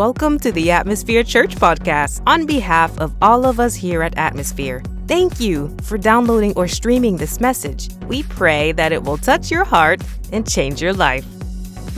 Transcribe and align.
Welcome 0.00 0.38
to 0.38 0.50
the 0.50 0.70
Atmosphere 0.70 1.22
Church 1.22 1.56
podcast 1.56 2.22
on 2.26 2.46
behalf 2.46 2.98
of 3.00 3.14
all 3.20 3.44
of 3.44 3.60
us 3.60 3.74
here 3.74 4.02
at 4.02 4.16
Atmosphere. 4.16 4.82
Thank 5.06 5.38
you 5.40 5.76
for 5.82 5.98
downloading 5.98 6.54
or 6.56 6.68
streaming 6.68 7.18
this 7.18 7.38
message. 7.38 7.90
We 8.06 8.22
pray 8.22 8.72
that 8.72 8.92
it 8.92 9.02
will 9.02 9.18
touch 9.18 9.50
your 9.50 9.62
heart 9.62 10.02
and 10.32 10.50
change 10.50 10.80
your 10.80 10.94
life. 10.94 11.26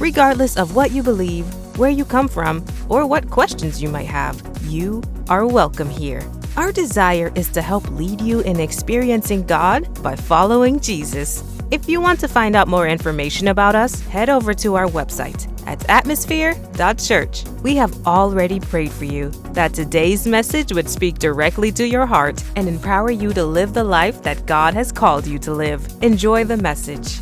Regardless 0.00 0.56
of 0.56 0.74
what 0.74 0.90
you 0.90 1.04
believe, 1.04 1.46
where 1.78 1.90
you 1.90 2.04
come 2.04 2.26
from, 2.26 2.66
or 2.88 3.06
what 3.06 3.30
questions 3.30 3.80
you 3.80 3.88
might 3.88 4.08
have, 4.08 4.42
you 4.64 5.00
are 5.28 5.46
welcome 5.46 5.88
here. 5.88 6.28
Our 6.56 6.72
desire 6.72 7.30
is 7.36 7.50
to 7.50 7.62
help 7.62 7.88
lead 7.92 8.20
you 8.20 8.40
in 8.40 8.58
experiencing 8.58 9.44
God 9.44 10.02
by 10.02 10.16
following 10.16 10.80
Jesus. 10.80 11.44
If 11.72 11.88
you 11.88 12.02
want 12.02 12.20
to 12.20 12.28
find 12.28 12.54
out 12.54 12.68
more 12.68 12.86
information 12.86 13.48
about 13.48 13.74
us, 13.74 13.98
head 14.02 14.28
over 14.28 14.52
to 14.52 14.74
our 14.74 14.88
website 14.88 15.48
at 15.66 15.88
atmosphere.church. 15.88 17.44
We 17.62 17.76
have 17.76 18.06
already 18.06 18.60
prayed 18.60 18.92
for 18.92 19.06
you 19.06 19.30
that 19.54 19.72
today's 19.72 20.26
message 20.26 20.74
would 20.74 20.90
speak 20.90 21.18
directly 21.18 21.72
to 21.72 21.88
your 21.88 22.04
heart 22.04 22.44
and 22.56 22.68
empower 22.68 23.10
you 23.10 23.32
to 23.32 23.42
live 23.42 23.72
the 23.72 23.84
life 23.84 24.22
that 24.22 24.44
God 24.44 24.74
has 24.74 24.92
called 24.92 25.26
you 25.26 25.38
to 25.38 25.54
live. 25.54 25.88
Enjoy 26.02 26.44
the 26.44 26.58
message. 26.58 27.20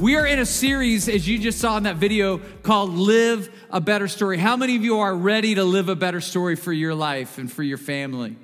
We 0.00 0.16
are 0.16 0.26
in 0.26 0.40
a 0.40 0.46
series, 0.46 1.08
as 1.08 1.28
you 1.28 1.38
just 1.38 1.60
saw 1.60 1.76
in 1.76 1.84
that 1.84 1.98
video, 1.98 2.38
called 2.64 2.90
Live 2.90 3.48
a 3.70 3.80
Better 3.80 4.08
Story. 4.08 4.38
How 4.38 4.56
many 4.56 4.74
of 4.74 4.82
you 4.82 4.98
are 4.98 5.14
ready 5.14 5.54
to 5.54 5.62
live 5.62 5.88
a 5.88 5.94
better 5.94 6.20
story 6.20 6.56
for 6.56 6.72
your 6.72 6.96
life 6.96 7.38
and 7.38 7.50
for 7.50 7.62
your 7.62 7.78
family? 7.78 8.36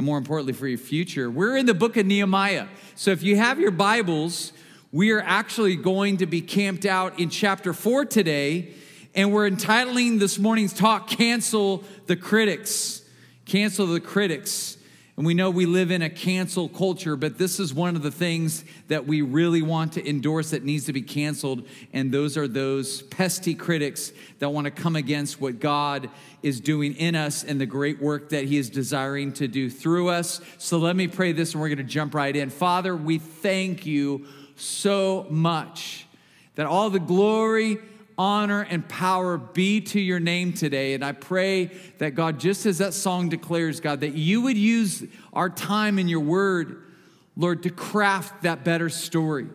And 0.00 0.06
more 0.06 0.16
importantly, 0.16 0.54
for 0.54 0.66
your 0.66 0.78
future. 0.78 1.30
We're 1.30 1.58
in 1.58 1.66
the 1.66 1.74
book 1.74 1.98
of 1.98 2.06
Nehemiah. 2.06 2.68
So 2.94 3.10
if 3.10 3.22
you 3.22 3.36
have 3.36 3.60
your 3.60 3.70
Bibles, 3.70 4.54
we 4.92 5.10
are 5.10 5.20
actually 5.20 5.76
going 5.76 6.16
to 6.16 6.26
be 6.26 6.40
camped 6.40 6.86
out 6.86 7.20
in 7.20 7.28
chapter 7.28 7.74
four 7.74 8.06
today, 8.06 8.72
and 9.14 9.30
we're 9.30 9.46
entitling 9.46 10.18
this 10.18 10.38
morning's 10.38 10.72
talk, 10.72 11.06
Cancel 11.06 11.84
the 12.06 12.16
Critics. 12.16 13.02
Cancel 13.44 13.88
the 13.88 14.00
Critics. 14.00 14.78
And 15.20 15.26
we 15.26 15.34
know 15.34 15.50
we 15.50 15.66
live 15.66 15.90
in 15.90 16.00
a 16.00 16.08
cancel 16.08 16.66
culture, 16.66 17.14
but 17.14 17.36
this 17.36 17.60
is 17.60 17.74
one 17.74 17.94
of 17.94 18.02
the 18.02 18.10
things 18.10 18.64
that 18.88 19.06
we 19.06 19.20
really 19.20 19.60
want 19.60 19.92
to 19.92 20.08
endorse 20.08 20.52
that 20.52 20.64
needs 20.64 20.86
to 20.86 20.94
be 20.94 21.02
canceled. 21.02 21.68
And 21.92 22.10
those 22.10 22.38
are 22.38 22.48
those 22.48 23.02
pesky 23.02 23.54
critics 23.54 24.12
that 24.38 24.48
want 24.48 24.64
to 24.64 24.70
come 24.70 24.96
against 24.96 25.38
what 25.38 25.60
God 25.60 26.08
is 26.42 26.58
doing 26.58 26.94
in 26.94 27.14
us 27.14 27.44
and 27.44 27.60
the 27.60 27.66
great 27.66 28.00
work 28.00 28.30
that 28.30 28.46
He 28.46 28.56
is 28.56 28.70
desiring 28.70 29.34
to 29.34 29.46
do 29.46 29.68
through 29.68 30.08
us. 30.08 30.40
So 30.56 30.78
let 30.78 30.96
me 30.96 31.06
pray 31.06 31.32
this 31.32 31.52
and 31.52 31.60
we're 31.60 31.68
going 31.68 31.76
to 31.76 31.84
jump 31.84 32.14
right 32.14 32.34
in. 32.34 32.48
Father, 32.48 32.96
we 32.96 33.18
thank 33.18 33.84
you 33.84 34.26
so 34.56 35.26
much. 35.28 36.06
That 36.54 36.64
all 36.64 36.88
the 36.88 36.98
glory, 36.98 37.76
honor, 38.20 38.60
and 38.68 38.86
power 38.86 39.38
be 39.38 39.80
to 39.80 39.98
your 39.98 40.20
name 40.20 40.52
today. 40.52 40.92
And 40.92 41.02
I 41.02 41.12
pray 41.12 41.70
that 41.96 42.10
God, 42.10 42.38
just 42.38 42.66
as 42.66 42.76
that 42.76 42.92
song 42.92 43.30
declares, 43.30 43.80
God, 43.80 44.00
that 44.00 44.12
you 44.12 44.42
would 44.42 44.58
use 44.58 45.02
our 45.32 45.48
time 45.48 45.98
in 45.98 46.06
your 46.06 46.20
word, 46.20 46.82
Lord, 47.34 47.62
to 47.62 47.70
craft 47.70 48.42
that 48.42 48.62
better 48.62 48.90
story 48.90 49.46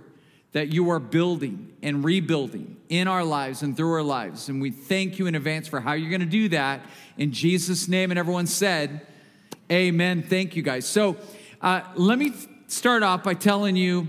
that 0.53 0.73
you 0.73 0.89
are 0.89 0.99
building 0.99 1.73
and 1.83 2.03
rebuilding 2.03 2.77
in 2.89 3.07
our 3.07 3.23
lives 3.23 3.61
and 3.61 3.77
through 3.77 3.93
our 3.93 4.01
lives. 4.01 4.49
And 4.49 4.59
we 4.59 4.71
thank 4.71 5.19
you 5.19 5.27
in 5.27 5.35
advance 5.35 5.67
for 5.67 5.79
how 5.79 5.93
you're 5.93 6.09
going 6.09 6.21
to 6.21 6.25
do 6.25 6.49
that. 6.49 6.81
In 7.19 7.33
Jesus' 7.33 7.87
name. 7.87 8.09
And 8.09 8.17
everyone 8.17 8.47
said, 8.47 9.05
Amen. 9.71 10.23
Thank 10.23 10.55
you, 10.55 10.63
guys. 10.63 10.87
So 10.87 11.17
uh, 11.61 11.81
let 11.93 12.17
me 12.17 12.33
start 12.65 13.03
off 13.03 13.21
by 13.21 13.35
telling 13.35 13.75
you 13.75 14.07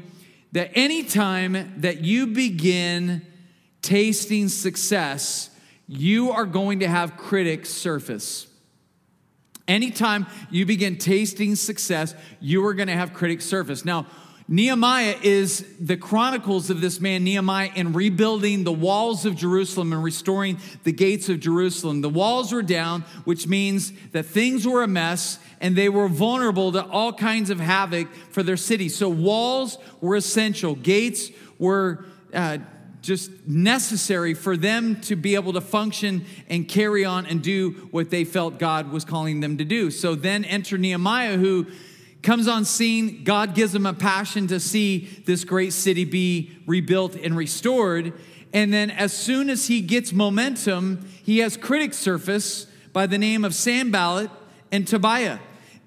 that 0.53 0.71
anytime 0.75 1.75
that 1.83 2.01
you 2.01 2.29
begin 2.29 3.27
tasting 3.87 4.49
success, 4.49 5.49
you 5.87 6.33
are 6.33 6.45
going 6.45 6.81
to 6.81 6.89
have 6.89 7.17
critics 7.17 7.71
surface. 7.71 8.49
Anytime 9.69 10.27
you 10.51 10.67
begin 10.67 10.99
tasting 10.99 11.55
success, 11.55 12.13
you 12.41 12.67
are 12.67 12.75
going 12.75 12.89
to 12.89 12.95
have 12.95 13.15
critics 13.15 13.45
surface. 13.45 13.85
Now, 13.85 14.07
Nehemiah 14.49 15.17
is 15.23 15.65
the 15.81 15.97
chronicles 15.97 16.69
of 16.69 16.81
this 16.81 17.01
man, 17.01 17.23
Nehemiah, 17.23 17.71
in 17.77 17.93
rebuilding 17.93 18.65
the 18.65 18.73
walls 18.73 19.25
of 19.25 19.37
Jerusalem 19.37 19.93
and 19.93 20.03
restoring 20.03 20.59
the 20.83 20.93
gates 20.93 21.29
of 21.29 21.39
Jerusalem. 21.39 22.01
The 22.01 22.09
walls 22.09 22.53
were 22.53 22.63
down, 22.63 23.03
which 23.25 23.47
means 23.47 23.93
that 24.11 24.25
things 24.25 24.67
were 24.67 24.83
a 24.83 24.89
mess 24.89 25.39
and 25.61 25.77
they 25.77 25.89
were 25.89 26.09
vulnerable 26.09 26.73
to 26.73 26.85
all 26.85 27.13
kinds 27.13 27.51
of 27.51 27.61
havoc 27.61 28.13
for 28.31 28.43
their 28.43 28.57
city. 28.57 28.89
So, 28.89 29.09
walls 29.09 29.79
were 30.01 30.17
essential, 30.17 30.75
gates 30.75 31.31
were. 31.57 32.05
Uh, 32.35 32.59
just 33.07 33.31
necessary 33.47 34.35
for 34.35 34.57
them 34.57 35.01
to 35.03 35.17
be 35.17 35.35
able 35.37 35.53
to 35.53 35.61
function 35.61 36.25
and 36.49 36.69
carry 36.69 37.05
on 37.05 37.25
and 37.27 37.43
do 37.43 37.71
what 37.91 38.11
they 38.11 38.25
felt 38.25 38.59
God 38.59 38.91
was 38.91 39.05
calling 39.05 39.41
them 39.41 39.59
to 39.59 39.65
do. 39.65 39.91
So 39.91 40.15
then 40.15 40.45
enter 40.45 40.77
Nehemiah, 40.77 41.37
who 41.37 41.67
comes 42.23 42.49
on 42.49 42.65
scene. 42.65 43.23
God 43.23 43.55
gives 43.55 43.75
him 43.75 43.87
a 43.87 43.95
passion 43.95 44.49
to 44.49 44.59
see 44.59 45.23
this 45.25 45.45
great 45.45 45.73
city 45.73 46.05
be 46.05 46.59
rebuilt 46.67 47.15
and 47.15 47.37
restored. 47.37 48.13
And 48.53 48.73
then, 48.73 48.91
as 48.91 49.13
soon 49.13 49.49
as 49.49 49.69
he 49.69 49.81
gets 49.81 50.13
momentum, 50.13 51.09
he 51.23 51.39
has 51.39 51.57
critics 51.57 51.97
surface 51.97 52.67
by 52.93 53.07
the 53.07 53.19
name 53.19 53.45
of 53.45 53.55
Sanballat 53.55 54.31
and 54.73 54.89
Tobiah. 54.89 55.39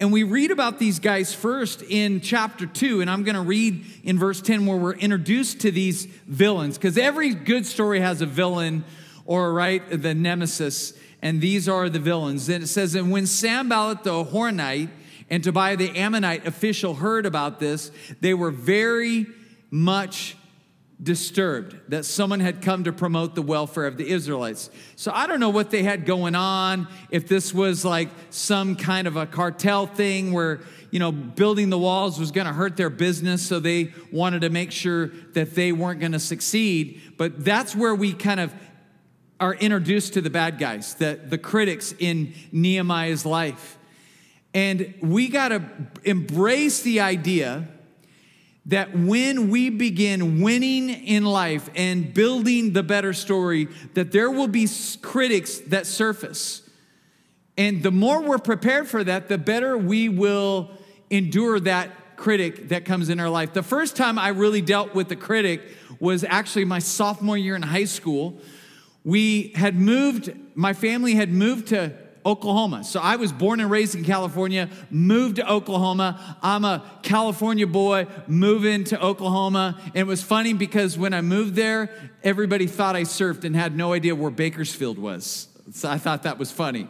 And 0.02 0.14
we 0.14 0.24
read 0.24 0.52
about 0.52 0.80
these 0.80 1.00
guys 1.00 1.34
first 1.34 1.82
in 1.82 2.22
chapter 2.22 2.66
2, 2.66 3.02
and 3.02 3.10
I'm 3.10 3.24
going 3.24 3.36
to 3.36 3.42
read 3.42 3.86
in 4.06 4.18
verse 4.18 4.42
10 4.42 4.66
where 4.66 4.78
we're 4.78 4.94
introduced 4.94 5.60
to 5.62 5.72
these 5.72 6.06
villains, 6.06 6.78
because 6.78 6.98
every 6.98 7.34
good 7.34 7.66
story 7.66 8.00
has 8.00 8.22
a 8.22 8.26
villain 8.26 8.86
or, 9.26 9.52
right, 9.52 9.84
the 9.90 10.16
nemesis, 10.16 10.94
and 11.22 11.42
these 11.42 11.68
are 11.68 11.90
the 11.90 12.00
villains. 12.00 12.48
And 12.48 12.64
it 12.64 12.68
says, 12.68 12.96
And 12.96 13.12
when 13.12 13.28
Sanballat 13.28 14.04
the 14.04 14.24
Horonite 14.24 14.90
and 15.30 15.44
Tobiah 15.44 15.76
the 15.76 15.90
Ammonite 15.90 16.48
official 16.48 16.94
heard 16.94 17.26
about 17.26 17.60
this, 17.60 17.92
they 18.22 18.34
were 18.34 18.52
very 18.52 19.26
much 19.70 20.38
disturbed 21.02 21.78
that 21.90 22.04
someone 22.04 22.42
had 22.42 22.62
come 22.62 22.84
to 22.84 22.92
promote 22.92 23.34
the 23.34 23.42
welfare 23.42 23.88
of 23.88 23.96
the 23.96 24.10
Israelites. 24.10 24.70
So 24.98 25.12
I 25.14 25.28
don't 25.28 25.40
know 25.40 25.50
what 25.50 25.72
they 25.72 25.84
had 25.84 26.06
going 26.06 26.36
on, 26.36 26.88
if 27.10 27.28
this 27.28 27.54
was 27.54 27.86
like 27.86 28.10
some 28.32 28.76
kind 28.76 29.08
of 29.08 29.16
a 29.16 29.26
cartel 29.26 29.88
thing 29.88 30.34
where, 30.34 30.60
you 30.92 31.00
know, 31.00 31.12
building 31.12 31.70
the 31.70 31.80
walls 31.80 32.20
was 32.20 32.32
going 32.32 32.48
to 32.48 32.54
hurt 32.54 32.76
their 32.76 32.90
business, 32.90 33.42
so 33.42 33.62
they 33.62 33.94
wanted 34.12 34.42
to 34.42 34.50
make 34.50 34.74
sure 34.74 35.08
that 35.34 35.56
they 35.56 35.72
weren't 35.72 36.02
going 36.02 36.12
to 36.12 36.20
succeed. 36.20 37.02
But 37.18 37.46
that's 37.46 37.76
where 37.76 37.96
we 37.96 38.14
kind 38.14 38.42
of 38.42 38.54
are 39.40 39.54
introduced 39.54 40.14
to 40.16 40.22
the 40.22 40.30
bad 40.30 40.60
guys, 40.60 40.96
the, 40.96 41.18
the 41.24 41.38
critics 41.38 41.94
in 41.98 42.34
Nehemiah's 42.52 43.26
life. 43.26 43.78
And 44.54 44.96
we 45.02 45.30
got 45.30 45.50
to 45.50 45.64
embrace 46.04 46.82
the 46.82 47.00
idea 47.00 47.70
that 48.66 48.96
when 48.98 49.50
we 49.50 49.70
begin 49.70 50.42
winning 50.42 50.90
in 50.90 51.26
life 51.26 51.70
and 51.76 52.14
building 52.14 52.74
the 52.74 52.84
better 52.84 53.14
story, 53.14 53.68
that 53.94 54.12
there 54.12 54.30
will 54.30 54.48
be 54.48 54.68
critics 55.02 55.60
that 55.68 55.88
surface. 55.88 56.62
And 57.58 57.82
the 57.82 57.92
more 57.92 58.22
we're 58.22 58.38
prepared 58.38 58.88
for 58.88 59.04
that, 59.04 59.28
the 59.28 59.38
better 59.38 59.78
we 59.78 60.08
will 60.08 60.72
endure 61.10 61.60
that 61.62 62.16
critic 62.16 62.70
that 62.70 62.86
comes 62.86 63.10
in 63.10 63.20
our 63.20 63.30
life. 63.30 63.54
The 63.54 63.64
first 63.64 63.96
time 63.96 64.20
I 64.20 64.30
really 64.30 64.62
dealt 64.62 64.94
with 64.94 65.10
the 65.10 65.16
critic 65.16 65.62
was 66.00 66.24
actually 66.24 66.66
my 66.66 66.80
sophomore 66.80 67.38
year 67.38 67.56
in 67.56 67.62
high 67.62 67.86
school. 67.86 68.40
We 69.04 69.54
had 69.56 69.76
moved, 69.76 70.32
my 70.54 70.74
family 70.74 71.16
had 71.16 71.32
moved 71.32 71.68
to 71.68 71.94
Oklahoma. 72.26 72.84
So 72.84 73.00
I 73.00 73.16
was 73.16 73.32
born 73.32 73.60
and 73.60 73.72
raised 73.72 73.96
in 73.96 74.04
California, 74.04 74.70
moved 74.90 75.38
to 75.38 75.50
Oklahoma. 75.50 76.38
I'm 76.42 76.66
a 76.66 76.84
California 77.02 77.68
boy, 77.68 78.08
moving 78.28 78.84
to 78.86 79.02
Oklahoma. 79.02 79.80
And 79.86 79.96
it 79.96 80.08
was 80.08 80.22
funny 80.22 80.54
because 80.54 80.98
when 80.98 81.14
I 81.14 81.22
moved 81.22 81.56
there, 81.56 81.90
everybody 82.24 82.68
thought 82.68 82.96
I 82.96 83.04
surfed 83.04 83.44
and 83.44 83.56
had 83.56 83.76
no 83.76 83.94
idea 83.94 84.16
where 84.16 84.32
Bakersfield 84.32 85.00
was. 85.00 85.48
So 85.72 85.90
I 85.90 85.98
thought 85.98 86.24
that 86.24 86.38
was 86.38 86.52
funny. 86.52 86.88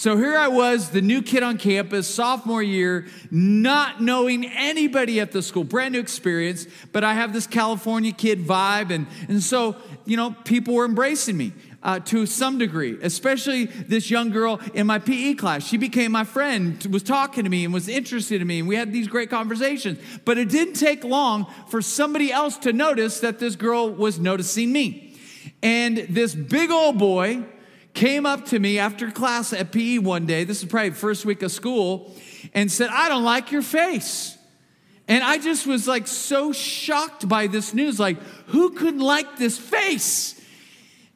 So 0.00 0.16
here 0.16 0.34
I 0.34 0.48
was, 0.48 0.88
the 0.90 1.02
new 1.02 1.20
kid 1.20 1.42
on 1.42 1.58
campus, 1.58 2.08
sophomore 2.08 2.62
year, 2.62 3.06
not 3.30 4.00
knowing 4.00 4.46
anybody 4.46 5.20
at 5.20 5.30
the 5.30 5.42
school, 5.42 5.62
brand 5.62 5.92
new 5.92 6.00
experience, 6.00 6.66
but 6.90 7.04
I 7.04 7.12
have 7.12 7.34
this 7.34 7.46
California 7.46 8.10
kid 8.10 8.46
vibe. 8.46 8.90
And, 8.90 9.06
and 9.28 9.42
so, 9.42 9.76
you 10.06 10.16
know, 10.16 10.34
people 10.44 10.72
were 10.72 10.86
embracing 10.86 11.36
me 11.36 11.52
uh, 11.82 11.98
to 12.00 12.26
some 12.26 12.58
degree, 12.58 12.98
especially 13.02 13.64
this 13.64 14.10
young 14.10 14.30
girl 14.30 14.60
in 14.74 14.86
my 14.86 14.98
PE 14.98 15.34
class. 15.34 15.66
She 15.66 15.76
became 15.76 16.12
my 16.12 16.24
friend, 16.24 16.84
was 16.90 17.02
talking 17.02 17.44
to 17.44 17.50
me 17.50 17.64
and 17.64 17.72
was 17.72 17.88
interested 17.88 18.40
in 18.40 18.46
me, 18.46 18.58
and 18.58 18.68
we 18.68 18.76
had 18.76 18.92
these 18.92 19.08
great 19.08 19.30
conversations. 19.30 19.98
But 20.24 20.38
it 20.38 20.48
didn't 20.48 20.74
take 20.74 21.04
long 21.04 21.46
for 21.68 21.80
somebody 21.80 22.32
else 22.32 22.58
to 22.58 22.72
notice 22.72 23.20
that 23.20 23.38
this 23.38 23.56
girl 23.56 23.90
was 23.90 24.18
noticing 24.18 24.72
me. 24.72 25.16
And 25.62 25.98
this 25.98 26.34
big 26.34 26.70
old 26.70 26.98
boy 26.98 27.44
came 27.94 28.26
up 28.26 28.46
to 28.46 28.58
me 28.58 28.78
after 28.78 29.10
class 29.10 29.52
at 29.52 29.72
PE 29.72 29.98
one 29.98 30.26
day, 30.26 30.44
this 30.44 30.62
is 30.62 30.68
probably 30.68 30.90
first 30.90 31.24
week 31.24 31.42
of 31.42 31.50
school, 31.50 32.14
and 32.54 32.70
said, 32.70 32.90
I 32.90 33.08
don't 33.08 33.24
like 33.24 33.52
your 33.52 33.62
face. 33.62 34.36
And 35.08 35.24
I 35.24 35.38
just 35.38 35.66
was 35.66 35.88
like 35.88 36.06
so 36.06 36.52
shocked 36.52 37.28
by 37.28 37.48
this 37.48 37.74
news. 37.74 37.98
Like, 37.98 38.22
who 38.46 38.70
could 38.70 38.98
like 38.98 39.38
this 39.38 39.58
face? 39.58 40.39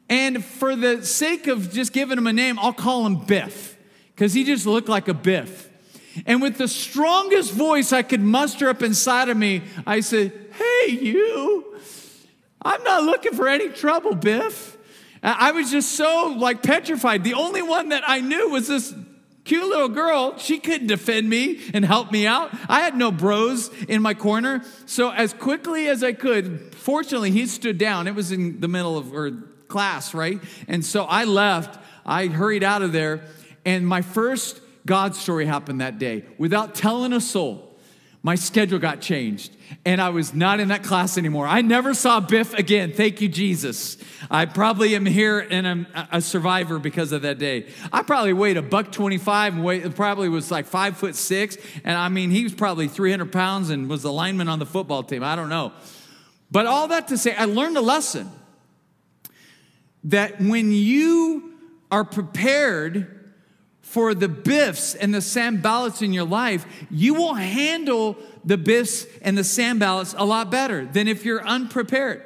And 0.09 0.43
for 0.43 0.75
the 0.75 1.03
sake 1.03 1.47
of 1.47 1.71
just 1.71 1.93
giving 1.93 2.17
him 2.17 2.27
a 2.27 2.33
name, 2.33 2.59
I'll 2.59 2.73
call 2.73 3.05
him 3.05 3.25
Biff, 3.25 3.77
because 4.13 4.33
he 4.33 4.43
just 4.43 4.65
looked 4.65 4.89
like 4.89 5.07
a 5.07 5.13
Biff. 5.13 5.69
And 6.25 6.41
with 6.41 6.57
the 6.57 6.67
strongest 6.67 7.51
voice 7.51 7.91
I 7.91 8.01
could 8.01 8.21
muster 8.21 8.69
up 8.69 8.81
inside 8.81 9.29
of 9.29 9.37
me, 9.37 9.63
I 9.85 9.99
said, 9.99 10.31
Hey, 10.53 10.91
you, 10.91 11.75
I'm 12.61 12.81
not 12.83 13.03
looking 13.03 13.33
for 13.33 13.47
any 13.47 13.69
trouble, 13.69 14.15
Biff. 14.15 14.77
I 15.21 15.51
was 15.51 15.71
just 15.71 15.93
so 15.93 16.35
like 16.37 16.61
petrified. 16.61 17.23
The 17.23 17.33
only 17.33 17.63
one 17.63 17.89
that 17.89 18.03
I 18.05 18.21
knew 18.21 18.49
was 18.49 18.67
this 18.67 18.93
cute 19.43 19.67
little 19.67 19.89
girl. 19.89 20.37
She 20.37 20.59
couldn't 20.59 20.87
defend 20.87 21.27
me 21.27 21.61
and 21.73 21.83
help 21.83 22.11
me 22.11 22.27
out. 22.27 22.51
I 22.69 22.81
had 22.81 22.95
no 22.95 23.11
bros 23.11 23.69
in 23.85 24.01
my 24.03 24.13
corner. 24.13 24.63
So, 24.85 25.09
as 25.09 25.33
quickly 25.33 25.87
as 25.87 26.03
I 26.03 26.13
could, 26.13 26.75
fortunately, 26.75 27.31
he 27.31 27.47
stood 27.47 27.79
down. 27.79 28.07
It 28.07 28.13
was 28.13 28.31
in 28.31 28.59
the 28.59 28.67
middle 28.67 28.97
of 28.97 29.13
our 29.13 29.31
class, 29.67 30.13
right? 30.13 30.41
And 30.67 30.83
so 30.83 31.03
I 31.03 31.23
left. 31.23 31.79
I 32.05 32.27
hurried 32.27 32.63
out 32.63 32.81
of 32.81 32.91
there. 32.91 33.25
And 33.65 33.87
my 33.87 34.01
first 34.01 34.61
God 34.85 35.15
story 35.15 35.45
happened 35.45 35.81
that 35.81 35.97
day 35.97 36.25
without 36.37 36.75
telling 36.75 37.13
a 37.13 37.21
soul. 37.21 37.75
My 38.21 38.33
schedule 38.33 38.79
got 38.79 39.01
changed 39.01 39.55
and 39.85 40.01
I 40.01 40.09
was 40.09 40.33
not 40.33 40.59
in 40.59 40.69
that 40.69 40.83
class 40.83 41.15
anymore. 41.15 41.45
I 41.45 41.61
never 41.61 41.93
saw 41.93 42.19
Biff 42.19 42.55
again. 42.55 42.91
Thank 42.91 43.21
you, 43.21 43.29
Jesus. 43.29 43.97
I 44.31 44.45
probably 44.47 44.95
am 44.95 45.05
here 45.05 45.39
and 45.39 45.67
I'm 45.67 45.87
a 46.11 46.21
survivor 46.21 46.79
because 46.79 47.11
of 47.11 47.21
that 47.21 47.37
day. 47.37 47.67
I 47.93 48.01
probably 48.01 48.33
weighed 48.33 48.57
a 48.57 48.63
buck 48.63 48.91
25 48.91 49.53
and 49.53 49.63
weighed, 49.63 49.95
probably 49.95 50.27
was 50.27 50.49
like 50.49 50.65
five 50.65 50.97
foot 50.97 51.15
six. 51.15 51.55
And 51.83 51.95
I 51.95 52.09
mean, 52.09 52.31
he 52.31 52.43
was 52.43 52.55
probably 52.55 52.87
300 52.87 53.31
pounds 53.31 53.69
and 53.69 53.87
was 53.87 54.01
the 54.01 54.11
lineman 54.11 54.49
on 54.49 54.57
the 54.57 54.65
football 54.65 55.03
team. 55.03 55.23
I 55.23 55.35
don't 55.35 55.49
know. 55.49 55.71
But 56.49 56.65
all 56.65 56.87
that 56.87 57.09
to 57.09 57.19
say, 57.19 57.35
I 57.35 57.45
learned 57.45 57.77
a 57.77 57.81
lesson 57.81 58.31
that 60.05 60.39
when 60.39 60.71
you 60.71 61.53
are 61.91 62.03
prepared 62.03 63.11
for 63.81 64.13
the 64.13 64.27
biffs 64.27 64.95
and 64.95 65.13
the 65.13 65.19
Sanballats 65.19 66.01
in 66.01 66.11
your 66.11 66.25
life, 66.25 66.65
you 66.89 67.13
will 67.13 67.35
handle 67.35 68.17
the 68.43 68.57
biffs 68.57 69.05
and 69.21 69.37
the 69.37 69.43
Sanballats 69.43 70.15
a 70.17 70.23
lot 70.25 70.49
better 70.49 70.85
than 70.85 71.07
if 71.07 71.25
you're 71.25 71.45
unprepared. 71.45 72.23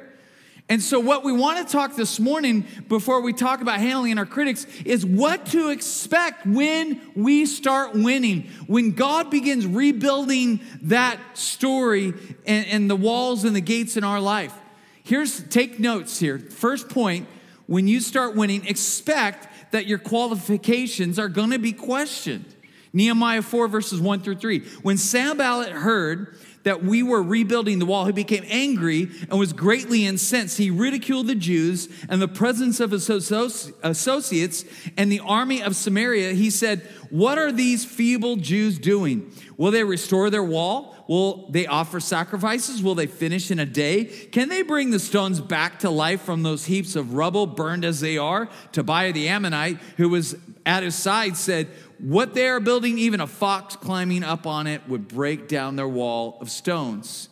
And 0.68 0.80
so, 0.80 1.00
what 1.00 1.24
we 1.24 1.32
want 1.32 1.66
to 1.66 1.72
talk 1.72 1.96
this 1.96 2.20
morning 2.20 2.64
before 2.86 3.20
we 3.22 3.32
talk 3.32 3.60
about 3.60 3.80
handling 3.80 4.18
our 4.18 4.26
critics 4.26 4.66
is 4.84 5.04
what 5.04 5.46
to 5.46 5.70
expect 5.70 6.46
when 6.46 7.00
we 7.16 7.44
start 7.44 7.94
winning. 7.94 8.48
When 8.68 8.92
God 8.92 9.30
begins 9.30 9.66
rebuilding 9.66 10.60
that 10.82 11.18
story 11.34 12.14
and, 12.46 12.66
and 12.66 12.90
the 12.90 12.94
walls 12.94 13.44
and 13.44 13.56
the 13.56 13.60
gates 13.60 13.96
in 13.96 14.04
our 14.04 14.20
life. 14.20 14.54
Here's, 15.02 15.42
take 15.48 15.80
notes 15.80 16.20
here. 16.20 16.38
First 16.38 16.88
point 16.88 17.26
when 17.70 17.86
you 17.86 18.00
start 18.00 18.34
winning, 18.34 18.66
expect 18.66 19.46
that 19.70 19.86
your 19.86 19.98
qualifications 19.98 21.20
are 21.20 21.28
going 21.28 21.50
to 21.50 21.58
be 21.60 21.72
questioned. 21.72 22.52
Nehemiah 22.92 23.42
4, 23.42 23.68
verses 23.68 24.00
1 24.00 24.22
through 24.22 24.38
3. 24.38 24.58
When 24.82 24.96
Sanballat 24.96 25.70
heard 25.70 26.36
that 26.62 26.82
we 26.82 27.02
were 27.02 27.22
rebuilding 27.22 27.78
the 27.78 27.86
wall, 27.86 28.04
he 28.04 28.12
became 28.12 28.44
angry 28.48 29.10
and 29.28 29.38
was 29.38 29.52
greatly 29.52 30.06
incensed. 30.06 30.58
He 30.58 30.70
ridiculed 30.70 31.26
the 31.26 31.34
Jews 31.34 31.88
and 32.08 32.20
the 32.20 32.28
presence 32.28 32.80
of 32.80 32.90
his 32.90 33.08
associates 33.08 34.64
and 34.96 35.10
the 35.10 35.20
army 35.20 35.62
of 35.62 35.76
Samaria. 35.76 36.32
He 36.34 36.50
said, 36.50 36.82
What 37.10 37.38
are 37.38 37.52
these 37.52 37.84
feeble 37.84 38.36
Jews 38.36 38.78
doing? 38.78 39.32
Will 39.56 39.70
they 39.70 39.84
restore 39.84 40.30
their 40.30 40.44
wall? 40.44 40.96
Will 41.06 41.48
they 41.50 41.66
offer 41.66 41.98
sacrifices? 41.98 42.82
Will 42.82 42.94
they 42.94 43.06
finish 43.06 43.50
in 43.50 43.58
a 43.58 43.66
day? 43.66 44.04
Can 44.04 44.48
they 44.48 44.62
bring 44.62 44.90
the 44.90 45.00
stones 45.00 45.40
back 45.40 45.80
to 45.80 45.90
life 45.90 46.22
from 46.22 46.42
those 46.44 46.66
heaps 46.66 46.94
of 46.94 47.14
rubble, 47.14 47.46
burned 47.46 47.84
as 47.84 48.00
they 48.00 48.16
are? 48.16 48.48
Tobiah 48.72 49.12
the 49.12 49.28
Ammonite, 49.28 49.78
who 49.96 50.08
was 50.08 50.36
at 50.64 50.82
his 50.82 50.94
side, 50.94 51.36
said, 51.36 51.66
What 52.02 52.34
they 52.34 52.48
are 52.48 52.60
building, 52.60 52.98
even 52.98 53.20
a 53.20 53.26
fox 53.26 53.76
climbing 53.76 54.24
up 54.24 54.46
on 54.46 54.66
it 54.66 54.88
would 54.88 55.06
break 55.06 55.48
down 55.48 55.76
their 55.76 55.88
wall 55.88 56.38
of 56.40 56.50
stones. 56.50 57.28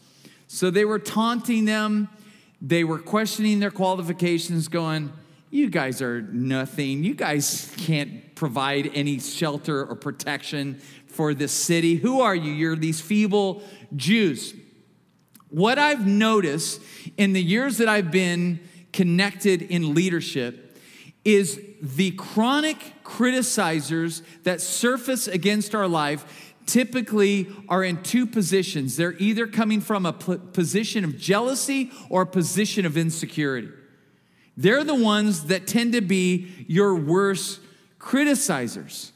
So 0.46 0.70
they 0.70 0.84
were 0.84 0.98
taunting 0.98 1.64
them. 1.64 2.08
They 2.60 2.84
were 2.84 2.98
questioning 2.98 3.60
their 3.60 3.70
qualifications, 3.70 4.68
going, 4.68 5.12
You 5.50 5.70
guys 5.70 6.02
are 6.02 6.20
nothing. 6.20 7.02
You 7.02 7.14
guys 7.14 7.72
can't 7.78 8.34
provide 8.34 8.90
any 8.94 9.20
shelter 9.20 9.84
or 9.86 9.94
protection 9.94 10.80
for 11.06 11.34
this 11.34 11.52
city. 11.52 11.96
Who 11.96 12.20
are 12.20 12.34
you? 12.34 12.52
You're 12.52 12.76
these 12.76 13.00
feeble 13.00 13.62
Jews. 13.96 14.54
What 15.48 15.78
I've 15.78 16.06
noticed 16.06 16.82
in 17.16 17.32
the 17.32 17.42
years 17.42 17.78
that 17.78 17.88
I've 17.88 18.10
been 18.10 18.60
connected 18.92 19.62
in 19.62 19.94
leadership 19.94 20.67
is 21.34 21.60
the 21.82 22.10
chronic 22.12 22.78
criticizers 23.04 24.22
that 24.44 24.62
surface 24.62 25.28
against 25.28 25.74
our 25.74 25.86
life 25.86 26.54
typically 26.64 27.48
are 27.68 27.84
in 27.84 28.02
two 28.02 28.26
positions. 28.26 28.96
They're 28.96 29.16
either 29.18 29.46
coming 29.46 29.82
from 29.82 30.06
a 30.06 30.12
position 30.12 31.04
of 31.04 31.18
jealousy 31.18 31.90
or 32.08 32.22
a 32.22 32.26
position 32.26 32.86
of 32.86 32.96
insecurity. 32.96 33.68
They're 34.56 34.84
the 34.84 34.94
ones 34.94 35.44
that 35.44 35.66
tend 35.66 35.92
to 35.92 36.00
be 36.00 36.64
your 36.66 36.94
worst 36.94 37.60
criticizers. 37.98 39.12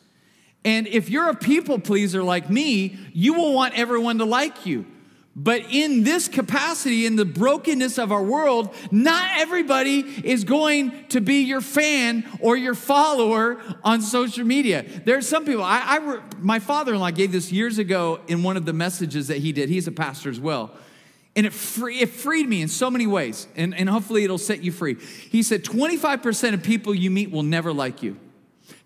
And 0.67 0.87
if 0.87 1.09
you're 1.09 1.31
a 1.31 1.35
people 1.35 1.79
pleaser 1.79 2.23
like 2.23 2.51
me, 2.51 2.97
you 3.15 3.33
will 3.35 3.55
want 3.55 3.77
everyone 3.77 4.19
to 4.19 4.27
like 4.27 4.67
you. 4.67 4.85
But 5.35 5.63
in 5.71 6.05
this 6.05 6.29
capacity, 6.29 7.07
in 7.07 7.17
the 7.17 7.25
brokenness 7.25 7.99
of 7.99 8.13
our 8.13 8.23
world, 8.23 8.75
not 8.91 9.31
everybody 9.39 10.01
is 10.01 10.45
going 10.45 11.07
to 11.09 11.23
be 11.23 11.43
your 11.43 11.63
fan 11.63 12.29
or 12.41 12.55
your 12.55 12.75
follower 12.75 13.63
on 13.83 14.03
social 14.03 14.45
media. 14.45 14.85
There 15.07 15.17
are 15.17 15.23
some 15.23 15.47
people, 15.47 15.65
I, 15.65 15.81
I 15.81 16.21
my 16.39 16.59
father 16.59 16.93
in 16.93 17.01
law 17.01 17.11
gave 17.11 17.33
this 17.33 17.51
years 17.51 17.79
ago 17.79 18.21
in 18.29 18.43
one 18.43 18.59
of 18.59 18.67
the 18.67 18.75
messages 18.75 19.29
that 19.29 19.39
he 19.39 19.53
did. 19.53 19.71
He's 19.71 19.87
a 19.87 19.93
pastor 19.93 20.29
as 20.29 20.39
well. 20.39 20.71
And 21.35 21.47
it, 21.47 21.55
free, 21.55 22.01
it 22.01 22.11
freed 22.11 22.47
me 22.47 22.61
in 22.61 22.69
so 22.69 22.91
many 22.91 23.07
ways, 23.07 23.49
and, 23.57 23.75
and 23.75 23.89
hopefully 23.89 24.25
it'll 24.25 24.37
set 24.37 24.63
you 24.63 24.71
free. 24.71 24.97
He 24.97 25.43
said 25.43 25.65
25% 25.65 26.53
of 26.53 26.63
people 26.63 26.95
you 26.95 27.11
meet 27.11 27.31
will 27.31 27.43
never 27.43 27.73
like 27.73 28.03
you. 28.03 28.19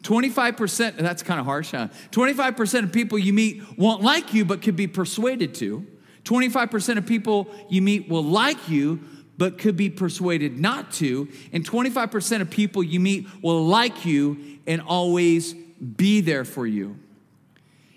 25%, 0.04 0.96
that's 0.98 1.24
kind 1.24 1.40
of 1.40 1.46
harsh, 1.46 1.72
huh? 1.72 1.88
25% 2.12 2.84
of 2.84 2.92
people 2.92 3.18
you 3.18 3.32
meet 3.32 3.64
won't 3.76 4.00
like 4.00 4.32
you 4.32 4.44
but 4.44 4.62
could 4.62 4.76
be 4.76 4.86
persuaded 4.86 5.52
to. 5.56 5.84
25% 6.26 6.98
of 6.98 7.06
people 7.06 7.48
you 7.68 7.80
meet 7.80 8.08
will 8.08 8.24
like 8.24 8.68
you 8.68 9.00
but 9.38 9.58
could 9.58 9.76
be 9.76 9.90
persuaded 9.90 10.58
not 10.58 10.92
to. 10.92 11.28
And 11.52 11.64
25% 11.68 12.40
of 12.40 12.50
people 12.50 12.82
you 12.82 13.00
meet 13.00 13.26
will 13.42 13.64
like 13.64 14.04
you 14.04 14.58
and 14.66 14.80
always 14.80 15.54
be 15.54 16.20
there 16.20 16.44
for 16.44 16.66
you. 16.66 16.98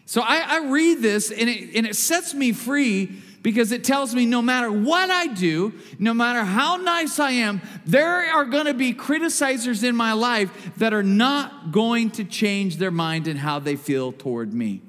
So 0.05 0.21
I, 0.21 0.39
I 0.39 0.69
read 0.69 1.01
this 1.01 1.31
and 1.31 1.49
it, 1.49 1.75
and 1.75 1.87
it 1.87 1.95
sets 1.95 2.33
me 2.33 2.51
free 2.51 3.21
because 3.41 3.71
it 3.71 3.83
tells 3.83 4.13
me 4.13 4.25
no 4.25 4.41
matter 4.41 4.71
what 4.71 5.09
I 5.09 5.27
do, 5.27 5.73
no 5.97 6.13
matter 6.13 6.43
how 6.43 6.75
nice 6.75 7.19
I 7.19 7.31
am, 7.31 7.61
there 7.85 8.25
are 8.33 8.45
going 8.45 8.65
to 8.65 8.73
be 8.73 8.93
criticizers 8.93 9.83
in 9.83 9.95
my 9.95 10.13
life 10.13 10.75
that 10.77 10.93
are 10.93 11.03
not 11.03 11.71
going 11.71 12.11
to 12.11 12.25
change 12.25 12.77
their 12.77 12.91
mind 12.91 13.27
and 13.27 13.39
how 13.39 13.59
they 13.59 13.75
feel 13.75 14.11
toward 14.11 14.53
me. 14.53 14.81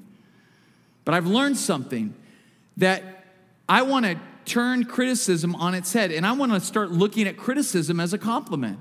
But 1.05 1.15
I've 1.15 1.27
learned 1.27 1.59
something 1.59 2.15
that 2.79 3.20
I 3.71 3.83
want 3.83 4.05
to 4.05 4.19
turn 4.47 4.85
criticism 4.85 5.55
on 5.55 5.75
its 5.75 5.93
head 5.93 6.11
and 6.11 6.27
I 6.27 6.33
want 6.33 6.53
to 6.53 6.61
start 6.61 6.91
looking 6.91 7.29
at 7.29 7.37
criticism 7.37 8.01
as 8.01 8.13
a 8.13 8.19
compliment. 8.19 8.81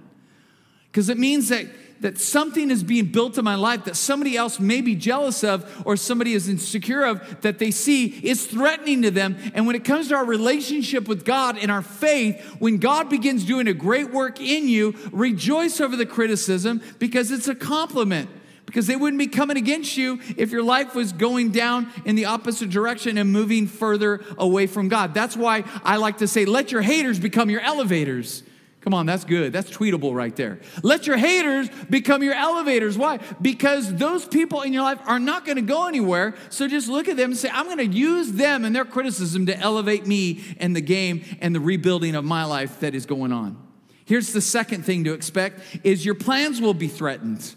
Because 0.88 1.10
it 1.10 1.20
means 1.20 1.50
that 1.50 1.68
that 2.02 2.18
something 2.18 2.72
is 2.72 2.82
being 2.82 3.06
built 3.08 3.38
in 3.38 3.44
my 3.44 3.56
life 3.56 3.84
that 3.84 3.96
somebody 3.96 4.38
else 4.38 4.58
may 4.58 4.80
be 4.80 4.96
jealous 4.96 5.44
of 5.44 5.70
or 5.86 5.98
somebody 5.98 6.34
is 6.34 6.48
insecure 6.48 7.04
of 7.04 7.42
that 7.42 7.60
they 7.60 7.72
see 7.72 8.06
is 8.06 8.48
threatening 8.48 9.02
to 9.02 9.12
them. 9.12 9.38
And 9.54 9.68
when 9.68 9.76
it 9.76 9.84
comes 9.84 10.08
to 10.08 10.16
our 10.16 10.24
relationship 10.26 11.10
with 11.10 11.26
God 11.26 11.58
and 11.58 11.70
our 11.70 11.82
faith, 11.82 12.42
when 12.60 12.78
God 12.78 13.10
begins 13.10 13.44
doing 13.44 13.68
a 13.68 13.74
great 13.74 14.12
work 14.12 14.40
in 14.40 14.70
you, 14.70 14.96
rejoice 15.12 15.82
over 15.82 15.98
the 15.98 16.06
criticism 16.06 16.82
because 17.00 17.32
it's 17.32 17.50
a 17.50 17.56
compliment. 17.56 18.30
Because 18.70 18.86
they 18.86 18.96
wouldn't 18.96 19.18
be 19.18 19.26
coming 19.26 19.58
against 19.58 19.98
you 19.98 20.20
if 20.38 20.52
your 20.52 20.62
life 20.62 20.94
was 20.94 21.12
going 21.12 21.50
down 21.50 21.92
in 22.06 22.16
the 22.16 22.26
opposite 22.26 22.70
direction 22.70 23.18
and 23.18 23.32
moving 23.32 23.66
further 23.66 24.22
away 24.38 24.68
from 24.68 24.90
God. 24.90 25.16
That's 25.16 25.36
why 25.36 25.64
I 25.84 25.98
like 25.98 26.20
to 26.20 26.28
say, 26.28 26.46
let 26.46 26.72
your 26.72 26.84
haters 26.84 27.20
become 27.20 27.50
your 27.50 27.62
elevators. 27.62 28.44
Come 28.82 28.94
on, 28.94 29.08
that's 29.08 29.26
good. 29.26 29.52
That's 29.52 29.72
tweetable 29.72 30.14
right 30.14 30.36
there. 30.36 30.60
Let 30.84 31.08
your 31.08 31.18
haters 31.18 31.68
become 31.90 32.22
your 32.22 32.36
elevators. 32.36 32.96
Why? 32.96 33.18
Because 33.42 33.92
those 33.96 34.26
people 34.26 34.62
in 34.62 34.72
your 34.72 34.84
life 34.84 35.00
are 35.08 35.20
not 35.20 35.46
going 35.46 35.56
to 35.56 35.64
go 35.64 35.88
anywhere. 35.88 36.36
So 36.50 36.68
just 36.68 36.88
look 36.88 37.08
at 37.08 37.18
them 37.18 37.32
and 37.32 37.38
say, 37.38 37.50
I'm 37.52 37.66
going 37.66 37.80
to 37.80 37.88
use 37.88 38.34
them 38.34 38.66
and 38.66 38.76
their 38.76 38.86
criticism 38.86 39.48
to 39.48 39.58
elevate 39.58 40.06
me 40.06 40.44
and 40.60 40.76
the 40.76 40.82
game 40.82 41.24
and 41.42 41.56
the 41.56 41.60
rebuilding 41.60 42.14
of 42.14 42.24
my 42.24 42.46
life 42.46 42.82
that 42.82 42.94
is 42.94 43.08
going 43.08 43.34
on. 43.34 43.58
Here's 44.06 44.32
the 44.32 44.42
second 44.42 44.86
thing 44.86 45.04
to 45.06 45.14
expect 45.14 45.60
is 45.84 46.06
your 46.06 46.16
plans 46.16 46.62
will 46.62 46.74
be 46.74 46.88
threatened. 46.88 47.56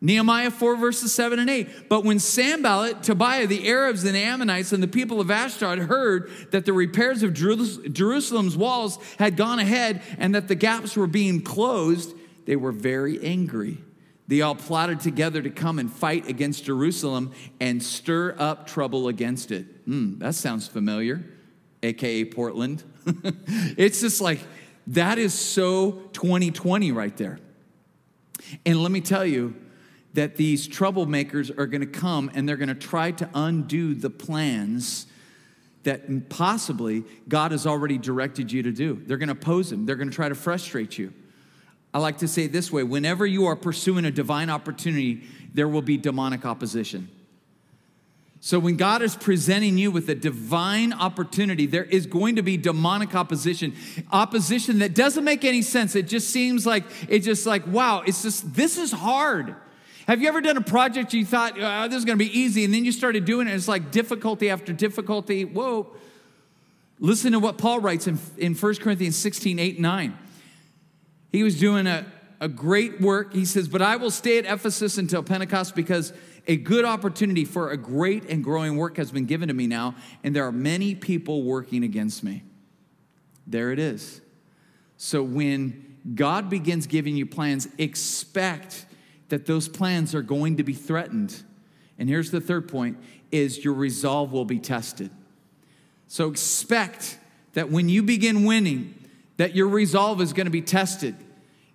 Nehemiah 0.00 0.50
4, 0.50 0.76
verses 0.76 1.12
7 1.14 1.38
and 1.38 1.48
8. 1.48 1.88
But 1.88 2.04
when 2.04 2.18
Sanballat, 2.18 3.02
Tobiah, 3.02 3.46
the 3.46 3.68
Arabs 3.68 4.04
and 4.04 4.14
the 4.14 4.20
Ammonites, 4.20 4.72
and 4.72 4.82
the 4.82 4.88
people 4.88 5.20
of 5.20 5.30
Ashdod 5.30 5.78
heard 5.78 6.30
that 6.50 6.66
the 6.66 6.72
repairs 6.72 7.22
of 7.22 7.32
Jerusalem's 7.32 8.56
walls 8.56 8.98
had 9.18 9.36
gone 9.36 9.58
ahead 9.58 10.02
and 10.18 10.34
that 10.34 10.48
the 10.48 10.54
gaps 10.54 10.96
were 10.96 11.06
being 11.06 11.40
closed, 11.40 12.14
they 12.44 12.56
were 12.56 12.72
very 12.72 13.24
angry. 13.24 13.78
They 14.28 14.42
all 14.42 14.54
plotted 14.54 15.00
together 15.00 15.40
to 15.40 15.50
come 15.50 15.78
and 15.78 15.90
fight 15.90 16.28
against 16.28 16.64
Jerusalem 16.64 17.32
and 17.60 17.82
stir 17.82 18.34
up 18.38 18.66
trouble 18.66 19.08
against 19.08 19.50
it. 19.50 19.66
Hmm, 19.84 20.18
that 20.18 20.34
sounds 20.34 20.66
familiar, 20.66 21.24
AKA 21.82 22.26
Portland. 22.26 22.82
it's 23.06 24.00
just 24.00 24.20
like, 24.20 24.40
that 24.88 25.18
is 25.18 25.32
so 25.32 25.92
2020 26.12 26.92
right 26.92 27.16
there. 27.16 27.38
And 28.64 28.82
let 28.82 28.90
me 28.92 29.00
tell 29.00 29.24
you 29.24 29.54
that 30.16 30.36
these 30.36 30.66
troublemakers 30.66 31.56
are 31.56 31.66
going 31.66 31.82
to 31.82 31.86
come 31.86 32.30
and 32.34 32.48
they're 32.48 32.56
going 32.56 32.68
to 32.68 32.74
try 32.74 33.10
to 33.12 33.28
undo 33.34 33.94
the 33.94 34.10
plans 34.10 35.06
that 35.84 36.28
possibly 36.30 37.04
God 37.28 37.52
has 37.52 37.66
already 37.66 37.96
directed 37.96 38.50
you 38.50 38.62
to 38.64 38.72
do. 38.72 39.00
They're 39.06 39.18
going 39.18 39.28
to 39.28 39.34
oppose 39.34 39.70
them, 39.70 39.86
they're 39.86 39.96
going 39.96 40.10
to 40.10 40.14
try 40.14 40.28
to 40.28 40.34
frustrate 40.34 40.98
you. 40.98 41.12
I 41.94 41.98
like 41.98 42.18
to 42.18 42.28
say 42.28 42.44
it 42.44 42.52
this 42.52 42.72
way 42.72 42.82
whenever 42.82 43.24
you 43.24 43.46
are 43.46 43.56
pursuing 43.56 44.04
a 44.04 44.10
divine 44.10 44.50
opportunity, 44.50 45.22
there 45.54 45.68
will 45.68 45.82
be 45.82 45.96
demonic 45.96 46.44
opposition. 46.44 47.08
So, 48.40 48.58
when 48.58 48.76
God 48.76 49.02
is 49.02 49.16
presenting 49.16 49.76
you 49.76 49.90
with 49.90 50.08
a 50.08 50.14
divine 50.14 50.92
opportunity, 50.92 51.66
there 51.66 51.84
is 51.84 52.06
going 52.06 52.36
to 52.36 52.42
be 52.42 52.56
demonic 52.56 53.14
opposition. 53.14 53.74
Opposition 54.12 54.78
that 54.80 54.94
doesn't 54.94 55.24
make 55.24 55.44
any 55.44 55.62
sense. 55.62 55.94
It 55.94 56.06
just 56.06 56.30
seems 56.30 56.66
like, 56.66 56.84
it's 57.08 57.24
just 57.24 57.46
like, 57.46 57.66
wow, 57.66 58.02
it's 58.06 58.22
just, 58.22 58.54
this 58.54 58.78
is 58.78 58.92
hard. 58.92 59.56
Have 60.06 60.22
you 60.22 60.28
ever 60.28 60.40
done 60.40 60.56
a 60.56 60.62
project 60.62 61.12
you 61.12 61.24
thought, 61.24 61.58
oh, 61.58 61.88
this 61.88 61.98
is 61.98 62.04
going 62.04 62.16
to 62.16 62.24
be 62.24 62.38
easy, 62.38 62.64
and 62.64 62.72
then 62.72 62.84
you 62.84 62.92
started 62.92 63.24
doing 63.24 63.48
it, 63.48 63.54
it's 63.54 63.66
like 63.66 63.90
difficulty 63.90 64.48
after 64.50 64.72
difficulty? 64.72 65.44
Whoa. 65.44 65.94
Listen 67.00 67.32
to 67.32 67.40
what 67.40 67.58
Paul 67.58 67.80
writes 67.80 68.06
in, 68.06 68.18
in 68.38 68.54
1 68.54 68.74
Corinthians 68.76 69.16
16, 69.16 69.58
8, 69.58 69.80
9. 69.80 70.18
He 71.32 71.42
was 71.42 71.58
doing 71.58 71.88
a, 71.88 72.06
a 72.40 72.48
great 72.48 73.00
work. 73.00 73.34
He 73.34 73.44
says, 73.44 73.66
But 73.66 73.82
I 73.82 73.96
will 73.96 74.12
stay 74.12 74.38
at 74.38 74.44
Ephesus 74.44 74.96
until 74.96 75.24
Pentecost 75.24 75.74
because 75.74 76.12
a 76.46 76.56
good 76.56 76.84
opportunity 76.84 77.44
for 77.44 77.72
a 77.72 77.76
great 77.76 78.30
and 78.30 78.44
growing 78.44 78.76
work 78.76 78.98
has 78.98 79.10
been 79.10 79.26
given 79.26 79.48
to 79.48 79.54
me 79.54 79.66
now, 79.66 79.96
and 80.22 80.34
there 80.36 80.46
are 80.46 80.52
many 80.52 80.94
people 80.94 81.42
working 81.42 81.82
against 81.82 82.22
me. 82.22 82.44
There 83.44 83.72
it 83.72 83.80
is. 83.80 84.20
So 84.96 85.24
when 85.24 85.98
God 86.14 86.48
begins 86.48 86.86
giving 86.86 87.16
you 87.16 87.26
plans, 87.26 87.68
expect 87.76 88.86
that 89.28 89.46
those 89.46 89.68
plans 89.68 90.14
are 90.14 90.22
going 90.22 90.56
to 90.56 90.62
be 90.62 90.72
threatened. 90.72 91.42
And 91.98 92.08
here's 92.08 92.30
the 92.30 92.40
third 92.40 92.68
point 92.68 92.98
is 93.32 93.64
your 93.64 93.74
resolve 93.74 94.32
will 94.32 94.44
be 94.44 94.58
tested. 94.58 95.10
So 96.08 96.28
expect 96.28 97.18
that 97.54 97.70
when 97.70 97.88
you 97.88 98.02
begin 98.02 98.44
winning, 98.44 98.94
that 99.36 99.54
your 99.54 99.68
resolve 99.68 100.20
is 100.20 100.32
going 100.32 100.46
to 100.46 100.50
be 100.50 100.62
tested. 100.62 101.16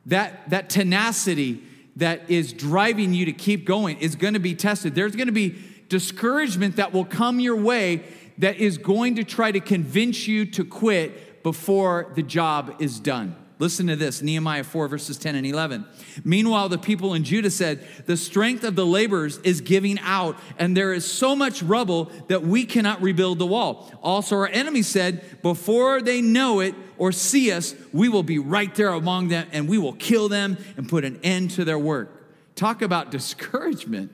That, 0.05 0.49
that 0.49 0.69
tenacity 0.69 1.63
that 1.97 2.29
is 2.29 2.53
driving 2.53 3.13
you 3.13 3.25
to 3.25 3.33
keep 3.33 3.65
going 3.65 3.99
is 3.99 4.15
going 4.15 4.33
to 4.33 4.39
be 4.39 4.55
tested. 4.55 4.95
There's 4.95 5.15
going 5.15 5.27
to 5.27 5.33
be 5.33 5.55
discouragement 5.89 6.77
that 6.77 6.93
will 6.93 7.05
come 7.05 7.39
your 7.39 7.57
way 7.57 8.03
that 8.37 8.57
is 8.57 8.77
going 8.77 9.15
to 9.15 9.23
try 9.23 9.51
to 9.51 9.59
convince 9.59 10.27
you 10.27 10.45
to 10.45 10.63
quit 10.63 11.43
before 11.43 12.11
the 12.15 12.23
job 12.23 12.75
is 12.79 12.99
done. 12.99 13.35
Listen 13.61 13.85
to 13.85 13.95
this 13.95 14.23
Nehemiah 14.23 14.63
4, 14.63 14.87
verses 14.87 15.19
10 15.19 15.35
and 15.35 15.45
11. 15.45 15.85
Meanwhile, 16.23 16.69
the 16.69 16.79
people 16.79 17.13
in 17.13 17.23
Judah 17.23 17.51
said, 17.51 17.87
The 18.07 18.17
strength 18.17 18.63
of 18.63 18.75
the 18.75 18.87
laborers 18.87 19.37
is 19.43 19.61
giving 19.61 19.99
out, 19.99 20.35
and 20.57 20.75
there 20.75 20.93
is 20.93 21.05
so 21.05 21.35
much 21.35 21.61
rubble 21.61 22.05
that 22.27 22.41
we 22.41 22.65
cannot 22.65 23.03
rebuild 23.03 23.37
the 23.37 23.45
wall. 23.45 23.91
Also, 24.01 24.35
our 24.35 24.47
enemies 24.47 24.87
said, 24.87 25.43
Before 25.43 26.01
they 26.01 26.21
know 26.21 26.59
it 26.59 26.73
or 26.97 27.11
see 27.11 27.51
us, 27.51 27.75
we 27.93 28.09
will 28.09 28.23
be 28.23 28.39
right 28.39 28.73
there 28.73 28.93
among 28.93 29.27
them, 29.27 29.47
and 29.51 29.69
we 29.69 29.77
will 29.77 29.93
kill 29.93 30.27
them 30.27 30.57
and 30.75 30.89
put 30.89 31.05
an 31.05 31.19
end 31.21 31.51
to 31.51 31.63
their 31.63 31.77
work. 31.77 32.55
Talk 32.55 32.81
about 32.81 33.11
discouragement. 33.11 34.11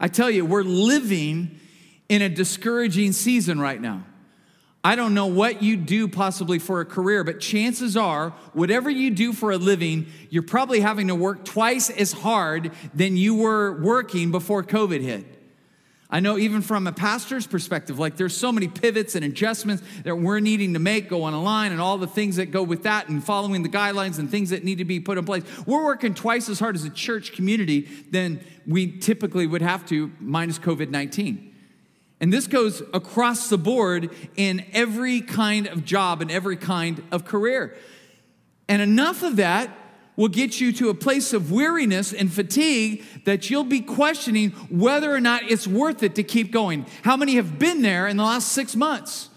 I 0.00 0.08
tell 0.08 0.28
you, 0.28 0.44
we're 0.44 0.64
living 0.64 1.60
in 2.08 2.22
a 2.22 2.28
discouraging 2.28 3.12
season 3.12 3.60
right 3.60 3.80
now. 3.80 4.02
I 4.84 4.94
don't 4.94 5.12
know 5.12 5.26
what 5.26 5.62
you 5.62 5.76
do 5.76 6.06
possibly 6.06 6.58
for 6.58 6.80
a 6.80 6.84
career, 6.84 7.24
but 7.24 7.40
chances 7.40 7.96
are, 7.96 8.30
whatever 8.52 8.88
you 8.88 9.10
do 9.10 9.32
for 9.32 9.50
a 9.50 9.58
living, 9.58 10.06
you're 10.30 10.42
probably 10.42 10.80
having 10.80 11.08
to 11.08 11.14
work 11.14 11.44
twice 11.44 11.90
as 11.90 12.12
hard 12.12 12.70
than 12.94 13.16
you 13.16 13.34
were 13.34 13.80
working 13.82 14.30
before 14.30 14.62
COVID 14.62 15.00
hit. 15.00 15.26
I 16.10 16.20
know 16.20 16.38
even 16.38 16.62
from 16.62 16.86
a 16.86 16.92
pastor's 16.92 17.46
perspective, 17.46 17.98
like 17.98 18.16
there's 18.16 18.34
so 18.34 18.50
many 18.50 18.66
pivots 18.66 19.14
and 19.14 19.24
adjustments 19.24 19.82
that 20.04 20.16
we're 20.16 20.40
needing 20.40 20.72
to 20.72 20.78
make 20.78 21.10
go 21.10 21.24
on 21.24 21.34
a 21.34 21.42
line 21.42 21.70
and 21.70 21.82
all 21.82 21.98
the 21.98 22.06
things 22.06 22.36
that 22.36 22.46
go 22.46 22.62
with 22.62 22.84
that 22.84 23.10
and 23.10 23.22
following 23.22 23.62
the 23.62 23.68
guidelines 23.68 24.18
and 24.18 24.30
things 24.30 24.50
that 24.50 24.64
need 24.64 24.78
to 24.78 24.86
be 24.86 25.00
put 25.00 25.18
in 25.18 25.26
place. 25.26 25.42
We're 25.66 25.84
working 25.84 26.14
twice 26.14 26.48
as 26.48 26.60
hard 26.60 26.76
as 26.76 26.84
a 26.84 26.90
church 26.90 27.32
community 27.32 27.80
than 28.10 28.40
we 28.66 28.98
typically 28.98 29.46
would 29.46 29.60
have 29.60 29.84
to, 29.88 30.10
minus 30.18 30.58
COVID 30.58 30.88
19. 30.88 31.47
And 32.20 32.32
this 32.32 32.46
goes 32.46 32.82
across 32.92 33.48
the 33.48 33.58
board 33.58 34.10
in 34.36 34.64
every 34.72 35.20
kind 35.20 35.66
of 35.66 35.84
job 35.84 36.20
and 36.20 36.30
every 36.30 36.56
kind 36.56 37.02
of 37.12 37.24
career. 37.24 37.76
And 38.68 38.82
enough 38.82 39.22
of 39.22 39.36
that 39.36 39.70
will 40.16 40.28
get 40.28 40.60
you 40.60 40.72
to 40.72 40.90
a 40.90 40.94
place 40.94 41.32
of 41.32 41.52
weariness 41.52 42.12
and 42.12 42.32
fatigue 42.32 43.04
that 43.24 43.50
you'll 43.50 43.62
be 43.62 43.80
questioning 43.80 44.50
whether 44.68 45.14
or 45.14 45.20
not 45.20 45.48
it's 45.48 45.66
worth 45.66 46.02
it 46.02 46.16
to 46.16 46.24
keep 46.24 46.50
going. 46.50 46.84
How 47.02 47.16
many 47.16 47.36
have 47.36 47.56
been 47.56 47.82
there 47.82 48.08
in 48.08 48.16
the 48.16 48.24
last 48.24 48.48
six 48.48 48.74
months? 48.74 49.30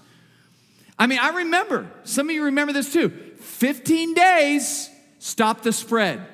I 0.98 1.06
mean, 1.06 1.20
I 1.20 1.30
remember, 1.30 1.90
some 2.04 2.30
of 2.30 2.36
you 2.36 2.46
remember 2.46 2.74
this 2.74 2.92
too 2.92 3.10
15 3.10 4.16
days, 4.16 4.90
stop 5.20 5.62
the 5.62 5.72
spread, 5.72 6.26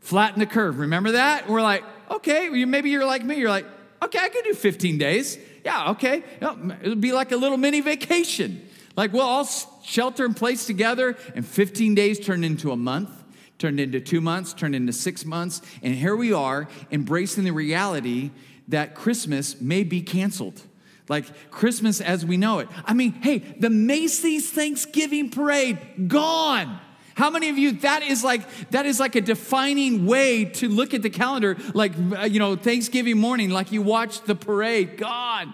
flatten 0.00 0.40
the 0.40 0.46
curve. 0.46 0.78
Remember 0.78 1.12
that? 1.12 1.48
We're 1.48 1.62
like, 1.62 1.82
okay, 2.10 2.50
maybe 2.66 2.90
you're 2.90 3.06
like 3.06 3.24
me, 3.24 3.36
you're 3.36 3.48
like, 3.48 3.66
okay, 4.02 4.18
I 4.18 4.28
can 4.28 4.44
do 4.44 4.52
15 4.52 4.98
days. 4.98 5.38
Yeah, 5.66 5.90
okay. 5.90 6.22
It'll 6.40 6.94
be 6.94 7.10
like 7.10 7.32
a 7.32 7.36
little 7.36 7.56
mini 7.56 7.80
vacation. 7.80 8.68
Like 8.96 9.12
we'll 9.12 9.22
all 9.22 9.44
shelter 9.82 10.24
in 10.24 10.32
place 10.32 10.64
together, 10.64 11.16
and 11.34 11.44
15 11.44 11.96
days 11.96 12.20
turned 12.20 12.44
into 12.44 12.70
a 12.70 12.76
month, 12.76 13.10
turned 13.58 13.80
into 13.80 13.98
two 13.98 14.20
months, 14.20 14.54
turned 14.54 14.76
into 14.76 14.92
six 14.92 15.24
months. 15.24 15.60
And 15.82 15.92
here 15.92 16.14
we 16.14 16.32
are 16.32 16.68
embracing 16.92 17.42
the 17.42 17.50
reality 17.50 18.30
that 18.68 18.94
Christmas 18.94 19.60
may 19.60 19.82
be 19.82 20.02
canceled. 20.02 20.62
Like 21.08 21.50
Christmas 21.50 22.00
as 22.00 22.24
we 22.24 22.36
know 22.36 22.60
it. 22.60 22.68
I 22.84 22.94
mean, 22.94 23.14
hey, 23.14 23.38
the 23.38 23.68
Macy's 23.68 24.48
Thanksgiving 24.48 25.30
parade, 25.30 26.06
gone. 26.06 26.78
How 27.16 27.30
many 27.30 27.48
of 27.48 27.56
you 27.56 27.72
that 27.72 28.02
is 28.02 28.22
like 28.22 28.42
that 28.70 28.84
is 28.84 29.00
like 29.00 29.14
a 29.14 29.22
defining 29.22 30.04
way 30.04 30.44
to 30.44 30.68
look 30.68 30.92
at 30.92 31.00
the 31.00 31.08
calendar 31.08 31.56
like 31.72 31.92
uh, 32.14 32.24
you 32.24 32.38
know 32.38 32.56
Thanksgiving 32.56 33.16
morning 33.16 33.48
like 33.48 33.72
you 33.72 33.80
watch 33.80 34.20
the 34.22 34.34
parade 34.34 34.98
God. 34.98 35.48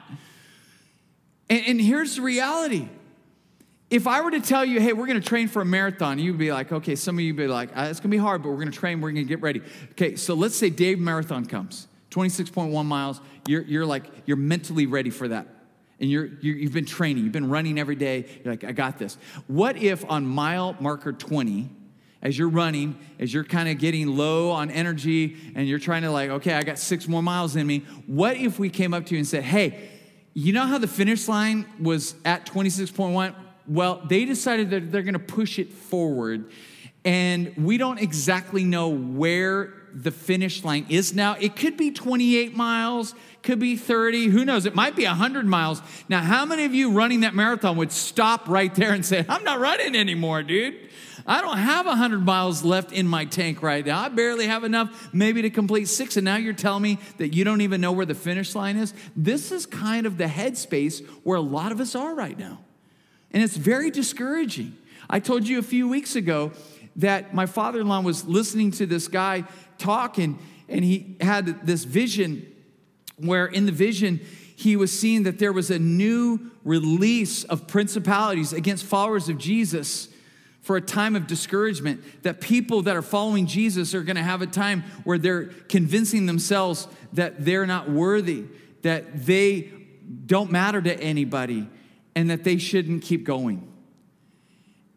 And, 1.48 1.64
and 1.66 1.80
here's 1.80 2.16
the 2.16 2.22
reality. 2.22 2.88
If 3.90 4.08
I 4.08 4.22
were 4.22 4.32
to 4.32 4.40
tell 4.40 4.64
you, 4.64 4.80
hey, 4.80 4.92
we're 4.92 5.06
going 5.06 5.20
to 5.20 5.26
train 5.26 5.46
for 5.48 5.62
a 5.62 5.66
marathon, 5.66 6.18
you'd 6.18 6.38
be 6.38 6.50
like, 6.50 6.72
okay, 6.72 6.96
some 6.96 7.16
of 7.16 7.20
you 7.20 7.34
would 7.34 7.42
be 7.42 7.46
like, 7.46 7.68
uh, 7.76 7.88
it's 7.90 8.00
going 8.00 8.10
to 8.10 8.16
be 8.16 8.16
hard, 8.16 8.42
but 8.42 8.48
we're 8.48 8.56
going 8.56 8.70
to 8.70 8.78
train, 8.78 9.02
we're 9.02 9.12
going 9.12 9.26
to 9.26 9.28
get 9.28 9.42
ready. 9.42 9.60
Okay, 9.90 10.16
so 10.16 10.32
let's 10.32 10.56
say 10.56 10.70
Dave 10.70 10.98
Marathon 10.98 11.44
comes, 11.44 11.88
26.1 12.10 12.86
miles. 12.86 13.20
You're, 13.46 13.62
you're 13.62 13.84
like, 13.84 14.06
you're 14.24 14.38
mentally 14.38 14.86
ready 14.86 15.10
for 15.10 15.28
that 15.28 15.46
and 16.02 16.10
you're, 16.10 16.26
you 16.40 16.64
have 16.64 16.72
been 16.72 16.84
training, 16.84 17.22
you've 17.22 17.32
been 17.32 17.48
running 17.48 17.78
every 17.78 17.94
day, 17.94 18.26
you're 18.44 18.52
like, 18.52 18.64
I 18.64 18.72
got 18.72 18.98
this. 18.98 19.16
What 19.46 19.76
if 19.76 20.04
on 20.10 20.26
mile 20.26 20.76
marker 20.80 21.12
20, 21.12 21.70
as 22.22 22.36
you're 22.36 22.48
running, 22.48 22.98
as 23.20 23.32
you're 23.32 23.44
kind 23.44 23.68
of 23.68 23.78
getting 23.78 24.08
low 24.08 24.50
on 24.50 24.68
energy 24.72 25.36
and 25.54 25.68
you're 25.68 25.78
trying 25.78 26.02
to, 26.02 26.10
like, 26.10 26.28
okay, 26.28 26.54
I 26.54 26.64
got 26.64 26.80
six 26.80 27.06
more 27.06 27.22
miles 27.22 27.54
in 27.54 27.68
me, 27.68 27.84
what 28.06 28.36
if 28.36 28.58
we 28.58 28.68
came 28.68 28.92
up 28.92 29.06
to 29.06 29.14
you 29.14 29.18
and 29.18 29.26
said, 29.26 29.44
hey, 29.44 29.90
you 30.34 30.52
know 30.52 30.66
how 30.66 30.78
the 30.78 30.88
finish 30.88 31.28
line 31.28 31.66
was 31.80 32.16
at 32.24 32.46
26.1? 32.46 33.36
Well, 33.68 34.02
they 34.04 34.24
decided 34.24 34.70
that 34.70 34.90
they're 34.90 35.02
going 35.02 35.12
to 35.14 35.20
push 35.20 35.60
it 35.60 35.72
forward. 35.72 36.50
And 37.04 37.54
we 37.56 37.78
don't 37.78 37.98
exactly 37.98 38.64
know 38.64 38.88
where 38.88 39.72
the 39.94 40.10
finish 40.10 40.64
line 40.64 40.86
is 40.88 41.14
now. 41.14 41.36
It 41.38 41.56
could 41.56 41.76
be 41.76 41.90
28 41.90 42.56
miles, 42.56 43.14
could 43.42 43.58
be 43.58 43.76
30, 43.76 44.26
who 44.26 44.44
knows? 44.44 44.66
It 44.66 44.74
might 44.74 44.96
be 44.96 45.04
100 45.04 45.46
miles. 45.46 45.82
Now, 46.08 46.20
how 46.20 46.44
many 46.44 46.64
of 46.64 46.74
you 46.74 46.92
running 46.92 47.20
that 47.20 47.34
marathon 47.34 47.76
would 47.76 47.92
stop 47.92 48.48
right 48.48 48.74
there 48.74 48.92
and 48.92 49.04
say, 49.04 49.24
I'm 49.28 49.44
not 49.44 49.60
running 49.60 49.94
anymore, 49.96 50.42
dude? 50.42 50.76
I 51.26 51.40
don't 51.40 51.58
have 51.58 51.86
100 51.86 52.24
miles 52.24 52.64
left 52.64 52.92
in 52.92 53.06
my 53.06 53.24
tank 53.24 53.62
right 53.62 53.84
now. 53.84 54.00
I 54.00 54.08
barely 54.08 54.46
have 54.46 54.64
enough 54.64 55.10
maybe 55.12 55.42
to 55.42 55.50
complete 55.50 55.86
six. 55.86 56.16
And 56.16 56.24
now 56.24 56.36
you're 56.36 56.52
telling 56.52 56.82
me 56.82 56.98
that 57.18 57.34
you 57.34 57.44
don't 57.44 57.60
even 57.60 57.80
know 57.80 57.92
where 57.92 58.06
the 58.06 58.14
finish 58.14 58.54
line 58.54 58.76
is? 58.76 58.92
This 59.14 59.52
is 59.52 59.66
kind 59.66 60.06
of 60.06 60.18
the 60.18 60.24
headspace 60.24 61.06
where 61.22 61.36
a 61.36 61.42
lot 61.42 61.72
of 61.72 61.80
us 61.80 61.94
are 61.94 62.14
right 62.14 62.38
now. 62.38 62.58
And 63.30 63.42
it's 63.42 63.56
very 63.56 63.90
discouraging. 63.90 64.76
I 65.08 65.20
told 65.20 65.46
you 65.46 65.58
a 65.58 65.62
few 65.62 65.88
weeks 65.88 66.16
ago 66.16 66.52
that 66.96 67.34
my 67.34 67.46
father 67.46 67.80
in 67.80 67.88
law 67.88 68.00
was 68.00 68.24
listening 68.24 68.70
to 68.72 68.86
this 68.86 69.08
guy 69.08 69.44
talk, 69.78 70.18
and, 70.18 70.38
and 70.68 70.84
he 70.84 71.16
had 71.20 71.66
this 71.66 71.84
vision 71.84 72.46
where 73.16 73.46
in 73.46 73.66
the 73.66 73.72
vision, 73.72 74.20
he 74.56 74.76
was 74.76 74.96
seeing 74.96 75.24
that 75.24 75.38
there 75.38 75.52
was 75.52 75.70
a 75.70 75.78
new 75.78 76.50
release 76.64 77.44
of 77.44 77.66
principalities 77.66 78.52
against 78.52 78.84
followers 78.84 79.28
of 79.28 79.38
Jesus 79.38 80.08
for 80.60 80.76
a 80.76 80.80
time 80.80 81.16
of 81.16 81.26
discouragement, 81.26 82.22
that 82.22 82.40
people 82.40 82.82
that 82.82 82.96
are 82.96 83.02
following 83.02 83.46
Jesus 83.46 83.94
are 83.94 84.02
going 84.02 84.16
to 84.16 84.22
have 84.22 84.42
a 84.42 84.46
time 84.46 84.82
where 85.02 85.18
they're 85.18 85.46
convincing 85.46 86.26
themselves 86.26 86.86
that 87.12 87.44
they're 87.44 87.66
not 87.66 87.90
worthy, 87.90 88.44
that 88.82 89.26
they 89.26 89.72
don't 90.26 90.52
matter 90.52 90.80
to 90.80 91.00
anybody, 91.00 91.68
and 92.14 92.30
that 92.30 92.44
they 92.44 92.58
shouldn't 92.58 93.02
keep 93.02 93.24
going. 93.24 93.71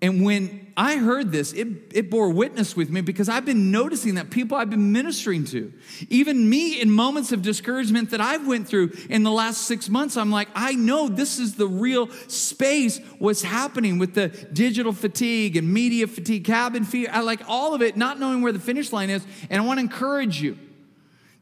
And 0.02 0.24
when 0.24 0.74
I 0.78 0.98
heard 0.98 1.32
this, 1.32 1.54
it, 1.54 1.68
it 1.94 2.12
bore 2.12 2.30
witness 2.30 2.76
with 2.76 2.90
me 2.90 3.00
because 3.00 3.30
I've 3.30 3.46
been 3.46 3.72
noticing 3.72 4.16
that 4.16 4.30
people 4.30 4.58
I've 4.58 4.70
been 4.70 4.92
ministering 4.92 5.46
to, 5.46 5.72
even 6.10 6.50
me 6.50 6.82
in 6.82 6.92
moments 6.92 7.32
of 7.32 7.42
discouragement 7.42 8.12
that 8.12 8.20
I've 8.20 8.46
went 8.46 8.68
through 8.68 8.92
in 9.10 9.24
the 9.24 9.32
last 9.32 9.62
six 9.62 9.90
months, 9.90 10.18
I'm 10.18 10.32
like, 10.32 10.50
I 10.54 10.74
know 10.74 11.08
this 11.08 11.40
is 11.40 11.56
the 11.56 11.68
real 11.68 12.10
space, 12.28 13.00
what's 13.20 13.42
happening 13.42 13.98
with 13.98 14.16
the 14.16 14.28
digital 14.28 14.92
fatigue 14.92 15.56
and 15.56 15.74
media 15.74 16.08
fatigue, 16.08 16.44
cabin 16.44 16.84
fever, 16.84 17.10
I 17.14 17.22
like 17.22 17.42
all 17.48 17.74
of 17.74 17.82
it, 17.82 17.96
not 17.96 18.20
knowing 18.20 18.42
where 18.42 18.52
the 18.52 18.60
finish 18.60 18.92
line 18.92 19.10
is. 19.10 19.26
And 19.50 19.62
I 19.62 19.66
want 19.66 19.78
to 19.78 19.82
encourage 19.82 20.42
you 20.42 20.58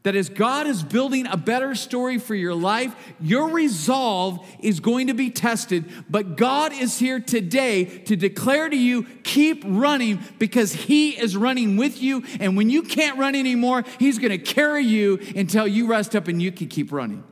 that 0.04 0.14
as 0.14 0.28
God 0.28 0.66
is 0.66 0.82
building 0.82 1.26
a 1.26 1.36
better 1.36 1.74
story 1.74 2.18
for 2.18 2.34
your 2.34 2.54
life, 2.54 2.94
your 3.20 3.48
resolve 3.48 4.46
is 4.60 4.78
going 4.78 5.06
to 5.06 5.14
be 5.14 5.30
tested. 5.30 5.90
But 6.10 6.36
God 6.36 6.74
is 6.74 6.98
here 6.98 7.18
today 7.18 7.84
to 7.84 8.14
declare 8.14 8.68
to 8.68 8.76
you, 8.76 9.04
keep 9.22 9.64
running 9.66 10.20
because 10.38 10.74
He 10.74 11.10
is 11.10 11.36
running 11.36 11.78
with 11.78 12.02
you. 12.02 12.22
And 12.38 12.54
when 12.54 12.68
you 12.68 12.82
can't 12.82 13.18
run 13.18 13.34
anymore, 13.34 13.82
He's 13.98 14.18
going 14.18 14.30
to 14.30 14.38
carry 14.38 14.84
you 14.84 15.20
until 15.34 15.66
you 15.66 15.86
rest 15.86 16.14
up 16.14 16.28
and 16.28 16.40
you 16.40 16.52
can 16.52 16.68
keep 16.68 16.92
running. 16.92 17.24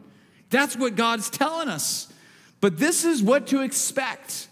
That's 0.48 0.74
what 0.74 0.96
God's 0.96 1.28
telling 1.28 1.68
us. 1.68 2.10
But 2.62 2.78
this 2.78 3.04
is 3.04 3.22
what 3.22 3.48
to 3.48 3.60
expect 3.60 4.48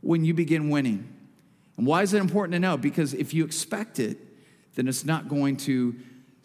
when 0.00 0.24
you 0.24 0.34
begin 0.34 0.68
winning. 0.68 1.12
And 1.76 1.86
why 1.86 2.02
is 2.02 2.12
it 2.12 2.20
important 2.20 2.54
to 2.54 2.58
know? 2.58 2.76
Because 2.76 3.14
if 3.14 3.32
you 3.32 3.44
expect 3.44 4.00
it, 4.00 4.18
then 4.74 4.88
it's 4.88 5.04
not 5.04 5.28
going 5.28 5.58
to 5.58 5.94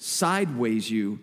sideways 0.01 0.89
you 0.89 1.20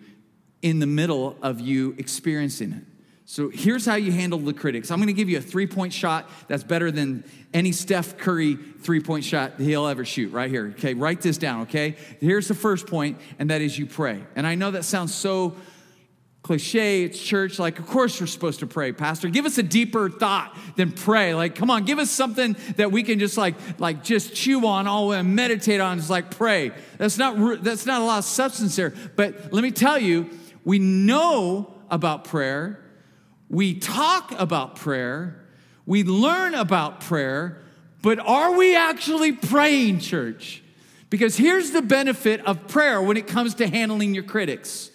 in 0.61 0.79
the 0.79 0.87
middle 0.87 1.37
of 1.41 1.59
you 1.59 1.95
experiencing 1.97 2.73
it. 2.73 2.83
So 3.25 3.49
here's 3.49 3.85
how 3.85 3.95
you 3.95 4.11
handle 4.11 4.39
the 4.39 4.53
critics. 4.53 4.89
I'm 4.89 4.97
going 4.97 5.07
to 5.07 5.13
give 5.13 5.29
you 5.29 5.37
a 5.37 5.41
three 5.41 5.67
point 5.67 5.93
shot 5.93 6.27
that's 6.47 6.63
better 6.63 6.89
than 6.89 7.23
any 7.53 7.71
Steph 7.71 8.17
Curry 8.17 8.55
three 8.55 9.01
point 9.01 9.23
shot 9.23 9.59
he'll 9.59 9.85
ever 9.85 10.03
shoot 10.03 10.31
right 10.33 10.49
here. 10.49 10.73
Okay, 10.77 10.95
write 10.95 11.21
this 11.21 11.37
down, 11.37 11.61
okay? 11.61 11.95
Here's 12.19 12.47
the 12.47 12.55
first 12.55 12.87
point, 12.87 13.19
and 13.37 13.51
that 13.51 13.61
is 13.61 13.77
you 13.77 13.85
pray. 13.85 14.23
And 14.35 14.47
I 14.47 14.55
know 14.55 14.71
that 14.71 14.83
sounds 14.83 15.13
so 15.13 15.55
cliche, 16.49 17.03
it's 17.03 17.21
church. 17.21 17.59
Like, 17.59 17.77
of 17.77 17.85
course, 17.85 18.19
we're 18.19 18.25
supposed 18.25 18.61
to 18.61 18.65
pray, 18.65 18.91
Pastor. 18.91 19.29
Give 19.29 19.45
us 19.45 19.59
a 19.59 19.63
deeper 19.63 20.09
thought 20.09 20.57
than 20.77 20.91
pray. 20.91 21.35
Like, 21.35 21.53
come 21.53 21.69
on, 21.69 21.85
give 21.85 21.99
us 21.99 22.09
something 22.09 22.55
that 22.77 22.91
we 22.91 23.03
can 23.03 23.19
just 23.19 23.37
like, 23.37 23.53
like 23.79 24.03
just 24.03 24.33
chew 24.33 24.65
on 24.65 24.87
all 24.87 25.11
and 25.11 25.35
meditate 25.35 25.79
on. 25.79 25.99
Just 25.99 26.09
like 26.09 26.31
pray. 26.31 26.71
That's 26.97 27.19
not 27.19 27.63
that's 27.63 27.85
not 27.85 28.01
a 28.01 28.03
lot 28.03 28.17
of 28.17 28.25
substance 28.25 28.75
there. 28.75 28.95
But 29.15 29.53
let 29.53 29.61
me 29.61 29.69
tell 29.69 29.99
you, 29.99 30.27
we 30.65 30.79
know 30.79 31.71
about 31.91 32.23
prayer. 32.23 32.83
We 33.47 33.75
talk 33.75 34.31
about 34.31 34.75
prayer. 34.75 35.45
We 35.85 36.03
learn 36.03 36.55
about 36.55 37.01
prayer. 37.01 37.61
But 38.01 38.17
are 38.17 38.57
we 38.57 38.75
actually 38.75 39.33
praying, 39.33 39.99
church? 39.99 40.63
Because 41.11 41.37
here's 41.37 41.69
the 41.69 41.83
benefit 41.83 42.43
of 42.47 42.67
prayer 42.67 42.99
when 42.99 43.17
it 43.17 43.27
comes 43.27 43.53
to 43.55 43.67
handling 43.67 44.15
your 44.15 44.23
critics 44.23 44.88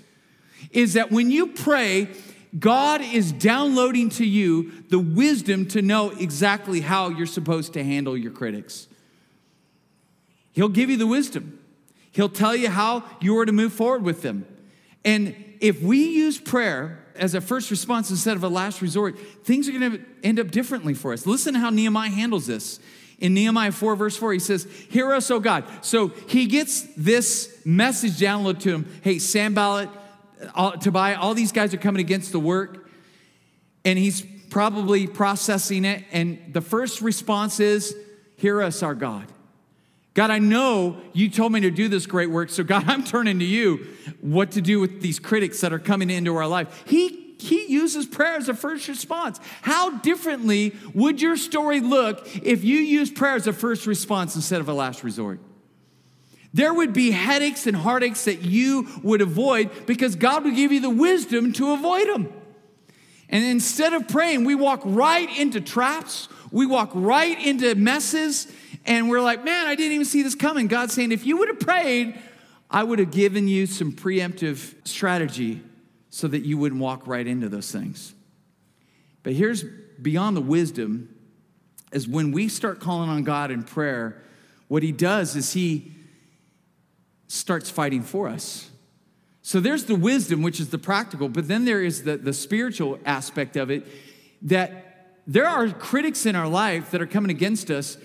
is 0.70 0.94
that 0.94 1.10
when 1.10 1.30
you 1.30 1.48
pray, 1.48 2.08
God 2.58 3.00
is 3.00 3.32
downloading 3.32 4.10
to 4.10 4.24
you 4.24 4.84
the 4.88 4.98
wisdom 4.98 5.66
to 5.68 5.82
know 5.82 6.10
exactly 6.10 6.80
how 6.80 7.08
you're 7.08 7.26
supposed 7.26 7.72
to 7.72 7.82
handle 7.82 8.16
your 8.16 8.32
critics. 8.32 8.86
He'll 10.52 10.68
give 10.68 10.88
you 10.88 10.96
the 10.96 11.06
wisdom. 11.06 11.58
He'll 12.12 12.28
tell 12.28 12.54
you 12.54 12.70
how 12.70 13.02
you 13.20 13.36
are 13.38 13.46
to 13.46 13.52
move 13.52 13.72
forward 13.72 14.02
with 14.02 14.22
them. 14.22 14.46
And 15.04 15.34
if 15.60 15.82
we 15.82 16.04
use 16.04 16.38
prayer 16.38 17.04
as 17.16 17.34
a 17.34 17.40
first 17.40 17.70
response 17.70 18.10
instead 18.10 18.36
of 18.36 18.44
a 18.44 18.48
last 18.48 18.80
resort, 18.80 19.18
things 19.44 19.68
are 19.68 19.72
going 19.72 19.92
to 19.92 20.00
end 20.22 20.38
up 20.38 20.50
differently 20.50 20.94
for 20.94 21.12
us. 21.12 21.26
Listen 21.26 21.54
to 21.54 21.60
how 21.60 21.70
Nehemiah 21.70 22.10
handles 22.10 22.46
this. 22.46 22.78
In 23.18 23.34
Nehemiah 23.34 23.72
4, 23.72 23.96
verse 23.96 24.16
4, 24.16 24.32
he 24.32 24.38
says, 24.38 24.64
Hear 24.90 25.12
us, 25.12 25.30
O 25.30 25.40
God. 25.40 25.64
So 25.82 26.08
he 26.28 26.46
gets 26.46 26.82
this 26.96 27.60
message 27.64 28.12
downloaded 28.12 28.60
to 28.60 28.74
him 28.74 29.00
Hey, 29.02 29.18
Sanballat, 29.18 29.88
all, 30.54 30.72
Tobiah, 30.72 31.16
all 31.18 31.34
these 31.34 31.52
guys 31.52 31.74
are 31.74 31.78
coming 31.78 32.00
against 32.00 32.32
the 32.32 32.40
work, 32.40 32.88
and 33.84 33.98
he's 33.98 34.22
probably 34.50 35.06
processing 35.06 35.84
it. 35.84 36.04
And 36.12 36.38
the 36.52 36.60
first 36.60 37.00
response 37.00 37.60
is, 37.60 37.96
Hear 38.36 38.62
us, 38.62 38.82
our 38.82 38.94
God. 38.94 39.26
God, 40.12 40.30
I 40.30 40.38
know 40.38 40.96
you 41.12 41.28
told 41.28 41.52
me 41.52 41.60
to 41.60 41.70
do 41.70 41.88
this 41.88 42.06
great 42.06 42.30
work, 42.30 42.50
so 42.50 42.62
God, 42.62 42.84
I'm 42.88 43.04
turning 43.04 43.38
to 43.40 43.44
you 43.44 43.86
what 44.20 44.52
to 44.52 44.60
do 44.60 44.80
with 44.80 45.00
these 45.00 45.18
critics 45.18 45.60
that 45.60 45.72
are 45.72 45.78
coming 45.78 46.10
into 46.10 46.36
our 46.36 46.46
life. 46.46 46.84
He 46.86 47.22
he 47.38 47.66
uses 47.66 48.06
prayer 48.06 48.36
as 48.36 48.48
a 48.48 48.54
first 48.54 48.88
response. 48.88 49.38
How 49.60 49.98
differently 49.98 50.74
would 50.94 51.20
your 51.20 51.36
story 51.36 51.80
look 51.80 52.26
if 52.42 52.64
you 52.64 52.78
used 52.78 53.16
prayer 53.16 53.34
as 53.34 53.46
a 53.46 53.52
first 53.52 53.86
response 53.86 54.34
instead 54.34 54.60
of 54.60 54.68
a 54.68 54.72
last 54.72 55.04
resort? 55.04 55.40
There 56.54 56.72
would 56.72 56.92
be 56.92 57.10
headaches 57.10 57.66
and 57.66 57.76
heartaches 57.76 58.26
that 58.26 58.42
you 58.42 58.88
would 59.02 59.20
avoid 59.20 59.86
because 59.86 60.14
God 60.14 60.44
would 60.44 60.54
give 60.54 60.70
you 60.70 60.80
the 60.80 60.88
wisdom 60.88 61.52
to 61.54 61.72
avoid 61.72 62.06
them. 62.06 62.32
And 63.28 63.44
instead 63.44 63.92
of 63.92 64.06
praying, 64.06 64.44
we 64.44 64.54
walk 64.54 64.80
right 64.84 65.28
into 65.36 65.60
traps, 65.60 66.28
we 66.52 66.64
walk 66.64 66.92
right 66.94 67.36
into 67.44 67.74
messes, 67.74 68.46
and 68.86 69.10
we're 69.10 69.20
like, 69.20 69.44
man, 69.44 69.66
I 69.66 69.74
didn't 69.74 69.92
even 69.92 70.04
see 70.04 70.22
this 70.22 70.36
coming. 70.36 70.68
God's 70.68 70.94
saying, 70.94 71.10
if 71.10 71.26
you 71.26 71.38
would 71.38 71.48
have 71.48 71.58
prayed, 71.58 72.16
I 72.70 72.84
would 72.84 73.00
have 73.00 73.10
given 73.10 73.48
you 73.48 73.66
some 73.66 73.90
preemptive 73.92 74.74
strategy 74.86 75.60
so 76.10 76.28
that 76.28 76.44
you 76.44 76.56
wouldn't 76.56 76.80
walk 76.80 77.08
right 77.08 77.26
into 77.26 77.48
those 77.48 77.72
things. 77.72 78.14
But 79.24 79.32
here's 79.32 79.64
beyond 80.00 80.36
the 80.36 80.40
wisdom 80.40 81.08
is 81.90 82.06
when 82.06 82.30
we 82.30 82.48
start 82.48 82.78
calling 82.78 83.10
on 83.10 83.24
God 83.24 83.50
in 83.50 83.64
prayer, 83.64 84.22
what 84.68 84.84
he 84.84 84.92
does 84.92 85.34
is 85.34 85.52
he 85.52 85.90
starts 87.26 87.70
fighting 87.70 88.02
for 88.02 88.28
us. 88.28 88.70
So 89.42 89.60
there's 89.60 89.84
the 89.84 89.94
wisdom, 89.94 90.42
which 90.42 90.58
is 90.58 90.70
the 90.70 90.78
practical, 90.78 91.28
but 91.28 91.48
then 91.48 91.64
there 91.64 91.82
is 91.82 92.04
the, 92.04 92.16
the 92.16 92.32
spiritual 92.32 92.98
aspect 93.04 93.56
of 93.56 93.70
it 93.70 93.86
that 94.42 95.20
there 95.26 95.46
are 95.46 95.68
critics 95.68 96.26
in 96.26 96.36
our 96.36 96.48
life 96.48 96.90
that 96.90 97.02
are 97.02 97.06
coming 97.06 97.30
against 97.30 97.70
us 97.70 97.98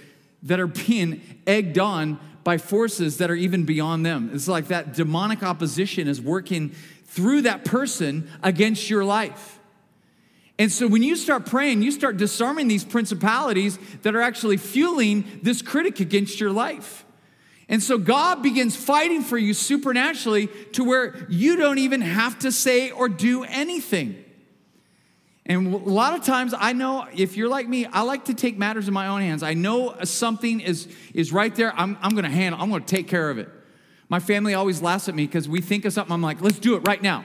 that 0.43 0.59
are 0.59 0.67
being 0.67 1.21
egged 1.45 1.77
on 1.77 2.19
by 2.43 2.57
forces 2.57 3.17
that 3.17 3.29
are 3.29 3.35
even 3.35 3.65
beyond 3.65 4.05
them. 4.05 4.31
It's 4.33 4.47
like 4.47 4.67
that 4.67 4.93
demonic 4.93 5.43
opposition 5.43 6.07
is 6.07 6.21
working 6.21 6.69
through 7.05 7.43
that 7.43 7.65
person 7.65 8.29
against 8.41 8.89
your 8.89 9.03
life. 9.03 9.59
And 10.57 10.71
so 10.71 10.87
when 10.87 11.03
you 11.03 11.15
start 11.15 11.45
praying, 11.45 11.81
you 11.81 11.91
start 11.91 12.17
disarming 12.17 12.67
these 12.67 12.83
principalities 12.83 13.79
that 14.01 14.13
are 14.13 14.21
actually 14.21 14.57
fueling 14.57 15.39
this 15.41 15.61
critic 15.61 15.99
against 16.01 16.39
your 16.39 16.51
life. 16.51 17.05
And 17.69 17.83
so 17.83 17.99
God 17.99 18.41
begins 18.41 18.75
fighting 18.75 19.21
for 19.21 19.37
you 19.37 19.53
supernaturally 19.53 20.47
to 20.73 20.83
where 20.83 21.27
you 21.29 21.55
don't 21.55 21.77
even 21.77 22.01
have 22.01 22.39
to 22.39 22.51
say 22.51 22.89
or 22.89 23.07
do 23.07 23.43
anything. 23.43 24.25
And 25.45 25.73
a 25.73 25.77
lot 25.77 26.17
of 26.17 26.25
times, 26.25 26.53
I 26.57 26.73
know 26.73 27.07
if 27.15 27.37
you're 27.37 27.47
like 27.47 27.67
me, 27.67 27.85
I 27.85 28.01
like 28.01 28.25
to 28.25 28.33
take 28.33 28.57
matters 28.57 28.87
in 28.87 28.93
my 28.93 29.07
own 29.07 29.21
hands. 29.21 29.43
I 29.43 29.53
know 29.53 29.95
something 30.03 30.59
is, 30.59 30.87
is 31.13 31.31
right 31.31 31.55
there. 31.55 31.73
I'm, 31.75 31.97
I'm 32.01 32.11
going 32.11 32.25
to 32.25 32.31
handle, 32.31 32.59
I'm 32.59 32.69
going 32.69 32.83
to 32.83 32.95
take 32.95 33.07
care 33.07 33.29
of 33.29 33.37
it. 33.37 33.49
My 34.09 34.19
family 34.19 34.55
always 34.55 34.81
laughs 34.81 35.07
at 35.07 35.13
me 35.13 35.27
because 35.27 35.47
we 35.47 35.61
think 35.61 35.85
of 35.85 35.93
something. 35.93 36.13
I'm 36.13 36.21
like, 36.21 36.41
let's 36.41 36.59
do 36.59 36.75
it 36.75 36.87
right 36.87 37.01
now. 37.01 37.23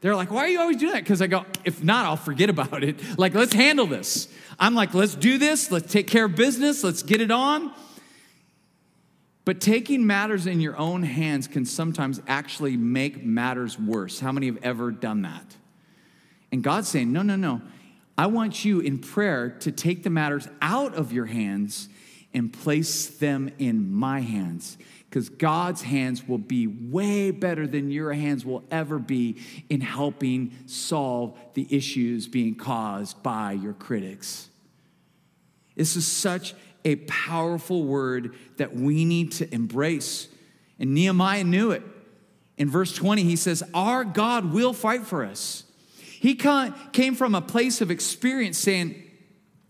They're 0.00 0.16
like, 0.16 0.30
why 0.30 0.40
are 0.40 0.48
you 0.48 0.60
always 0.60 0.76
doing 0.76 0.92
that? 0.92 1.04
Because 1.04 1.22
I 1.22 1.28
go, 1.28 1.46
if 1.64 1.82
not, 1.82 2.04
I'll 2.04 2.16
forget 2.16 2.50
about 2.50 2.84
it. 2.84 3.00
Like, 3.18 3.34
let's 3.34 3.54
handle 3.54 3.86
this. 3.86 4.28
I'm 4.58 4.74
like, 4.74 4.92
let's 4.92 5.14
do 5.14 5.38
this. 5.38 5.70
Let's 5.70 5.90
take 5.90 6.08
care 6.08 6.26
of 6.26 6.34
business. 6.34 6.84
Let's 6.84 7.02
get 7.02 7.20
it 7.20 7.30
on. 7.30 7.72
But 9.44 9.60
taking 9.60 10.06
matters 10.06 10.46
in 10.46 10.60
your 10.60 10.76
own 10.78 11.02
hands 11.02 11.46
can 11.46 11.66
sometimes 11.66 12.20
actually 12.26 12.76
make 12.76 13.24
matters 13.24 13.78
worse. 13.78 14.18
How 14.18 14.32
many 14.32 14.46
have 14.46 14.58
ever 14.62 14.90
done 14.90 15.22
that? 15.22 15.56
And 16.50 16.62
God's 16.62 16.88
saying, 16.88 17.12
no, 17.12 17.22
no, 17.22 17.36
no. 17.36 17.60
I 18.16 18.26
want 18.26 18.64
you 18.64 18.80
in 18.80 18.98
prayer 18.98 19.50
to 19.60 19.72
take 19.72 20.02
the 20.02 20.10
matters 20.10 20.48
out 20.62 20.94
of 20.94 21.12
your 21.12 21.26
hands 21.26 21.88
and 22.32 22.52
place 22.52 23.08
them 23.08 23.50
in 23.58 23.92
my 23.92 24.20
hands. 24.20 24.78
Because 25.08 25.28
God's 25.28 25.82
hands 25.82 26.26
will 26.26 26.38
be 26.38 26.66
way 26.66 27.30
better 27.30 27.66
than 27.66 27.90
your 27.90 28.12
hands 28.12 28.44
will 28.44 28.64
ever 28.70 28.98
be 28.98 29.36
in 29.68 29.80
helping 29.80 30.52
solve 30.66 31.38
the 31.54 31.66
issues 31.70 32.26
being 32.26 32.54
caused 32.54 33.22
by 33.22 33.52
your 33.52 33.74
critics. 33.74 34.48
This 35.76 35.96
is 35.96 36.06
such 36.06 36.54
a 36.84 36.96
powerful 36.96 37.84
word 37.84 38.34
that 38.56 38.74
we 38.74 39.04
need 39.04 39.32
to 39.32 39.52
embrace. 39.54 40.28
And 40.78 40.94
Nehemiah 40.94 41.44
knew 41.44 41.70
it. 41.70 41.82
In 42.56 42.70
verse 42.70 42.94
20, 42.94 43.22
he 43.22 43.36
says, 43.36 43.62
Our 43.72 44.04
God 44.04 44.52
will 44.52 44.72
fight 44.72 45.06
for 45.06 45.24
us. 45.24 45.64
He 45.96 46.34
came 46.34 47.14
from 47.14 47.34
a 47.34 47.40
place 47.40 47.80
of 47.80 47.90
experience 47.90 48.58
saying, 48.58 49.02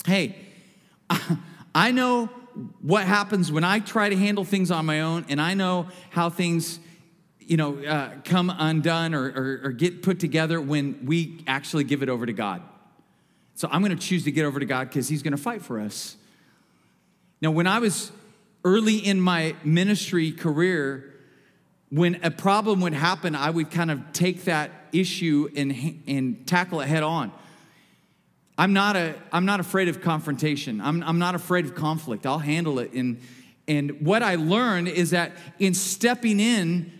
Hey, 0.07 0.37
I 1.75 1.91
know 1.91 2.27
what 2.81 3.05
happens 3.05 3.51
when 3.51 3.65
I 3.65 3.81
try 3.81 4.09
to 4.09 4.17
handle 4.17 4.45
things 4.45 4.71
on 4.71 4.87
my 4.87 5.01
own, 5.01 5.25
and 5.29 5.41
I 5.41 5.55
know 5.55 5.89
how 6.11 6.31
things, 6.31 6.79
you 7.41 7.57
know, 7.57 7.83
uh, 7.83 8.11
come 8.25 8.55
undone 8.57 9.15
or, 9.15 9.25
or, 9.25 9.61
or 9.65 9.73
get 9.73 10.03
put 10.03 10.21
together 10.21 10.61
when 10.61 11.05
we 11.05 11.43
actually 11.47 11.85
give 11.85 12.03
it 12.03 12.09
over 12.09 12.27
to 12.27 12.33
God. 12.33 12.63
So 13.55 13.69
I'm 13.71 13.83
going 13.83 13.97
to 13.97 14.03
choose 14.03 14.25
to 14.25 14.33
get 14.33 14.45
over 14.45 14.61
to 14.61 14.67
God 14.67 14.89
because 14.89 15.09
He's 15.09 15.23
going 15.23 15.37
to 15.37 15.43
fight 15.43 15.63
for 15.63 15.81
us. 15.81 16.17
Now, 17.45 17.51
when 17.51 17.67
I 17.67 17.79
was 17.79 18.11
early 18.65 18.97
in 18.97 19.21
my 19.21 19.55
ministry 19.63 20.33
career, 20.33 21.13
when 21.91 22.19
a 22.25 22.31
problem 22.31 22.81
would 22.81 22.95
happen, 22.95 23.35
I 23.35 23.51
would 23.51 23.71
kind 23.71 23.91
of 23.91 24.15
take 24.15 24.45
that 24.45 24.71
issue 24.93 25.51
and, 25.55 26.03
and 26.07 26.47
tackle 26.47 26.81
it 26.81 26.89
head 26.89 27.03
on. 27.03 27.33
I'm 28.57 28.73
not, 28.73 28.97
a, 28.97 29.15
I'm 29.31 29.45
not 29.45 29.61
afraid 29.61 29.89
of 29.89 30.01
confrontation. 30.01 30.81
I'm, 30.81 31.03
I'm 31.03 31.19
not 31.19 31.35
afraid 31.35 31.67
of 31.67 31.75
conflict. 31.75 32.25
I'll 32.25 32.39
handle 32.39 32.79
it. 32.79 32.95
And, 32.95 33.21
and 33.69 34.01
what 34.01 34.23
I 34.23 34.37
learned 34.37 34.89
is 34.89 35.11
that 35.11 35.33
in 35.59 35.75
stepping 35.75 36.41
in 36.41 36.91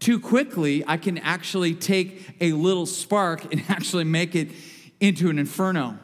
too 0.00 0.18
quickly, 0.18 0.82
I 0.88 0.96
can 0.96 1.18
actually 1.18 1.76
take 1.76 2.28
a 2.40 2.50
little 2.50 2.84
spark 2.84 3.44
and 3.52 3.62
actually 3.68 4.02
make 4.02 4.34
it 4.34 4.48
into 4.98 5.30
an 5.30 5.38
inferno. 5.38 6.00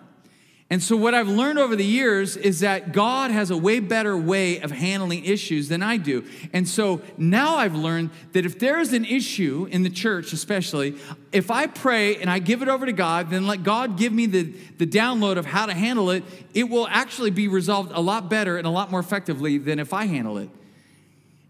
And 0.71 0.83
so, 0.83 0.97
what 0.97 1.15
I've 1.15 1.29
learned 1.29 1.59
over 1.59 1.77
the 1.77 1.85
years 1.85 2.37
is 2.37 2.61
that 2.61 2.93
God 2.93 3.31
has 3.31 3.51
a 3.51 3.57
way 3.57 3.81
better 3.81 4.17
way 4.17 4.61
of 4.61 4.71
handling 4.71 5.25
issues 5.25 5.69
than 5.69 5.83
I 5.83 5.99
do. 5.99 6.25
And 6.55 6.67
so 6.67 7.03
now 7.19 7.57
I've 7.57 7.75
learned 7.75 8.11
that 8.33 8.47
if 8.47 8.59
there 8.59 8.81
is 8.81 8.95
an 8.95 9.05
issue 9.05 9.69
in 9.71 9.83
the 9.83 9.91
church, 9.91 10.33
especially, 10.33 10.97
if 11.33 11.51
I 11.51 11.67
pray 11.67 12.17
and 12.17 12.31
I 12.31 12.39
give 12.39 12.63
it 12.63 12.69
over 12.69 12.87
to 12.87 12.93
God, 12.93 13.29
then 13.29 13.47
let 13.47 13.63
God 13.63 13.99
give 13.99 14.13
me 14.13 14.25
the, 14.25 14.55
the 14.79 14.87
download 14.87 15.37
of 15.37 15.45
how 15.45 15.67
to 15.67 15.75
handle 15.75 16.11
it, 16.11 16.25
it 16.55 16.65
will 16.65 16.89
actually 16.89 17.31
be 17.31 17.47
resolved 17.47 17.93
a 17.93 18.01
lot 18.01 18.31
better 18.31 18.57
and 18.57 18.67
a 18.67 18.71
lot 18.71 18.91
more 18.91 19.01
effectively 19.01 19.59
than 19.59 19.79
if 19.79 19.93
I 19.93 20.07
handle 20.07 20.39
it. 20.39 20.49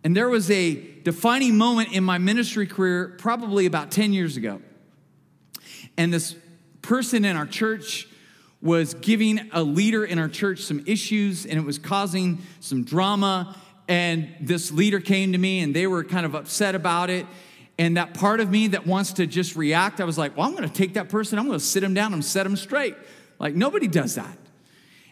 And 0.03 0.15
there 0.15 0.29
was 0.29 0.51
a 0.51 0.75
defining 1.05 1.57
moment 1.57 1.93
in 1.93 2.03
my 2.03 2.19
ministry 2.19 2.67
career, 2.67 3.15
probably 3.19 3.65
about 3.65 3.93
10 3.93 4.13
years 4.13 4.37
ago. 4.37 4.61
And 5.97 6.13
this 6.13 6.35
person 6.83 7.25
in 7.25 7.37
our 7.37 7.47
church, 7.47 8.09
was 8.65 8.95
giving 8.95 9.49
a 9.53 9.63
leader 9.63 10.05
in 10.05 10.19
our 10.19 10.29
church 10.29 10.61
some 10.61 10.83
issues 10.87 11.45
and 11.45 11.59
it 11.59 11.65
was 11.65 11.79
causing 11.79 12.39
some 12.61 12.83
drama. 12.83 13.55
And 13.87 14.35
this 14.41 14.73
leader 14.73 15.01
came 15.01 15.33
to 15.33 15.39
me 15.39 15.61
and 15.61 15.77
they 15.77 15.87
were 15.87 16.03
kind 16.03 16.25
of 16.25 16.35
upset 16.35 16.75
about 16.75 17.11
it. 17.11 17.27
And 17.79 17.99
that 17.99 18.15
part 18.15 18.41
of 18.41 18.51
me 18.51 18.69
that 18.69 18.87
wants 18.87 19.13
to 19.15 19.27
just 19.27 19.55
react, 19.55 20.01
I 20.01 20.05
was 20.05 20.17
like, 20.17 20.37
well, 20.37 20.47
I'm 20.47 20.57
going 20.57 20.67
to 20.69 20.75
take 20.75 20.95
that 20.95 21.11
person, 21.11 21.39
I'm 21.39 21.47
going 21.47 21.59
to 21.59 21.65
sit 21.65 21.83
him 21.83 21.93
down 21.93 22.15
and 22.15 22.25
set 22.25 22.47
him 22.47 22.57
straight. 22.57 22.97
Like, 23.39 23.55
nobody 23.55 23.87
does 23.87 24.15
that. 24.15 24.39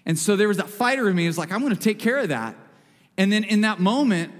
And 0.06 0.18
so 0.18 0.34
there 0.34 0.48
was 0.48 0.56
that 0.56 0.70
fighter 0.70 1.08
in 1.08 1.14
me. 1.14 1.24
It 1.24 1.28
was 1.28 1.38
like, 1.38 1.52
I'm 1.52 1.60
going 1.60 1.74
to 1.74 1.80
take 1.80 1.98
care 1.98 2.18
of 2.18 2.30
that. 2.30 2.56
And 3.18 3.30
then 3.30 3.44
in 3.44 3.60
that 3.60 3.80
moment, 3.80 4.32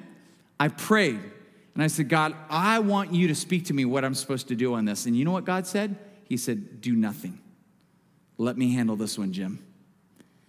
I 0.59 0.69
prayed 0.69 1.21
and 1.75 1.83
I 1.83 1.89
said, 1.89 2.09
God, 2.09 2.35
I 2.49 2.79
want 2.79 3.13
you 3.13 3.29
to 3.29 3.35
speak 3.35 3.67
to 3.67 3.75
me 3.75 3.85
what 3.85 4.05
I'm 4.05 4.15
supposed 4.15 4.49
to 4.49 4.55
do 4.55 4.75
on 4.75 4.87
this. 4.87 5.05
And 5.05 5.17
you 5.17 5.25
know 5.25 5.33
what 5.33 5.45
God 5.45 5.67
said? 5.67 5.97
He 6.25 6.37
said, 6.37 6.81
Do 6.81 6.95
nothing. 6.95 7.39
Let 8.43 8.59
me 8.59 8.73
handle 8.73 8.97
this 8.97 9.17
one, 9.17 9.33
Jim. 9.33 9.65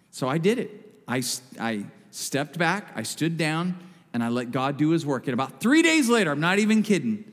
So 0.10 0.28
I 0.28 0.40
did 0.40 0.58
it. 0.58 0.72
I, 1.08 1.22
I 1.60 1.86
stepped 2.10 2.58
back, 2.58 2.92
I 2.96 3.04
stood 3.04 3.38
down, 3.38 3.78
and 4.14 4.24
I 4.24 4.30
let 4.30 4.52
God 4.52 4.78
do 4.78 4.90
his 4.90 5.06
work. 5.06 5.28
And 5.28 5.34
about 5.34 5.60
three 5.60 5.84
days 5.84 6.10
later, 6.10 6.32
I'm 6.32 6.40
not 6.40 6.58
even 6.58 6.82
kidding, 6.82 7.24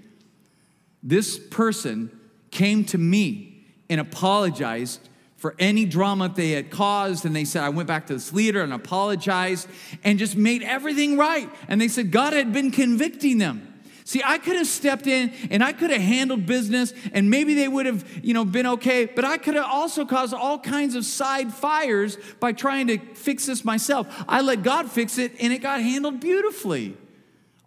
this 1.03 1.39
person 1.39 2.11
came 2.51 2.85
to 2.87 2.99
me 2.99 3.65
and 3.89 4.03
apologized 4.03 5.09
for 5.37 5.55
any 5.59 5.87
drama 5.87 6.29
they 6.29 6.51
had 6.51 6.71
caused. 6.71 7.25
And 7.25 7.35
they 7.35 7.47
said, 7.47 7.63
I 7.63 7.71
went 7.71 7.89
back 7.89 8.07
to 8.09 8.13
this 8.13 8.31
leader 8.35 8.63
and 8.63 8.75
apologized 8.75 9.67
and 10.05 10.19
just 10.19 10.37
made 10.37 10.63
everything 10.63 11.17
right. 11.17 11.49
And 11.69 11.81
they 11.81 11.89
said 11.89 12.11
God 12.11 12.35
had 12.35 12.53
been 12.53 12.71
convicting 12.71 13.39
them. 13.39 13.70
See, 14.11 14.23
I 14.25 14.39
could 14.39 14.57
have 14.57 14.67
stepped 14.67 15.07
in 15.07 15.33
and 15.53 15.63
I 15.63 15.73
could 15.73 15.93
have 15.93 16.01
handled 16.01 16.45
business 16.45 16.93
and 17.13 17.31
maybe 17.31 17.55
they 17.55 17.69
would 17.69 17.87
have, 17.87 18.05
you 18.25 18.35
know, 18.35 18.45
been 18.45 18.67
okay, 18.67 19.05
but 19.05 19.25
I 19.25 19.39
could 19.39 19.55
have 19.55 19.67
also 19.67 20.05
caused 20.05 20.35
all 20.35 20.59
kinds 20.59 20.97
of 20.97 21.05
side 21.05 21.55
fires 21.55 22.19
by 22.41 22.51
trying 22.51 22.89
to 22.89 22.99
fix 23.15 23.47
this 23.47 23.65
myself. 23.65 24.25
I 24.29 24.41
let 24.41 24.65
God 24.65 24.91
fix 24.91 25.17
it 25.17 25.35
and 25.39 25.53
it 25.53 25.59
got 25.59 25.81
handled 25.81 26.19
beautifully. 26.19 26.97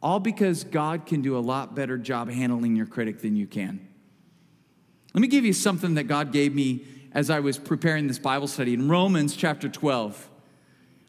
All 0.02 0.20
because 0.20 0.66
God 0.66 1.06
can 1.06 1.22
do 1.22 1.38
a 1.38 1.40
lot 1.40 1.76
better 1.76 1.98
job 1.98 2.30
handling 2.30 2.76
your 2.76 2.88
critic 2.88 3.22
than 3.22 3.38
you 3.38 3.48
can. 3.48 3.80
Let 5.14 5.22
me 5.22 5.30
give 5.30 5.46
you 5.46 5.54
something 5.54 5.94
that 5.94 6.10
God 6.10 6.34
gave 6.34 6.54
me 6.54 6.84
as 7.14 7.30
I 7.30 7.40
was 7.40 7.58
preparing 7.58 8.08
this 8.08 8.20
Bible 8.20 8.48
study 8.48 8.74
in 8.74 8.90
Romans 8.90 9.38
chapter 9.38 9.70
12. 9.70 10.30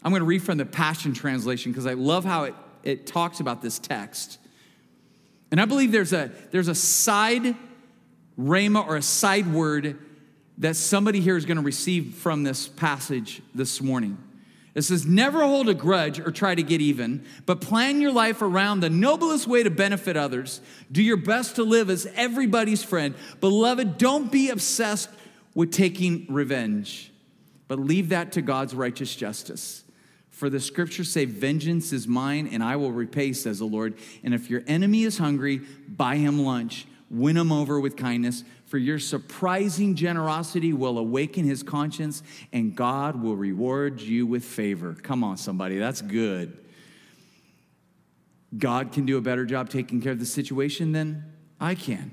I'm 0.04 0.12
going 0.12 0.20
to 0.20 0.26
read 0.26 0.44
from 0.44 0.58
the 0.58 0.64
Passion 0.64 1.12
Translation 1.12 1.72
because 1.72 1.86
I 1.86 1.94
love 1.94 2.24
how 2.24 2.44
it, 2.44 2.54
it 2.84 3.08
talks 3.08 3.40
about 3.40 3.62
this 3.62 3.80
text. 3.80 4.38
And 5.50 5.60
I 5.60 5.64
believe 5.64 5.92
there's 5.92 6.12
a, 6.12 6.30
there's 6.50 6.68
a 6.68 6.74
side 6.74 7.54
rhema 8.38 8.86
or 8.86 8.96
a 8.96 9.02
side 9.02 9.52
word 9.52 9.98
that 10.58 10.76
somebody 10.76 11.20
here 11.20 11.36
is 11.36 11.44
going 11.44 11.56
to 11.56 11.62
receive 11.62 12.14
from 12.14 12.42
this 12.42 12.68
passage 12.68 13.42
this 13.54 13.80
morning. 13.80 14.18
It 14.74 14.82
says, 14.82 15.06
Never 15.06 15.44
hold 15.44 15.68
a 15.68 15.74
grudge 15.74 16.18
or 16.18 16.30
try 16.30 16.54
to 16.54 16.62
get 16.62 16.80
even, 16.80 17.24
but 17.46 17.60
plan 17.60 18.00
your 18.00 18.12
life 18.12 18.42
around 18.42 18.80
the 18.80 18.90
noblest 18.90 19.46
way 19.46 19.62
to 19.62 19.70
benefit 19.70 20.16
others. 20.16 20.60
Do 20.90 21.02
your 21.02 21.16
best 21.16 21.56
to 21.56 21.62
live 21.62 21.90
as 21.90 22.06
everybody's 22.14 22.82
friend. 22.82 23.14
Beloved, 23.40 23.98
don't 23.98 24.30
be 24.30 24.50
obsessed 24.50 25.10
with 25.54 25.72
taking 25.72 26.26
revenge, 26.28 27.12
but 27.68 27.78
leave 27.78 28.08
that 28.08 28.32
to 28.32 28.42
God's 28.42 28.74
righteous 28.74 29.14
justice. 29.14 29.83
For 30.34 30.50
the 30.50 30.58
scriptures 30.58 31.12
say, 31.12 31.26
Vengeance 31.26 31.92
is 31.92 32.08
mine, 32.08 32.48
and 32.50 32.60
I 32.60 32.74
will 32.74 32.90
repay, 32.90 33.32
says 33.32 33.60
the 33.60 33.66
Lord. 33.66 33.94
And 34.24 34.34
if 34.34 34.50
your 34.50 34.64
enemy 34.66 35.04
is 35.04 35.16
hungry, 35.16 35.60
buy 35.86 36.16
him 36.16 36.40
lunch, 36.40 36.88
win 37.08 37.36
him 37.36 37.52
over 37.52 37.78
with 37.78 37.96
kindness. 37.96 38.42
For 38.66 38.76
your 38.76 38.98
surprising 38.98 39.94
generosity 39.94 40.72
will 40.72 40.98
awaken 40.98 41.44
his 41.44 41.62
conscience, 41.62 42.24
and 42.52 42.74
God 42.74 43.22
will 43.22 43.36
reward 43.36 44.00
you 44.00 44.26
with 44.26 44.44
favor. 44.44 44.94
Come 44.94 45.22
on, 45.22 45.36
somebody, 45.36 45.78
that's 45.78 46.02
good. 46.02 46.58
God 48.58 48.90
can 48.90 49.06
do 49.06 49.16
a 49.16 49.20
better 49.20 49.46
job 49.46 49.68
taking 49.68 50.02
care 50.02 50.12
of 50.12 50.18
the 50.18 50.26
situation 50.26 50.90
than 50.90 51.32
I 51.60 51.76
can. 51.76 52.10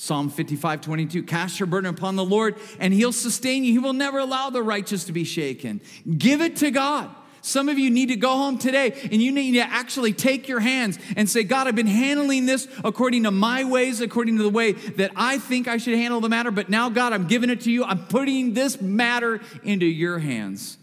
Psalm 0.00 0.30
55, 0.30 0.80
22, 0.80 1.24
cast 1.24 1.58
your 1.58 1.66
burden 1.66 1.90
upon 1.90 2.14
the 2.14 2.24
Lord 2.24 2.54
and 2.78 2.94
he'll 2.94 3.10
sustain 3.10 3.64
you. 3.64 3.72
He 3.72 3.80
will 3.80 3.92
never 3.92 4.20
allow 4.20 4.48
the 4.48 4.62
righteous 4.62 5.02
to 5.04 5.12
be 5.12 5.24
shaken. 5.24 5.80
Give 6.16 6.40
it 6.40 6.54
to 6.58 6.70
God. 6.70 7.10
Some 7.42 7.68
of 7.68 7.80
you 7.80 7.90
need 7.90 8.10
to 8.10 8.16
go 8.16 8.30
home 8.30 8.58
today 8.58 8.92
and 9.10 9.20
you 9.20 9.32
need 9.32 9.54
to 9.54 9.62
actually 9.62 10.12
take 10.12 10.46
your 10.46 10.60
hands 10.60 11.00
and 11.16 11.28
say, 11.28 11.42
God, 11.42 11.66
I've 11.66 11.74
been 11.74 11.88
handling 11.88 12.46
this 12.46 12.68
according 12.84 13.24
to 13.24 13.32
my 13.32 13.64
ways, 13.64 14.00
according 14.00 14.36
to 14.36 14.44
the 14.44 14.50
way 14.50 14.70
that 14.72 15.10
I 15.16 15.38
think 15.38 15.66
I 15.66 15.78
should 15.78 15.94
handle 15.94 16.20
the 16.20 16.28
matter. 16.28 16.52
But 16.52 16.68
now, 16.68 16.90
God, 16.90 17.12
I'm 17.12 17.26
giving 17.26 17.50
it 17.50 17.62
to 17.62 17.72
you. 17.72 17.82
I'm 17.82 18.06
putting 18.06 18.54
this 18.54 18.80
matter 18.80 19.40
into 19.64 19.86
your 19.86 20.20
hands. 20.20 20.78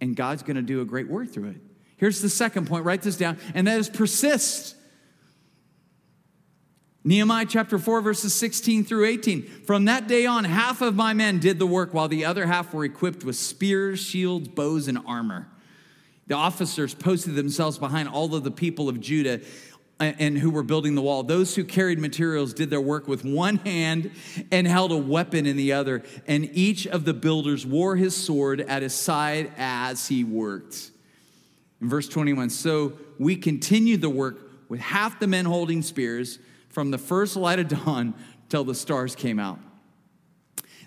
And 0.00 0.14
God's 0.14 0.44
going 0.44 0.54
to 0.54 0.62
do 0.62 0.82
a 0.82 0.84
great 0.84 1.08
work 1.08 1.30
through 1.30 1.48
it. 1.48 1.56
Here's 1.96 2.22
the 2.22 2.28
second 2.28 2.68
point 2.68 2.84
write 2.84 3.02
this 3.02 3.16
down, 3.16 3.38
and 3.54 3.66
that 3.66 3.80
is 3.80 3.90
persist. 3.90 4.76
Nehemiah 7.02 7.46
chapter 7.48 7.78
4, 7.78 8.02
verses 8.02 8.34
16 8.34 8.84
through 8.84 9.06
18. 9.06 9.42
From 9.64 9.86
that 9.86 10.06
day 10.06 10.26
on, 10.26 10.44
half 10.44 10.82
of 10.82 10.94
my 10.94 11.14
men 11.14 11.38
did 11.38 11.58
the 11.58 11.66
work, 11.66 11.94
while 11.94 12.08
the 12.08 12.26
other 12.26 12.44
half 12.46 12.74
were 12.74 12.84
equipped 12.84 13.24
with 13.24 13.36
spears, 13.36 14.00
shields, 14.00 14.48
bows, 14.48 14.86
and 14.86 14.98
armor. 15.06 15.48
The 16.26 16.34
officers 16.34 16.94
posted 16.94 17.36
themselves 17.36 17.78
behind 17.78 18.08
all 18.10 18.34
of 18.34 18.44
the 18.44 18.50
people 18.50 18.90
of 18.90 19.00
Judah 19.00 19.40
uh, 19.98 20.12
and 20.18 20.36
who 20.36 20.50
were 20.50 20.62
building 20.62 20.94
the 20.94 21.00
wall. 21.00 21.22
Those 21.22 21.56
who 21.56 21.64
carried 21.64 21.98
materials 21.98 22.52
did 22.52 22.68
their 22.68 22.82
work 22.82 23.08
with 23.08 23.24
one 23.24 23.56
hand 23.56 24.10
and 24.52 24.66
held 24.66 24.92
a 24.92 24.98
weapon 24.98 25.46
in 25.46 25.56
the 25.56 25.72
other, 25.72 26.02
and 26.26 26.50
each 26.52 26.86
of 26.86 27.06
the 27.06 27.14
builders 27.14 27.64
wore 27.64 27.96
his 27.96 28.14
sword 28.14 28.60
at 28.60 28.82
his 28.82 28.94
side 28.94 29.52
as 29.56 30.06
he 30.08 30.22
worked. 30.22 30.90
In 31.80 31.88
verse 31.88 32.08
21, 32.10 32.50
so 32.50 32.92
we 33.18 33.36
continued 33.36 34.02
the 34.02 34.10
work 34.10 34.50
with 34.68 34.80
half 34.80 35.18
the 35.18 35.26
men 35.26 35.46
holding 35.46 35.80
spears 35.80 36.38
from 36.70 36.90
the 36.90 36.98
first 36.98 37.36
light 37.36 37.58
of 37.58 37.68
dawn 37.68 38.14
till 38.48 38.64
the 38.64 38.74
stars 38.74 39.14
came 39.14 39.38
out. 39.38 39.58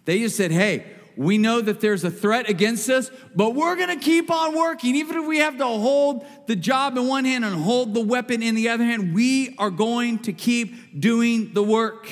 They 0.06 0.20
just 0.20 0.36
said, 0.36 0.52
hey, 0.52 0.86
we 1.16 1.38
know 1.38 1.62
that 1.62 1.80
there's 1.80 2.04
a 2.04 2.12
threat 2.12 2.50
against 2.50 2.90
us, 2.90 3.12
but 3.36 3.54
we're 3.54 3.76
gonna 3.76 4.00
keep 4.00 4.32
on 4.32 4.58
working. 4.58 4.96
Even 4.96 5.18
if 5.18 5.28
we 5.28 5.38
have 5.38 5.58
to 5.58 5.66
hold 5.66 6.26
the 6.48 6.56
job 6.56 6.98
in 6.98 7.08
one 7.08 7.26
hand 7.26 7.46
and 7.46 7.56
hold 7.56 7.94
the 7.94 8.02
weapon 8.02 8.42
in 8.42 8.56
the 8.56 8.70
other 8.70 8.84
hand, 8.84 9.14
we 9.14 9.56
are 9.58 9.70
going 9.70 10.20
to 10.20 10.34
keep 10.34 11.00
doing 11.00 11.54
the 11.54 11.64
work, 11.64 12.10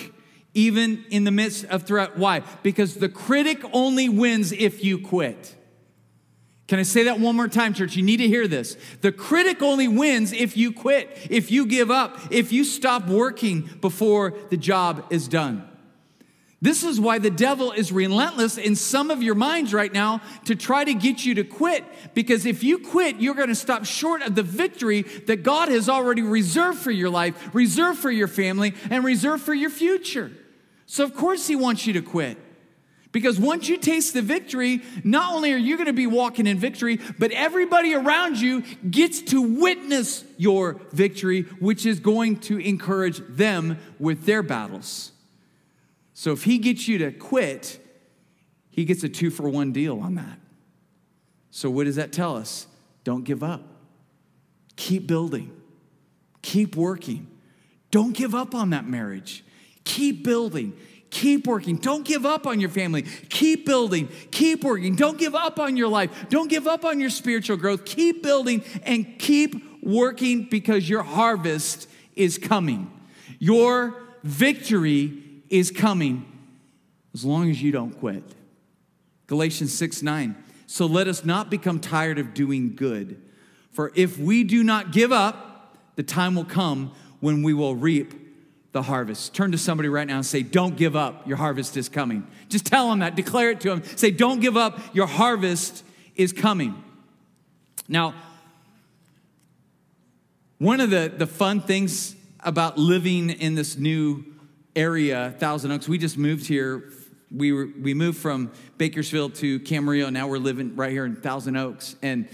even 0.53 1.03
in 1.09 1.23
the 1.23 1.31
midst 1.31 1.65
of 1.65 1.83
threat. 1.83 2.17
Why? 2.17 2.43
Because 2.61 2.95
the 2.95 3.09
critic 3.09 3.63
only 3.73 4.07
wins 4.07 4.51
if 4.51 4.83
you 4.83 4.99
quit. 4.99 5.55
Can 6.71 6.79
I 6.79 6.83
say 6.83 7.03
that 7.03 7.19
one 7.19 7.35
more 7.35 7.49
time, 7.49 7.73
church? 7.73 7.97
You 7.97 8.01
need 8.01 8.21
to 8.21 8.29
hear 8.29 8.47
this. 8.47 8.77
The 9.01 9.11
critic 9.11 9.61
only 9.61 9.89
wins 9.89 10.31
if 10.31 10.55
you 10.55 10.71
quit, 10.71 11.27
if 11.29 11.51
you 11.51 11.65
give 11.65 11.91
up, 11.91 12.17
if 12.31 12.53
you 12.53 12.63
stop 12.63 13.09
working 13.09 13.69
before 13.81 14.33
the 14.49 14.55
job 14.55 15.03
is 15.09 15.27
done. 15.27 15.67
This 16.61 16.85
is 16.85 16.97
why 16.97 17.19
the 17.19 17.29
devil 17.29 17.73
is 17.73 17.91
relentless 17.91 18.57
in 18.57 18.77
some 18.77 19.11
of 19.11 19.21
your 19.21 19.35
minds 19.35 19.73
right 19.73 19.91
now 19.91 20.21
to 20.45 20.55
try 20.55 20.85
to 20.85 20.93
get 20.93 21.25
you 21.25 21.35
to 21.35 21.43
quit. 21.43 21.83
Because 22.13 22.45
if 22.45 22.63
you 22.63 22.79
quit, 22.79 23.17
you're 23.17 23.35
going 23.35 23.49
to 23.49 23.53
stop 23.55 23.83
short 23.83 24.21
of 24.21 24.35
the 24.35 24.43
victory 24.43 25.01
that 25.27 25.43
God 25.43 25.67
has 25.67 25.89
already 25.89 26.21
reserved 26.21 26.79
for 26.79 26.91
your 26.91 27.09
life, 27.09 27.53
reserved 27.53 27.99
for 27.99 28.11
your 28.11 28.29
family, 28.29 28.75
and 28.89 29.03
reserved 29.03 29.43
for 29.43 29.53
your 29.53 29.71
future. 29.71 30.31
So, 30.85 31.03
of 31.03 31.15
course, 31.15 31.47
He 31.47 31.55
wants 31.57 31.85
you 31.85 31.91
to 31.91 32.01
quit. 32.01 32.37
Because 33.11 33.39
once 33.39 33.67
you 33.67 33.77
taste 33.77 34.13
the 34.13 34.21
victory, 34.21 34.81
not 35.03 35.33
only 35.33 35.51
are 35.51 35.57
you 35.57 35.75
going 35.75 35.87
to 35.87 35.93
be 35.93 36.07
walking 36.07 36.47
in 36.47 36.57
victory, 36.57 36.99
but 37.19 37.31
everybody 37.31 37.93
around 37.93 38.39
you 38.39 38.61
gets 38.89 39.21
to 39.23 39.41
witness 39.41 40.23
your 40.37 40.79
victory, 40.91 41.41
which 41.59 41.85
is 41.85 41.99
going 41.99 42.37
to 42.37 42.57
encourage 42.57 43.21
them 43.27 43.77
with 43.99 44.25
their 44.25 44.41
battles. 44.41 45.11
So 46.13 46.31
if 46.31 46.45
he 46.45 46.57
gets 46.57 46.87
you 46.87 46.99
to 46.99 47.11
quit, 47.11 47.79
he 48.69 48.85
gets 48.85 49.03
a 49.03 49.09
two 49.09 49.29
for 49.29 49.49
one 49.49 49.73
deal 49.73 49.99
on 49.99 50.15
that. 50.15 50.39
So 51.49 51.69
what 51.69 51.85
does 51.85 51.97
that 51.97 52.13
tell 52.13 52.37
us? 52.37 52.67
Don't 53.03 53.25
give 53.25 53.43
up. 53.43 53.61
Keep 54.77 55.07
building. 55.07 55.51
Keep 56.41 56.77
working. 56.77 57.27
Don't 57.91 58.13
give 58.13 58.33
up 58.33 58.55
on 58.55 58.69
that 58.69 58.87
marriage. 58.87 59.43
Keep 59.83 60.23
building. 60.23 60.77
Keep 61.11 61.45
working. 61.45 61.75
Don't 61.75 62.05
give 62.05 62.25
up 62.25 62.47
on 62.47 62.59
your 62.59 62.69
family. 62.69 63.03
Keep 63.03 63.65
building. 63.65 64.07
Keep 64.31 64.63
working. 64.63 64.95
Don't 64.95 65.17
give 65.17 65.35
up 65.35 65.59
on 65.59 65.77
your 65.77 65.89
life. 65.89 66.29
Don't 66.29 66.49
give 66.49 66.67
up 66.67 66.85
on 66.85 66.99
your 66.99 67.09
spiritual 67.09 67.57
growth. 67.57 67.85
Keep 67.85 68.23
building 68.23 68.63
and 68.83 69.19
keep 69.19 69.83
working 69.83 70.47
because 70.49 70.89
your 70.89 71.03
harvest 71.03 71.87
is 72.15 72.37
coming. 72.37 72.89
Your 73.39 73.95
victory 74.23 75.21
is 75.49 75.69
coming 75.69 76.25
as 77.13 77.25
long 77.25 77.49
as 77.49 77.61
you 77.61 77.73
don't 77.73 77.91
quit. 77.91 78.23
Galatians 79.27 79.77
6 79.77 80.01
9. 80.01 80.35
So 80.65 80.85
let 80.85 81.09
us 81.09 81.25
not 81.25 81.49
become 81.49 81.81
tired 81.81 82.19
of 82.19 82.33
doing 82.33 82.75
good. 82.75 83.21
For 83.71 83.91
if 83.95 84.17
we 84.17 84.45
do 84.45 84.63
not 84.63 84.93
give 84.93 85.11
up, 85.11 85.77
the 85.97 86.03
time 86.03 86.35
will 86.35 86.45
come 86.45 86.93
when 87.19 87.43
we 87.43 87.53
will 87.53 87.75
reap 87.75 88.13
the 88.71 88.81
harvest. 88.81 89.33
Turn 89.33 89.51
to 89.51 89.57
somebody 89.57 89.89
right 89.89 90.07
now 90.07 90.15
and 90.15 90.25
say, 90.25 90.43
Don't 90.43 90.75
give 90.75 90.95
up, 90.95 91.27
your 91.27 91.37
harvest 91.37 91.77
is 91.77 91.89
coming. 91.89 92.25
Just 92.49 92.65
tell 92.65 92.89
them 92.89 92.99
that, 92.99 93.15
declare 93.15 93.51
it 93.51 93.61
to 93.61 93.69
them. 93.69 93.83
Say, 93.95 94.11
Don't 94.11 94.39
give 94.39 94.57
up, 94.57 94.79
your 94.93 95.07
harvest 95.07 95.83
is 96.15 96.31
coming. 96.31 96.81
Now, 97.87 98.13
one 100.57 100.79
of 100.79 100.89
the, 100.89 101.11
the 101.15 101.27
fun 101.27 101.61
things 101.61 102.15
about 102.39 102.77
living 102.77 103.29
in 103.29 103.55
this 103.55 103.77
new 103.77 104.23
area, 104.75 105.33
Thousand 105.37 105.71
Oaks, 105.71 105.87
we 105.87 105.97
just 105.97 106.17
moved 106.17 106.47
here. 106.47 106.91
We, 107.31 107.51
were, 107.51 107.67
we 107.81 107.93
moved 107.93 108.19
from 108.19 108.51
Bakersfield 108.77 109.35
to 109.35 109.59
Camarillo. 109.61 110.11
Now 110.11 110.27
we're 110.27 110.37
living 110.37 110.75
right 110.75 110.91
here 110.91 111.05
in 111.05 111.15
Thousand 111.15 111.55
Oaks. 111.55 111.95
And 112.01 112.27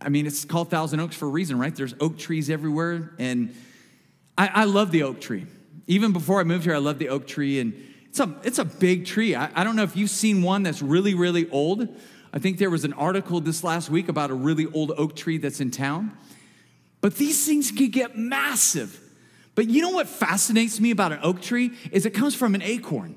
I 0.00 0.08
mean, 0.08 0.26
it's 0.26 0.44
called 0.44 0.70
Thousand 0.70 1.00
Oaks 1.00 1.16
for 1.16 1.26
a 1.26 1.30
reason, 1.30 1.58
right? 1.58 1.74
There's 1.74 1.94
oak 2.00 2.18
trees 2.18 2.50
everywhere. 2.50 3.12
And 3.18 3.54
I, 4.36 4.48
I 4.48 4.64
love 4.64 4.90
the 4.90 5.02
oak 5.02 5.20
tree. 5.20 5.46
Even 5.88 6.12
before 6.12 6.38
I 6.38 6.44
moved 6.44 6.64
here, 6.64 6.74
I 6.74 6.78
loved 6.78 7.00
the 7.00 7.08
oak 7.08 7.26
tree. 7.26 7.58
And 7.58 7.74
it's 8.08 8.20
a, 8.20 8.36
it's 8.44 8.58
a 8.58 8.64
big 8.64 9.06
tree. 9.06 9.34
I, 9.34 9.50
I 9.54 9.64
don't 9.64 9.74
know 9.74 9.82
if 9.82 9.96
you've 9.96 10.10
seen 10.10 10.42
one 10.42 10.62
that's 10.62 10.82
really, 10.82 11.14
really 11.14 11.50
old. 11.50 11.88
I 12.32 12.38
think 12.38 12.58
there 12.58 12.70
was 12.70 12.84
an 12.84 12.92
article 12.92 13.40
this 13.40 13.64
last 13.64 13.88
week 13.88 14.08
about 14.08 14.30
a 14.30 14.34
really 14.34 14.66
old 14.66 14.92
oak 14.96 15.16
tree 15.16 15.38
that's 15.38 15.60
in 15.60 15.70
town. 15.70 16.16
But 17.00 17.16
these 17.16 17.44
things 17.46 17.70
can 17.70 17.88
get 17.88 18.16
massive. 18.16 19.00
But 19.54 19.68
you 19.68 19.80
know 19.80 19.90
what 19.90 20.08
fascinates 20.08 20.78
me 20.78 20.90
about 20.90 21.12
an 21.12 21.20
oak 21.22 21.40
tree 21.40 21.72
is 21.90 22.04
it 22.04 22.10
comes 22.10 22.34
from 22.34 22.54
an 22.54 22.62
acorn. 22.62 23.16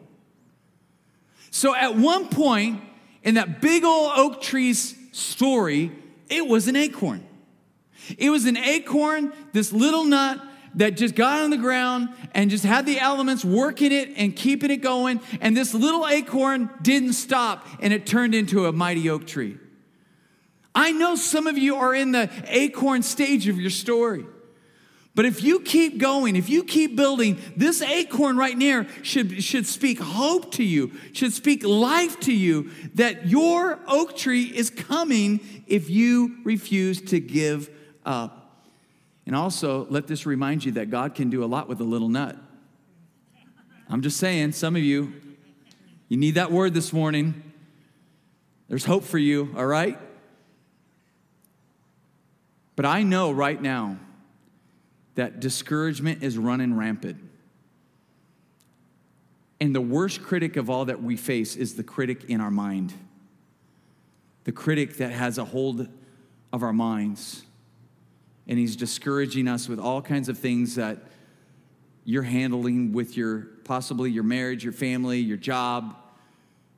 So 1.52 1.76
at 1.76 1.96
one 1.96 2.30
point 2.30 2.82
in 3.22 3.36
that 3.36 3.60
big 3.60 3.84
old 3.84 4.14
oak 4.16 4.42
tree's 4.42 4.96
story, 5.12 5.92
it 6.30 6.48
was 6.48 6.70
an 6.70 6.78
acorn. 6.78 7.28
It 8.18 8.30
was 8.30 8.46
an 8.46 8.56
acorn, 8.56 9.34
this 9.52 9.74
little 9.74 10.06
nut 10.06 10.42
that 10.76 10.98
just 10.98 11.16
got 11.16 11.42
on 11.42 11.50
the 11.50 11.58
ground 11.58 12.10
and 12.34 12.50
just 12.50 12.64
had 12.64 12.86
the 12.86 13.00
elements 13.00 13.44
working 13.44 13.92
it 13.92 14.10
and 14.16 14.36
keeping 14.36 14.72
it 14.72 14.78
going. 14.78 15.20
And 15.40 15.56
this 15.56 15.74
little 15.74 16.08
acorn 16.08 16.70
didn't 16.82 17.14
stop 17.14 17.68
and 17.82 17.94
it 17.94 18.06
turned 18.06 18.36
into 18.36 18.66
a 18.66 18.72
mighty 18.72 19.10
oak 19.10 19.28
tree. 19.28 19.58
I 20.74 20.92
know 20.92 21.16
some 21.16 21.48
of 21.48 21.58
you 21.58 21.76
are 21.76 21.94
in 21.94 22.12
the 22.12 22.30
acorn 22.48 23.04
stage 23.04 23.48
of 23.48 23.60
your 23.60 23.70
story. 23.70 24.26
But 25.14 25.26
if 25.26 25.44
you 25.44 25.60
keep 25.60 25.98
going, 25.98 26.38
if 26.38 26.50
you 26.50 26.64
keep 26.64 26.96
building, 26.96 27.38
this 27.58 27.82
acorn 27.82 28.38
right 28.38 28.58
here 28.58 28.88
should, 29.02 29.44
should 29.44 29.68
speak 29.68 30.00
hope 30.00 30.54
to 30.54 30.64
you, 30.64 30.94
should 31.12 31.34
speak 31.34 31.66
life 31.66 32.22
to 32.22 32.34
you, 32.34 32.72
that 32.96 33.28
your 33.28 33.80
oak 33.88 34.16
tree 34.16 34.44
is 34.44 34.70
coming 34.70 35.42
if 35.68 35.90
you 35.90 36.38
refuse 36.46 37.02
to 37.02 37.20
give 37.20 37.70
up. 38.06 38.41
And 39.26 39.36
also, 39.36 39.86
let 39.90 40.08
this 40.08 40.26
remind 40.26 40.66
you 40.66 40.72
that 40.74 40.90
God 40.90 41.16
can 41.16 41.30
do 41.30 41.44
a 41.44 41.46
lot 41.46 41.68
with 41.68 41.80
a 41.80 41.84
little 41.84 42.10
nut. 42.10 42.36
I'm 43.90 44.02
just 44.02 44.18
saying, 44.18 44.54
some 44.54 44.76
of 44.76 44.82
you, 44.82 45.14
you 46.08 46.18
need 46.18 46.36
that 46.36 46.52
word 46.52 46.74
this 46.74 46.92
morning. 46.92 47.44
There's 48.68 48.86
hope 48.86 49.04
for 49.04 49.18
you, 49.18 49.54
all 49.56 49.66
right? 49.66 50.00
But 52.76 52.86
I 52.86 53.04
know 53.04 53.32
right 53.32 53.62
now, 53.62 53.98
that 55.16 55.40
discouragement 55.40 56.24
is 56.24 56.38
running 56.38 56.76
rampant. 56.76 57.18
And 59.60 59.76
the 59.76 59.82
worst 59.82 60.24
critic 60.24 60.56
of 60.56 60.70
all 60.70 60.86
that 60.86 61.04
we 61.04 61.18
face 61.18 61.56
is 61.56 61.76
the 61.76 61.84
critic 61.84 62.24
in 62.30 62.42
our 62.42 62.50
mind, 62.50 62.94
the 64.46 64.52
critic 64.52 64.98
that 64.98 65.12
has 65.12 65.38
a 65.38 65.46
hold 65.46 65.88
of 66.52 66.64
our 66.64 66.74
minds. 66.74 67.44
And 68.48 68.58
he's 68.58 68.76
discouraging 68.76 69.48
us 69.48 69.68
with 69.70 69.80
all 69.80 70.02
kinds 70.02 70.30
of 70.30 70.38
things 70.38 70.76
that 70.76 70.98
you're 72.04 72.24
handling 72.24 72.94
with 72.94 73.16
your 73.16 73.42
possibly 73.64 74.12
your 74.12 74.24
marriage, 74.24 74.64
your 74.64 74.74
family, 74.74 75.20
your 75.20 75.38
job, 75.38 75.96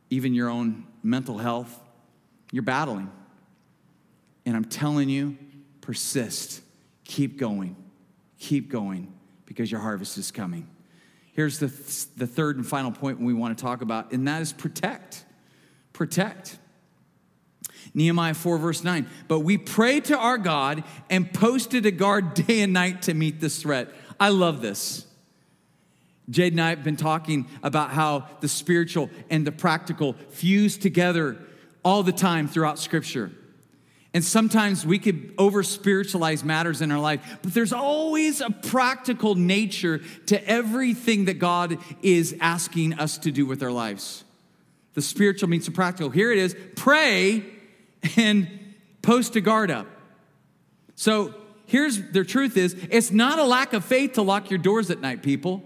even 0.09 0.33
your 0.33 0.49
own 0.49 0.85
mental 1.01 1.37
health. 1.37 1.79
You're 2.51 2.63
battling. 2.63 3.09
And 4.45 4.55
I'm 4.55 4.65
telling 4.65 5.09
you, 5.09 5.37
persist, 5.81 6.61
keep 7.03 7.37
going. 7.37 7.75
Keep 8.37 8.69
going 8.69 9.13
because 9.45 9.71
your 9.71 9.79
harvest 9.79 10.17
is 10.17 10.31
coming. 10.31 10.67
Here's 11.33 11.59
the, 11.59 11.67
th- 11.67 12.13
the 12.15 12.27
third 12.27 12.57
and 12.57 12.67
final 12.67 12.91
point 12.91 13.19
we 13.19 13.33
want 13.33 13.57
to 13.57 13.61
talk 13.61 13.81
about, 13.81 14.11
and 14.11 14.27
that 14.27 14.41
is 14.41 14.53
protect. 14.53 15.25
Protect. 15.91 16.57
Nehemiah 17.93 18.33
4, 18.33 18.57
verse 18.57 18.83
9. 18.83 19.07
But 19.27 19.39
we 19.39 19.57
prayed 19.57 20.05
to 20.05 20.17
our 20.17 20.37
God 20.37 20.83
and 21.09 21.33
posted 21.33 21.85
a 21.85 21.91
guard 21.91 22.33
day 22.47 22.61
and 22.61 22.73
night 22.73 23.03
to 23.03 23.13
meet 23.13 23.39
this 23.39 23.61
threat. 23.61 23.89
I 24.19 24.29
love 24.29 24.61
this. 24.61 25.05
Jade 26.29 26.53
and 26.53 26.61
I 26.61 26.69
have 26.69 26.83
been 26.83 26.95
talking 26.95 27.47
about 27.63 27.91
how 27.91 28.27
the 28.39 28.47
spiritual 28.47 29.09
and 29.29 29.45
the 29.45 29.51
practical 29.51 30.13
fuse 30.29 30.77
together 30.77 31.37
all 31.83 32.03
the 32.03 32.13
time 32.13 32.47
throughout 32.47 32.79
Scripture. 32.79 33.31
And 34.13 34.23
sometimes 34.23 34.85
we 34.85 34.99
could 34.99 35.33
over 35.37 35.63
spiritualize 35.63 36.43
matters 36.43 36.81
in 36.81 36.91
our 36.91 36.99
life, 36.99 37.39
but 37.41 37.53
there's 37.53 37.73
always 37.73 38.41
a 38.41 38.51
practical 38.51 39.33
nature 39.33 40.01
to 40.27 40.47
everything 40.47 41.25
that 41.25 41.39
God 41.39 41.77
is 42.03 42.35
asking 42.39 42.93
us 42.93 43.17
to 43.19 43.31
do 43.31 43.45
with 43.45 43.63
our 43.63 43.71
lives. 43.71 44.23
The 44.93 45.01
spiritual 45.01 45.49
meets 45.49 45.65
the 45.65 45.71
practical. 45.71 46.11
Here 46.11 46.31
it 46.31 46.37
is 46.37 46.55
pray 46.75 47.43
and 48.17 48.47
post 49.01 49.35
a 49.35 49.41
guard 49.41 49.71
up. 49.71 49.87
So 50.95 51.33
here's 51.65 52.01
the 52.11 52.23
truth 52.23 52.57
is 52.57 52.75
it's 52.89 53.11
not 53.11 53.39
a 53.39 53.43
lack 53.43 53.73
of 53.73 53.83
faith 53.83 54.13
to 54.13 54.21
lock 54.21 54.49
your 54.49 54.59
doors 54.59 54.89
at 54.89 55.01
night, 55.01 55.23
people. 55.23 55.63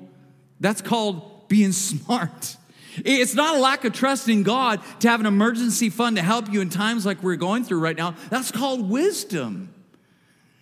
That's 0.60 0.82
called 0.82 1.48
being 1.48 1.72
smart. 1.74 2.58
It's 3.06 3.36
not 3.36 3.56
a 3.56 3.60
lack 3.60 3.86
of 3.86 3.94
trust 3.94 4.28
in 4.28 4.42
God 4.44 4.82
to 5.02 5.10
have 5.10 5.20
an 5.20 5.28
emergency 5.28 5.90
fund 5.90 6.18
to 6.18 6.24
help 6.24 6.52
you 6.52 6.62
in 6.62 6.70
times 6.70 7.06
like 7.06 7.22
we're 7.22 7.36
going 7.36 7.64
through 7.64 7.80
right 7.80 7.96
now. 7.96 8.16
That's 8.30 8.52
called 8.52 8.90
wisdom. 8.90 9.74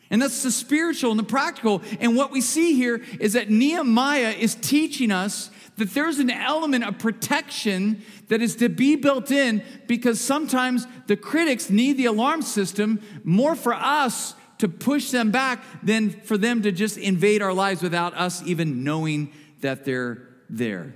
And 0.09 0.21
that's 0.21 0.43
the 0.43 0.51
spiritual 0.51 1.11
and 1.11 1.19
the 1.19 1.23
practical. 1.23 1.81
And 1.99 2.15
what 2.15 2.31
we 2.31 2.41
see 2.41 2.75
here 2.75 3.01
is 3.19 3.33
that 3.33 3.49
Nehemiah 3.49 4.35
is 4.37 4.55
teaching 4.55 5.11
us 5.11 5.49
that 5.77 5.93
there's 5.93 6.19
an 6.19 6.29
element 6.29 6.83
of 6.83 6.97
protection 6.99 8.03
that 8.29 8.41
is 8.41 8.55
to 8.57 8.69
be 8.69 8.95
built 8.95 9.31
in 9.31 9.63
because 9.87 10.21
sometimes 10.21 10.87
the 11.07 11.17
critics 11.17 11.69
need 11.69 11.97
the 11.97 12.05
alarm 12.05 12.41
system 12.41 13.01
more 13.23 13.55
for 13.55 13.73
us 13.73 14.35
to 14.57 14.69
push 14.69 15.11
them 15.11 15.31
back 15.31 15.63
than 15.83 16.09
for 16.09 16.37
them 16.37 16.61
to 16.61 16.71
just 16.71 16.97
invade 16.97 17.41
our 17.41 17.53
lives 17.53 17.81
without 17.81 18.13
us 18.13 18.41
even 18.43 18.83
knowing 18.83 19.31
that 19.61 19.83
they're 19.83 20.27
there. 20.49 20.95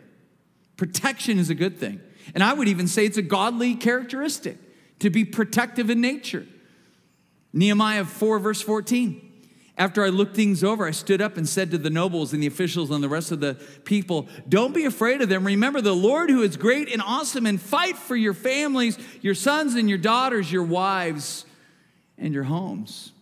Protection 0.77 1.39
is 1.39 1.49
a 1.49 1.55
good 1.55 1.77
thing. 1.77 1.99
And 2.33 2.43
I 2.43 2.53
would 2.53 2.67
even 2.67 2.87
say 2.87 3.05
it's 3.05 3.17
a 3.17 3.21
godly 3.21 3.75
characteristic 3.75 4.57
to 4.99 5.09
be 5.09 5.25
protective 5.25 5.89
in 5.89 5.99
nature. 5.99 6.45
Nehemiah 7.51 8.05
4, 8.05 8.39
verse 8.39 8.61
14. 8.61 9.28
After 9.79 10.03
I 10.03 10.09
looked 10.09 10.35
things 10.35 10.61
over, 10.61 10.85
I 10.85 10.91
stood 10.91 11.21
up 11.21 11.37
and 11.37 11.47
said 11.47 11.71
to 11.71 11.77
the 11.77 11.89
nobles 11.89 12.33
and 12.33 12.43
the 12.43 12.47
officials 12.47 12.91
and 12.91 13.01
the 13.01 13.07
rest 13.07 13.31
of 13.31 13.39
the 13.39 13.53
people, 13.85 14.27
Don't 14.49 14.73
be 14.73 14.83
afraid 14.83 15.21
of 15.21 15.29
them. 15.29 15.47
Remember 15.47 15.79
the 15.79 15.95
Lord 15.95 16.29
who 16.29 16.41
is 16.41 16.57
great 16.57 16.91
and 16.91 17.01
awesome, 17.01 17.45
and 17.45 17.59
fight 17.61 17.97
for 17.97 18.17
your 18.17 18.33
families, 18.33 18.99
your 19.21 19.33
sons 19.33 19.75
and 19.75 19.87
your 19.87 19.97
daughters, 19.97 20.51
your 20.51 20.63
wives, 20.63 21.45
and 22.17 22.33
your 22.33 22.43
homes. 22.43 23.13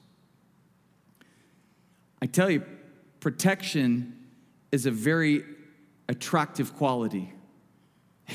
I 2.23 2.25
tell 2.25 2.49
you, 2.49 2.63
protection 3.19 4.17
is 4.71 4.87
a 4.87 4.91
very 4.91 5.43
attractive 6.09 6.75
quality. 6.75 7.31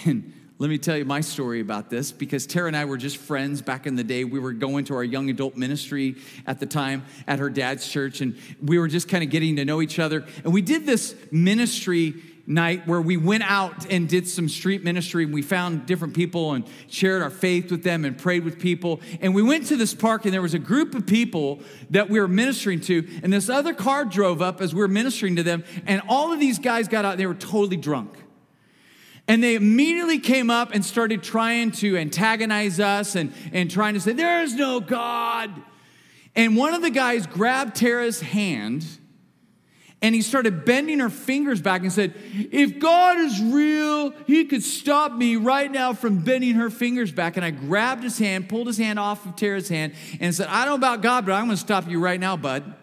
And 0.07 0.33
let 0.62 0.68
me 0.68 0.79
tell 0.79 0.96
you 0.96 1.05
my 1.05 1.20
story 1.20 1.59
about 1.59 1.90
this 1.90 2.12
because 2.12 2.46
Tara 2.46 2.68
and 2.68 2.77
I 2.77 2.85
were 2.85 2.96
just 2.96 3.16
friends 3.16 3.61
back 3.61 3.85
in 3.85 3.96
the 3.96 4.05
day. 4.05 4.22
We 4.22 4.38
were 4.38 4.53
going 4.53 4.85
to 4.85 4.94
our 4.94 5.03
young 5.03 5.29
adult 5.29 5.57
ministry 5.57 6.14
at 6.46 6.61
the 6.61 6.66
time 6.66 7.05
at 7.27 7.40
her 7.40 7.51
dad's 7.51 7.88
church, 7.88 8.20
and 8.20 8.38
we 8.62 8.79
were 8.79 8.87
just 8.87 9.09
kind 9.09 9.25
of 9.25 9.31
getting 9.31 9.57
to 9.57 9.64
know 9.64 9.83
each 9.83 9.98
other. 9.98 10.25
And 10.44 10.53
we 10.53 10.62
did 10.62 10.87
this 10.87 11.16
ministry 11.33 12.14
night 12.46 12.87
where 12.87 13.01
we 13.01 13.16
went 13.16 13.42
out 13.42 13.90
and 13.90 14.09
did 14.09 14.29
some 14.29 14.48
street 14.48 14.85
ministry. 14.85 15.27
We 15.27 15.42
found 15.42 15.85
different 15.87 16.14
people 16.14 16.53
and 16.53 16.64
shared 16.87 17.22
our 17.22 17.31
faith 17.31 17.72
with 17.72 17.83
them 17.83 18.05
and 18.05 18.16
prayed 18.16 18.44
with 18.44 18.61
people. 18.61 19.01
And 19.20 19.35
we 19.35 19.42
went 19.42 19.66
to 19.66 19.77
this 19.77 19.94
park, 19.94 20.27
and 20.27 20.33
there 20.33 20.42
was 20.42 20.55
a 20.55 20.61
group 20.61 20.94
of 20.94 21.09
people 21.09 21.59
that 21.90 22.09
we 22.09 22.20
were 22.20 22.29
ministering 22.29 22.81
to. 22.83 23.05
And 23.25 23.33
this 23.33 23.48
other 23.48 23.75
car 23.75 24.05
drove 24.05 24.40
up 24.40 24.61
as 24.61 24.72
we 24.72 24.81
were 24.81 24.87
ministering 24.87 25.35
to 25.35 25.42
them, 25.42 25.64
and 25.87 26.03
all 26.09 26.33
of 26.33 26.38
these 26.38 26.61
guys 26.61 26.87
got 26.87 27.05
out, 27.05 27.12
and 27.12 27.20
they 27.20 27.27
were 27.27 27.35
totally 27.35 27.77
drunk. 27.77 28.12
And 29.29 29.43
they 29.43 29.55
immediately 29.55 30.19
came 30.19 30.51
up 30.51 30.75
and 30.75 30.85
started 30.85 31.23
trying 31.23 31.71
to 31.73 31.97
antagonize 31.97 32.81
us 32.81 33.15
and, 33.15 33.33
and 33.53 33.71
trying 33.71 33.95
to 33.95 34.01
say, 34.01 34.13
There 34.13 34.43
is 34.43 34.55
no 34.55 34.81
God. 34.81 35.51
And 36.35 36.57
one 36.57 36.75
of 36.75 36.83
the 36.83 36.91
guys 36.91 37.27
grabbed 37.27 37.77
Tara's 37.77 38.21
hand 38.21 38.85
and 40.03 40.17
he 40.17 40.23
started 40.23 40.65
bending 40.65 40.99
her 40.99 41.09
fingers 41.09 41.63
back 41.63 41.83
and 41.83 41.93
said, 41.93 42.15
If 42.35 42.81
God 42.81 43.19
is 43.19 43.41
real, 43.41 44.13
he 44.27 44.45
could 44.47 44.65
stop 44.65 45.13
me 45.13 45.37
right 45.37 45.71
now 45.71 45.93
from 45.93 46.25
bending 46.25 46.57
her 46.57 46.71
fingers 46.71 47.13
back. 47.13 47.37
And 47.37 47.45
I 47.45 47.53
grabbed 47.53 48.03
his 48.03 48.19
hand, 48.19 48.49
pulled 48.49 48.67
his 48.67 48.79
hand 48.79 48.99
off 48.99 49.25
of 49.25 49.37
Tara's 49.37 49.69
hand, 49.69 49.95
and 50.19 50.35
said, 50.35 50.49
I 50.49 50.65
don't 50.65 50.81
know 50.81 50.87
about 50.87 51.03
God, 51.03 51.25
but 51.25 51.33
I'm 51.33 51.45
going 51.45 51.57
to 51.57 51.61
stop 51.61 51.89
you 51.89 52.01
right 52.01 52.19
now, 52.19 52.37
bud. 52.37 52.75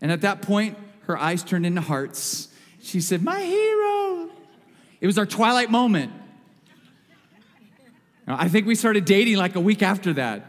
And 0.00 0.10
at 0.10 0.22
that 0.22 0.42
point, 0.42 0.76
her 1.02 1.16
eyes 1.16 1.44
turned 1.44 1.66
into 1.66 1.82
hearts. 1.82 2.48
She 2.82 3.00
said, 3.00 3.22
My 3.22 3.40
hero. 3.40 4.29
It 5.00 5.06
was 5.06 5.18
our 5.18 5.26
twilight 5.26 5.70
moment. 5.70 6.12
I 8.26 8.48
think 8.48 8.66
we 8.66 8.74
started 8.74 9.04
dating 9.04 9.36
like 9.36 9.56
a 9.56 9.60
week 9.60 9.82
after 9.82 10.12
that. 10.14 10.46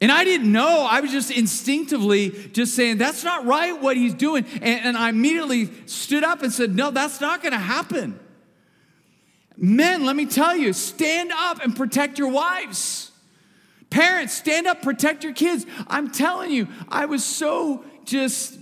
And 0.00 0.10
I 0.10 0.24
didn't 0.24 0.50
know. 0.50 0.84
I 0.90 1.00
was 1.00 1.12
just 1.12 1.30
instinctively 1.30 2.30
just 2.52 2.74
saying, 2.74 2.98
that's 2.98 3.22
not 3.22 3.46
right 3.46 3.80
what 3.80 3.96
he's 3.96 4.14
doing. 4.14 4.44
And, 4.54 4.84
and 4.84 4.96
I 4.96 5.10
immediately 5.10 5.70
stood 5.86 6.24
up 6.24 6.42
and 6.42 6.52
said, 6.52 6.74
no, 6.74 6.90
that's 6.90 7.20
not 7.20 7.40
going 7.40 7.52
to 7.52 7.58
happen. 7.58 8.18
Men, 9.56 10.04
let 10.04 10.16
me 10.16 10.26
tell 10.26 10.56
you, 10.56 10.72
stand 10.72 11.30
up 11.32 11.62
and 11.62 11.76
protect 11.76 12.18
your 12.18 12.28
wives. 12.28 13.12
Parents, 13.90 14.32
stand 14.32 14.66
up, 14.66 14.82
protect 14.82 15.22
your 15.22 15.34
kids. 15.34 15.66
I'm 15.86 16.10
telling 16.10 16.50
you, 16.50 16.66
I 16.88 17.06
was 17.06 17.22
so 17.22 17.84
just 18.04 18.58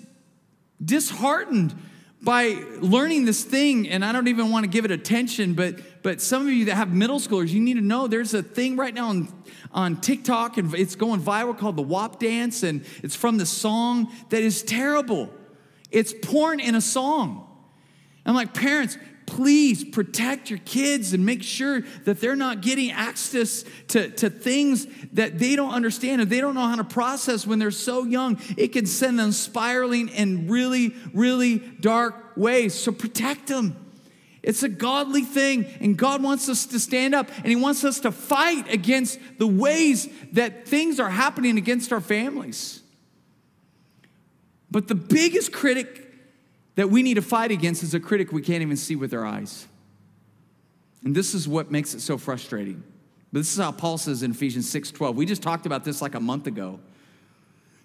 disheartened 0.85 1.74
by 2.22 2.62
learning 2.80 3.24
this 3.24 3.44
thing, 3.44 3.88
and 3.88 4.04
I 4.04 4.12
don't 4.12 4.28
even 4.28 4.50
want 4.50 4.64
to 4.64 4.70
give 4.70 4.85
it 4.85 4.90
attention, 4.90 5.54
but 5.54 5.80
but 6.02 6.20
some 6.20 6.42
of 6.42 6.52
you 6.52 6.66
that 6.66 6.76
have 6.76 6.92
middle 6.92 7.18
schoolers, 7.18 7.48
you 7.48 7.61
need 7.61 7.74
to 7.74 7.83
know 7.83 8.06
there's 8.06 8.33
a 8.33 8.42
thing 8.42 8.76
right 8.76 8.94
now 8.94 9.09
on, 9.09 9.28
on 9.72 10.00
TikTok, 10.00 10.56
and 10.56 10.74
it's 10.74 10.94
going 10.94 11.20
viral 11.20 11.56
called 11.56 11.76
the 11.76 11.83
WAP 11.83 12.18
dance, 12.18 12.62
and 12.62 12.85
it's 13.02 13.14
from 13.14 13.37
the 13.37 13.46
song 13.46 14.11
that 14.30 14.42
is 14.42 14.62
terrible. 14.62 15.30
It's 15.90 16.14
porn 16.22 16.61
in 16.61 16.74
a 16.74 16.80
song. 16.80 17.46
I'm 18.24 18.35
like, 18.35 18.54
parents, 18.54 18.96
please 19.30 19.84
protect 19.84 20.50
your 20.50 20.58
kids 20.64 21.12
and 21.12 21.24
make 21.24 21.42
sure 21.42 21.82
that 22.04 22.20
they're 22.20 22.34
not 22.34 22.62
getting 22.62 22.90
access 22.90 23.64
to, 23.86 24.10
to 24.10 24.28
things 24.28 24.88
that 25.12 25.38
they 25.38 25.54
don't 25.54 25.72
understand 25.72 26.20
and 26.20 26.28
they 26.28 26.40
don't 26.40 26.54
know 26.54 26.66
how 26.66 26.74
to 26.74 26.84
process 26.84 27.46
when 27.46 27.60
they're 27.60 27.70
so 27.70 28.04
young. 28.04 28.40
It 28.56 28.72
can 28.72 28.86
send 28.86 29.20
them 29.20 29.30
spiraling 29.30 30.08
in 30.08 30.48
really, 30.48 30.96
really 31.14 31.58
dark 31.58 32.36
ways. 32.36 32.74
So 32.74 32.90
protect 32.90 33.46
them. 33.46 33.76
It's 34.42 34.64
a 34.64 34.68
godly 34.68 35.22
thing, 35.22 35.66
and 35.80 35.96
God 35.96 36.22
wants 36.22 36.48
us 36.48 36.66
to 36.66 36.80
stand 36.80 37.14
up 37.14 37.30
and 37.36 37.46
He 37.46 37.56
wants 37.56 37.84
us 37.84 38.00
to 38.00 38.10
fight 38.10 38.72
against 38.72 39.20
the 39.38 39.46
ways 39.46 40.08
that 40.32 40.66
things 40.66 40.98
are 40.98 41.10
happening 41.10 41.56
against 41.56 41.92
our 41.92 42.00
families. 42.00 42.82
But 44.72 44.88
the 44.88 44.94
biggest 44.96 45.52
critic 45.52 46.10
that 46.80 46.88
we 46.88 47.02
need 47.02 47.12
to 47.12 47.22
fight 47.22 47.50
against 47.50 47.82
is 47.82 47.92
a 47.92 48.00
critic 48.00 48.32
we 48.32 48.40
can't 48.40 48.62
even 48.62 48.74
see 48.74 48.96
with 48.96 49.12
our 49.12 49.26
eyes. 49.26 49.68
And 51.04 51.14
this 51.14 51.34
is 51.34 51.46
what 51.46 51.70
makes 51.70 51.92
it 51.92 52.00
so 52.00 52.16
frustrating. 52.16 52.82
But 53.30 53.40
this 53.40 53.52
is 53.52 53.58
how 53.58 53.70
Paul 53.70 53.98
says 53.98 54.22
in 54.22 54.30
Ephesians 54.30 54.66
6:12. 54.70 55.14
We 55.14 55.26
just 55.26 55.42
talked 55.42 55.66
about 55.66 55.84
this 55.84 56.00
like 56.00 56.14
a 56.14 56.20
month 56.20 56.46
ago. 56.46 56.80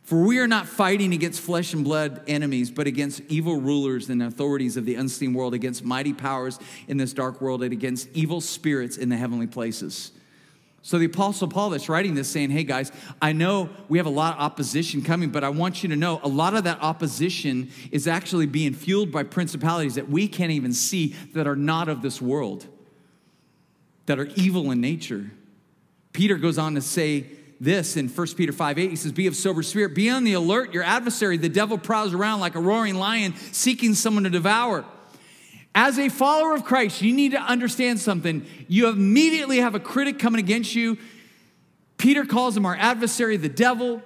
For 0.03 0.23
we 0.23 0.39
are 0.39 0.47
not 0.47 0.65
fighting 0.65 1.13
against 1.13 1.41
flesh 1.41 1.73
and 1.73 1.83
blood 1.83 2.21
enemies, 2.25 2.71
but 2.71 2.87
against 2.87 3.19
evil 3.27 3.59
rulers 3.59 4.09
and 4.09 4.23
authorities 4.23 4.77
of 4.77 4.85
the 4.85 4.95
unseen 4.95 5.33
world, 5.33 5.53
against 5.53 5.83
mighty 5.83 6.13
powers 6.13 6.57
in 6.87 6.95
this 6.95 7.11
dark 7.11 7.41
world, 7.41 7.63
and 7.63 7.73
against 7.73 8.07
evil 8.13 8.39
spirits 8.39 8.95
in 8.95 9.09
the 9.09 9.17
heavenly 9.17 9.47
places. 9.47 10.13
So 10.85 10.99
the 10.99 11.05
Apostle 11.05 11.47
Paul 11.47 11.71
that's 11.71 11.89
writing 11.89 12.13
this 12.13 12.29
saying, 12.29 12.51
Hey 12.51 12.63
guys, 12.63 12.91
I 13.19 13.33
know 13.33 13.71
we 13.89 13.97
have 13.97 14.05
a 14.05 14.11
lot 14.11 14.35
of 14.35 14.39
opposition 14.41 15.01
coming, 15.01 15.31
but 15.31 15.43
I 15.43 15.49
want 15.49 15.81
you 15.81 15.89
to 15.89 15.95
know 15.95 16.19
a 16.21 16.27
lot 16.27 16.53
of 16.53 16.65
that 16.65 16.77
opposition 16.79 17.71
is 17.91 18.07
actually 18.07 18.45
being 18.45 18.75
fueled 18.75 19.11
by 19.11 19.23
principalities 19.23 19.95
that 19.95 20.09
we 20.09 20.27
can't 20.27 20.51
even 20.51 20.73
see 20.73 21.15
that 21.33 21.47
are 21.47 21.55
not 21.55 21.89
of 21.89 22.03
this 22.03 22.21
world, 22.21 22.67
that 24.05 24.19
are 24.19 24.27
evil 24.35 24.69
in 24.69 24.79
nature. 24.79 25.31
Peter 26.13 26.35
goes 26.35 26.59
on 26.59 26.75
to 26.75 26.81
say 26.81 27.25
this 27.59 27.97
in 27.97 28.07
1 28.07 28.27
Peter 28.37 28.51
5 28.51 28.77
8. 28.77 28.89
He 28.91 28.95
says, 28.95 29.11
Be 29.11 29.25
of 29.25 29.35
sober 29.35 29.63
spirit, 29.63 29.95
be 29.95 30.11
on 30.11 30.23
the 30.23 30.33
alert. 30.33 30.71
Your 30.71 30.83
adversary, 30.83 31.37
the 31.37 31.49
devil, 31.49 31.79
prowls 31.79 32.13
around 32.13 32.41
like 32.41 32.53
a 32.53 32.61
roaring 32.61 32.93
lion 32.93 33.33
seeking 33.51 33.95
someone 33.95 34.25
to 34.25 34.29
devour. 34.29 34.85
As 35.77 35.99
a 35.99 36.07
follower 36.07 36.55
of 36.55 36.63
Christ, 36.63 37.01
you 37.01 37.13
need 37.13 37.33
to 37.33 37.39
understand 37.39 37.99
something. 37.99 38.45
You 38.69 38.87
immediately 38.87 39.57
have 39.57 39.75
a 39.75 39.79
critic 39.79 40.17
coming 40.17 40.39
against 40.39 40.73
you. 40.73 40.97
Peter 41.97 42.25
calls 42.25 42.55
him 42.55 42.65
our 42.65 42.77
adversary, 42.77 43.35
the 43.35 43.49
devil, 43.49 44.01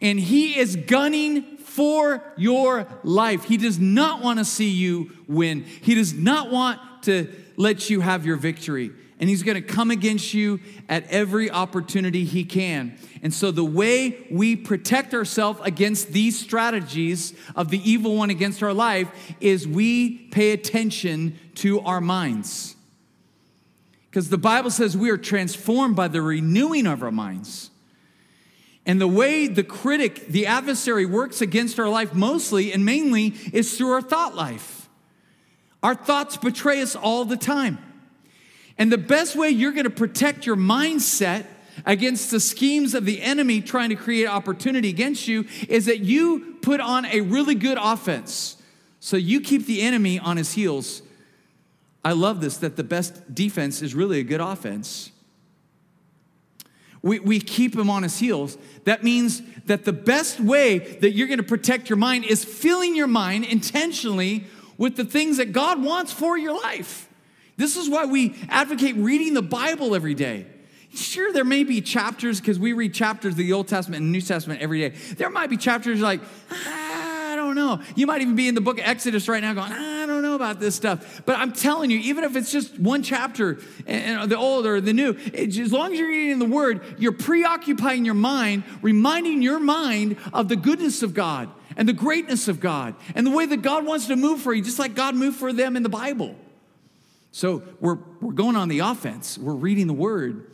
and 0.00 0.18
he 0.18 0.56
is 0.56 0.76
gunning 0.76 1.58
for 1.58 2.22
your 2.36 2.86
life. 3.02 3.44
He 3.44 3.56
does 3.56 3.80
not 3.80 4.22
want 4.22 4.38
to 4.38 4.44
see 4.44 4.70
you 4.70 5.10
win, 5.26 5.64
he 5.64 5.96
does 5.96 6.14
not 6.14 6.50
want 6.50 6.80
to 7.02 7.28
let 7.56 7.90
you 7.90 8.00
have 8.00 8.24
your 8.24 8.36
victory 8.36 8.92
and 9.20 9.28
he's 9.28 9.42
going 9.42 9.56
to 9.56 9.62
come 9.62 9.90
against 9.90 10.32
you 10.32 10.60
at 10.88 11.04
every 11.10 11.50
opportunity 11.50 12.24
he 12.24 12.44
can. 12.44 12.96
And 13.22 13.34
so, 13.34 13.50
the 13.50 13.64
way 13.64 14.26
we 14.30 14.54
protect 14.54 15.12
ourselves 15.12 15.60
against 15.64 16.12
these 16.12 16.38
strategies 16.38 17.34
of 17.56 17.70
the 17.70 17.90
evil 17.90 18.16
one 18.16 18.30
against 18.30 18.62
our 18.62 18.72
life 18.72 19.08
is 19.40 19.66
we 19.66 20.18
pay 20.28 20.52
attention 20.52 21.38
to 21.56 21.80
our 21.80 22.00
minds. 22.00 22.76
Because 24.10 24.30
the 24.30 24.38
Bible 24.38 24.70
says 24.70 24.96
we 24.96 25.10
are 25.10 25.18
transformed 25.18 25.96
by 25.96 26.08
the 26.08 26.22
renewing 26.22 26.86
of 26.86 27.02
our 27.02 27.12
minds. 27.12 27.70
And 28.86 29.00
the 29.00 29.08
way 29.08 29.48
the 29.48 29.64
critic, 29.64 30.28
the 30.28 30.46
adversary, 30.46 31.04
works 31.04 31.42
against 31.42 31.78
our 31.78 31.90
life 31.90 32.14
mostly 32.14 32.72
and 32.72 32.84
mainly 32.86 33.34
is 33.52 33.76
through 33.76 33.90
our 33.90 34.00
thought 34.00 34.34
life. 34.34 34.88
Our 35.82 35.94
thoughts 35.94 36.36
betray 36.38 36.80
us 36.80 36.96
all 36.96 37.24
the 37.24 37.36
time. 37.36 37.78
And 38.78 38.92
the 38.92 38.98
best 38.98 39.34
way 39.34 39.50
you're 39.50 39.72
going 39.72 39.84
to 39.84 39.90
protect 39.90 40.46
your 40.46 40.56
mindset 40.56 41.46
against 41.84 42.30
the 42.30 42.40
schemes 42.40 42.94
of 42.94 43.04
the 43.04 43.20
enemy 43.22 43.60
trying 43.60 43.90
to 43.90 43.96
create 43.96 44.26
opportunity 44.26 44.88
against 44.88 45.28
you 45.28 45.46
is 45.68 45.86
that 45.86 46.00
you 46.00 46.56
put 46.62 46.80
on 46.80 47.04
a 47.06 47.20
really 47.20 47.54
good 47.54 47.78
offense. 47.80 48.56
So 49.00 49.16
you 49.16 49.40
keep 49.40 49.66
the 49.66 49.82
enemy 49.82 50.18
on 50.18 50.36
his 50.36 50.52
heels. 50.52 51.02
I 52.04 52.12
love 52.12 52.40
this 52.40 52.56
that 52.58 52.76
the 52.76 52.84
best 52.84 53.34
defense 53.34 53.82
is 53.82 53.94
really 53.94 54.20
a 54.20 54.24
good 54.24 54.40
offense. 54.40 55.10
We, 57.00 57.20
we 57.20 57.38
keep 57.38 57.76
him 57.76 57.90
on 57.90 58.02
his 58.02 58.18
heels. 58.18 58.58
That 58.84 59.04
means 59.04 59.42
that 59.66 59.84
the 59.84 59.92
best 59.92 60.40
way 60.40 60.78
that 60.78 61.12
you're 61.12 61.28
going 61.28 61.38
to 61.38 61.44
protect 61.44 61.88
your 61.88 61.96
mind 61.96 62.24
is 62.24 62.44
filling 62.44 62.96
your 62.96 63.06
mind 63.06 63.44
intentionally 63.44 64.46
with 64.76 64.96
the 64.96 65.04
things 65.04 65.36
that 65.36 65.52
God 65.52 65.82
wants 65.82 66.12
for 66.12 66.36
your 66.36 66.60
life. 66.60 67.07
This 67.58 67.76
is 67.76 67.90
why 67.90 68.06
we 68.06 68.34
advocate 68.48 68.96
reading 68.96 69.34
the 69.34 69.42
Bible 69.42 69.94
every 69.94 70.14
day. 70.14 70.46
Sure, 70.94 71.32
there 71.32 71.44
may 71.44 71.64
be 71.64 71.82
chapters, 71.82 72.40
because 72.40 72.58
we 72.58 72.72
read 72.72 72.94
chapters 72.94 73.32
of 73.32 73.36
the 73.36 73.52
Old 73.52 73.68
Testament 73.68 74.02
and 74.02 74.10
New 74.10 74.22
Testament 74.22 74.62
every 74.62 74.88
day. 74.88 74.96
There 75.16 75.28
might 75.28 75.50
be 75.50 75.58
chapters 75.58 76.00
like, 76.00 76.20
I 76.50 77.34
don't 77.36 77.56
know. 77.56 77.80
You 77.94 78.06
might 78.06 78.22
even 78.22 78.36
be 78.36 78.48
in 78.48 78.54
the 78.54 78.60
book 78.60 78.78
of 78.78 78.86
Exodus 78.86 79.28
right 79.28 79.42
now 79.42 79.54
going, 79.54 79.72
I 79.72 80.06
don't 80.06 80.22
know 80.22 80.34
about 80.34 80.60
this 80.60 80.76
stuff. 80.76 81.22
But 81.26 81.36
I'm 81.36 81.52
telling 81.52 81.90
you, 81.90 81.98
even 81.98 82.24
if 82.24 82.36
it's 82.36 82.50
just 82.50 82.78
one 82.78 83.02
chapter, 83.02 83.58
and 83.86 84.30
the 84.30 84.38
old 84.38 84.64
or 84.64 84.80
the 84.80 84.92
new, 84.92 85.14
as 85.34 85.72
long 85.72 85.92
as 85.92 85.98
you're 85.98 86.08
reading 86.08 86.38
the 86.38 86.46
word, 86.46 86.82
you're 86.96 87.12
preoccupying 87.12 88.04
your 88.04 88.14
mind, 88.14 88.62
reminding 88.80 89.42
your 89.42 89.58
mind 89.58 90.16
of 90.32 90.48
the 90.48 90.56
goodness 90.56 91.02
of 91.02 91.12
God 91.12 91.50
and 91.76 91.88
the 91.88 91.92
greatness 91.92 92.48
of 92.48 92.60
God 92.60 92.94
and 93.14 93.26
the 93.26 93.30
way 93.30 93.46
that 93.46 93.62
God 93.62 93.84
wants 93.84 94.06
to 94.06 94.16
move 94.16 94.40
for 94.40 94.54
you, 94.54 94.62
just 94.62 94.78
like 94.78 94.94
God 94.94 95.16
moved 95.16 95.38
for 95.38 95.52
them 95.52 95.76
in 95.76 95.82
the 95.82 95.88
Bible. 95.88 96.36
So 97.32 97.62
we're, 97.80 97.98
we're 98.20 98.32
going 98.32 98.56
on 98.56 98.68
the 98.68 98.80
offense. 98.80 99.38
We're 99.38 99.54
reading 99.54 99.86
the 99.86 99.92
word. 99.92 100.50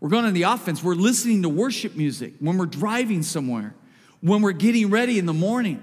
We're 0.00 0.08
going 0.08 0.24
on 0.24 0.34
the 0.34 0.42
offense. 0.42 0.82
We're 0.82 0.94
listening 0.94 1.42
to 1.42 1.48
worship 1.48 1.94
music 1.94 2.34
when 2.40 2.58
we're 2.58 2.66
driving 2.66 3.22
somewhere, 3.22 3.74
when 4.20 4.42
we're 4.42 4.52
getting 4.52 4.90
ready 4.90 5.18
in 5.18 5.26
the 5.26 5.32
morning, 5.32 5.82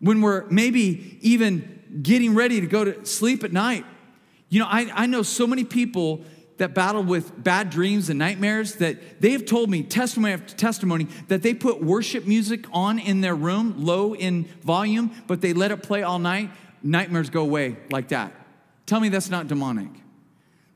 when 0.00 0.20
we're 0.20 0.46
maybe 0.50 1.18
even 1.20 2.00
getting 2.02 2.34
ready 2.34 2.60
to 2.60 2.66
go 2.66 2.84
to 2.84 3.04
sleep 3.04 3.44
at 3.44 3.52
night. 3.52 3.84
You 4.48 4.60
know, 4.60 4.66
I, 4.66 4.90
I 4.94 5.06
know 5.06 5.22
so 5.22 5.46
many 5.46 5.64
people 5.64 6.24
that 6.58 6.74
battle 6.74 7.02
with 7.02 7.42
bad 7.42 7.70
dreams 7.70 8.08
and 8.08 8.20
nightmares 8.20 8.76
that 8.76 9.20
they 9.20 9.32
have 9.32 9.46
told 9.46 9.68
me 9.68 9.82
testimony 9.82 10.34
after 10.34 10.54
testimony 10.54 11.08
that 11.26 11.42
they 11.42 11.54
put 11.54 11.82
worship 11.82 12.24
music 12.24 12.66
on 12.72 13.00
in 13.00 13.20
their 13.20 13.34
room 13.34 13.84
low 13.84 14.14
in 14.14 14.44
volume 14.62 15.10
but 15.26 15.40
they 15.40 15.52
let 15.52 15.72
it 15.72 15.82
play 15.82 16.04
all 16.04 16.20
night 16.20 16.50
nightmares 16.82 17.30
go 17.30 17.40
away 17.42 17.76
like 17.90 18.08
that 18.08 18.32
tell 18.86 19.00
me 19.00 19.08
that's 19.08 19.30
not 19.30 19.48
demonic 19.48 19.90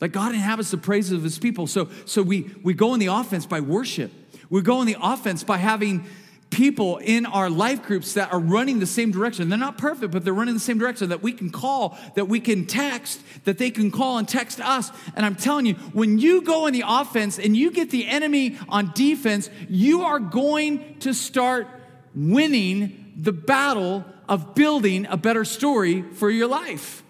like 0.01 0.13
god 0.13 0.35
inhabits 0.35 0.71
the 0.71 0.79
praises 0.79 1.13
of 1.13 1.23
his 1.23 1.39
people 1.39 1.67
so 1.67 1.89
so 2.05 2.23
we 2.23 2.51
we 2.63 2.75
go 2.75 2.95
in 2.95 3.01
the 3.01 3.07
offense 3.07 3.47
by 3.47 3.61
worship 3.61 4.13
we 4.51 4.63
go 4.63 4.81
in 4.81 4.87
the 4.87 4.97
offense 5.01 5.43
by 5.45 5.57
having 5.57 6.07
people 6.51 6.99
in 6.99 7.27
our 7.27 7.51
life 7.51 7.83
groups 7.83 8.15
that 8.15 8.33
are 8.33 8.39
running 8.39 8.79
the 8.79 8.87
same 8.87 9.11
direction. 9.11 9.49
They're 9.49 9.59
not 9.59 9.79
perfect, 9.79 10.13
but 10.13 10.25
they're 10.25 10.33
running 10.33 10.55
the 10.55 10.61
same 10.61 10.79
direction 10.79 11.09
that 11.09 11.23
we 11.23 11.33
can 11.33 11.51
call, 11.51 11.99
that 12.15 12.27
we 12.27 12.41
can 12.41 12.67
text, 12.67 13.21
that 13.45 13.59
they 13.59 13.71
can 13.71 13.91
call 13.91 14.19
and 14.19 14.29
text 14.29 14.61
us. 14.61 14.91
And 15.15 15.27
I'm 15.27 15.35
telling 15.35 15.67
you, 15.67 15.75
when 15.93 16.19
you 16.19 16.43
go 16.43 16.67
in 16.67 16.73
the 16.73 16.85
offense 16.87 17.39
and 17.39 17.57
you 17.57 17.71
get 17.71 17.91
the 17.91 18.07
enemy 18.07 18.57
on 18.69 18.93
defense, 18.95 19.51
you 19.69 20.03
are 20.03 20.21
going 20.21 20.99
to 21.01 21.13
start 21.13 21.69
winning 22.15 23.13
the 23.17 23.33
battle 23.33 24.05
of 24.29 24.55
building 24.55 25.07
a 25.07 25.17
better 25.17 25.45
story 25.45 26.03
for 26.03 26.31
your 26.31 26.47
life. 26.47 27.03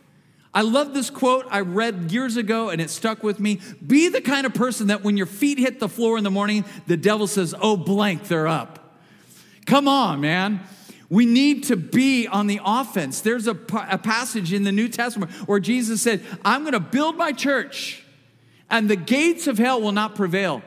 I 0.57 0.63
love 0.63 0.95
this 0.95 1.11
quote 1.11 1.47
I 1.51 1.61
read 1.61 2.11
years 2.11 2.39
ago 2.39 2.71
and 2.71 2.81
it 2.81 2.89
stuck 2.89 3.23
with 3.23 3.39
me. 3.39 3.61
Be 3.87 4.09
the 4.09 4.23
kind 4.23 4.47
of 4.47 4.55
person 4.55 4.87
that 4.87 5.05
when 5.05 5.19
your 5.19 5.27
feet 5.27 5.59
hit 5.59 5.81
the 5.81 5.89
floor 5.89 6.17
in 6.17 6.25
the 6.25 6.31
morning, 6.31 6.65
the 6.87 6.97
devil 6.97 7.27
says, 7.27 7.55
Oh, 7.61 7.77
blank, 7.77 8.29
they're 8.29 8.49
up. 8.49 8.99
Come 9.67 9.87
on, 9.87 10.23
man. 10.23 10.61
We 11.11 11.27
need 11.27 11.65
to 11.65 11.77
be 11.77 12.27
on 12.27 12.47
the 12.47 12.59
offense. 12.65 13.21
There's 13.21 13.47
a, 13.47 13.59
a 13.91 13.99
passage 13.99 14.55
in 14.55 14.65
the 14.65 14.73
New 14.73 14.89
Testament 14.89 15.31
where 15.47 15.61
Jesus 15.61 16.01
said, 16.01 16.25
I'm 16.43 16.63
going 16.63 16.73
to 16.73 16.81
build 16.81 17.19
my 17.19 17.33
church, 17.33 18.03
and 18.71 18.89
the 18.89 18.97
gates 18.97 19.47
of 19.47 19.59
hell 19.59 19.83
will 19.83 19.93
not 19.93 20.15
prevail. 20.15 20.63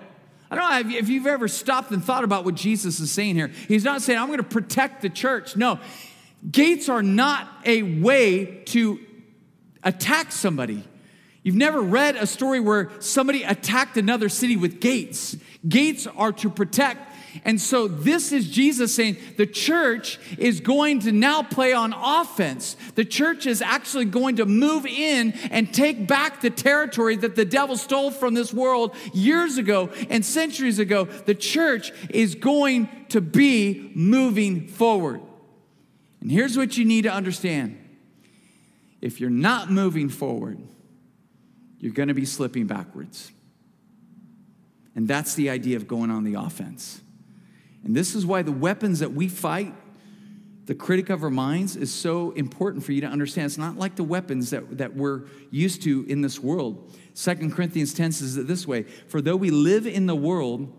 I 0.52 0.56
don't 0.56 0.92
know 0.92 0.98
if 0.98 1.10
you've 1.10 1.26
ever 1.26 1.48
stopped 1.48 1.90
and 1.90 2.04
thought 2.04 2.24
about 2.24 2.46
what 2.46 2.54
Jesus 2.54 3.00
is 3.00 3.12
saying 3.12 3.36
here. 3.36 3.48
He's 3.68 3.84
not 3.84 4.04
saying, 4.04 4.20
I'm 4.20 4.28
going 4.28 4.38
to 4.38 4.44
protect 4.44 5.02
the 5.02 5.10
church. 5.10 5.58
No, 5.58 5.80
gates 6.50 6.90
are 6.90 7.04
not 7.04 7.50
a 7.66 7.82
way 7.82 8.62
to 8.68 9.00
attack 9.84 10.32
somebody. 10.32 10.84
You've 11.44 11.56
never 11.56 11.82
read 11.82 12.16
a 12.16 12.28
story 12.28 12.60
where 12.60 12.90
somebody 13.00 13.44
attacked 13.44 13.98
another 13.98 14.30
city 14.30 14.58
with 14.58 14.82
gates. 14.82 15.38
Gates 15.68 16.06
are 16.06 16.32
to 16.34 16.50
protect 16.50 17.10
and 17.46 17.60
so 17.60 17.88
this 17.88 18.32
is 18.32 18.50
Jesus 18.50 18.94
saying 18.94 19.18
the 19.38 19.46
church 19.46 20.20
is 20.38 20.60
going 20.60 21.00
to 21.02 21.12
now 21.12 21.44
play 21.44 21.74
on 21.74 21.94
offense. 21.94 22.76
The 22.96 23.06
church 23.06 23.46
is 23.46 23.62
actually 23.62 24.06
going 24.06 24.38
to 24.38 24.46
move 24.46 24.86
in 24.86 25.34
and 25.52 25.74
take 25.74 26.08
back 26.08 26.42
the 26.42 26.50
territory 26.50 27.16
that 27.18 27.36
the 27.36 27.46
devil 27.46 27.78
stole 27.78 28.12
from 28.12 28.34
this 28.34 28.54
world 28.54 28.96
years 29.14 29.58
ago 29.58 29.90
and 30.10 30.26
centuries 30.26 30.80
ago. 30.80 31.06
The 31.06 31.36
church 31.36 31.92
is 32.10 32.36
going 32.36 32.90
to 33.10 33.22
be 33.22 33.92
moving 33.96 34.68
forward. 34.68 35.22
And 36.22 36.32
here's 36.32 36.58
what 36.58 36.78
you 36.78 36.86
need 36.86 37.04
to 37.04 37.14
understand 37.14 37.79
if 39.02 39.20
you're 39.22 39.30
not 39.30 39.72
moving 39.72 40.10
forward, 40.10 40.60
you're 41.80 41.93
going 41.93 42.10
to 42.10 42.14
be 42.14 42.26
slipping 42.26 42.68
backwards. 42.68 43.32
And 44.95 45.08
that's 45.08 45.36
the 45.36 45.50
idea 45.50 45.78
of 45.78 45.88
going 45.88 46.12
on 46.12 46.24
the 46.24 46.34
offense. 46.34 47.02
And 47.84 47.95
this 47.95 48.16
is 48.16 48.26
why 48.26 48.41
the 48.41 48.52
weapons 48.52 49.00
that 49.00 49.14
we 49.14 49.30
fight, 49.30 49.74
the 50.66 50.76
critic 50.76 51.10
of 51.10 51.24
our 51.24 51.30
minds, 51.30 51.78
is 51.78 51.93
so 51.93 52.32
important 52.32 52.84
for 52.84 52.91
you 52.91 53.02
to 53.02 53.08
understand. 53.08 53.45
It's 53.45 53.58
not 53.58 53.78
like 53.78 53.95
the 53.95 54.04
weapons 54.04 54.50
that, 54.50 54.78
that 54.78 54.95
we're 54.95 55.24
used 55.52 55.84
to 55.84 56.06
in 56.10 56.22
this 56.22 56.39
world. 56.39 56.93
Second 57.14 57.54
Corinthians 57.54 57.93
10 57.93 58.12
says 58.12 58.38
it 58.38 58.47
this 58.47 58.68
way 58.68 58.84
For 58.84 59.22
though 59.22 59.38
we 59.38 59.52
live 59.52 59.88
in 59.88 60.06
the 60.06 60.16
world, 60.16 60.74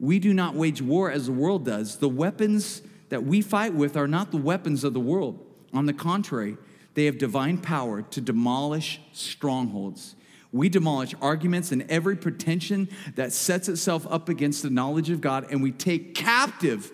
we 0.00 0.18
do 0.18 0.32
not 0.32 0.54
wage 0.54 0.80
war 0.80 1.10
as 1.10 1.26
the 1.26 1.32
world 1.32 1.64
does. 1.64 1.98
The 1.98 2.08
weapons 2.08 2.82
that 3.10 3.24
we 3.24 3.42
fight 3.42 3.74
with 3.74 3.96
are 3.96 4.08
not 4.08 4.30
the 4.30 4.36
weapons 4.36 4.84
of 4.84 4.94
the 4.94 5.00
world. 5.00 5.44
On 5.72 5.86
the 5.86 5.92
contrary, 5.92 6.56
they 6.98 7.04
have 7.04 7.16
divine 7.16 7.58
power 7.58 8.02
to 8.02 8.20
demolish 8.20 9.00
strongholds. 9.12 10.16
We 10.50 10.68
demolish 10.68 11.14
arguments 11.22 11.70
and 11.70 11.88
every 11.88 12.16
pretension 12.16 12.88
that 13.14 13.32
sets 13.32 13.68
itself 13.68 14.04
up 14.10 14.28
against 14.28 14.64
the 14.64 14.70
knowledge 14.70 15.08
of 15.08 15.20
God, 15.20 15.46
and 15.52 15.62
we 15.62 15.70
take 15.70 16.16
captive 16.16 16.90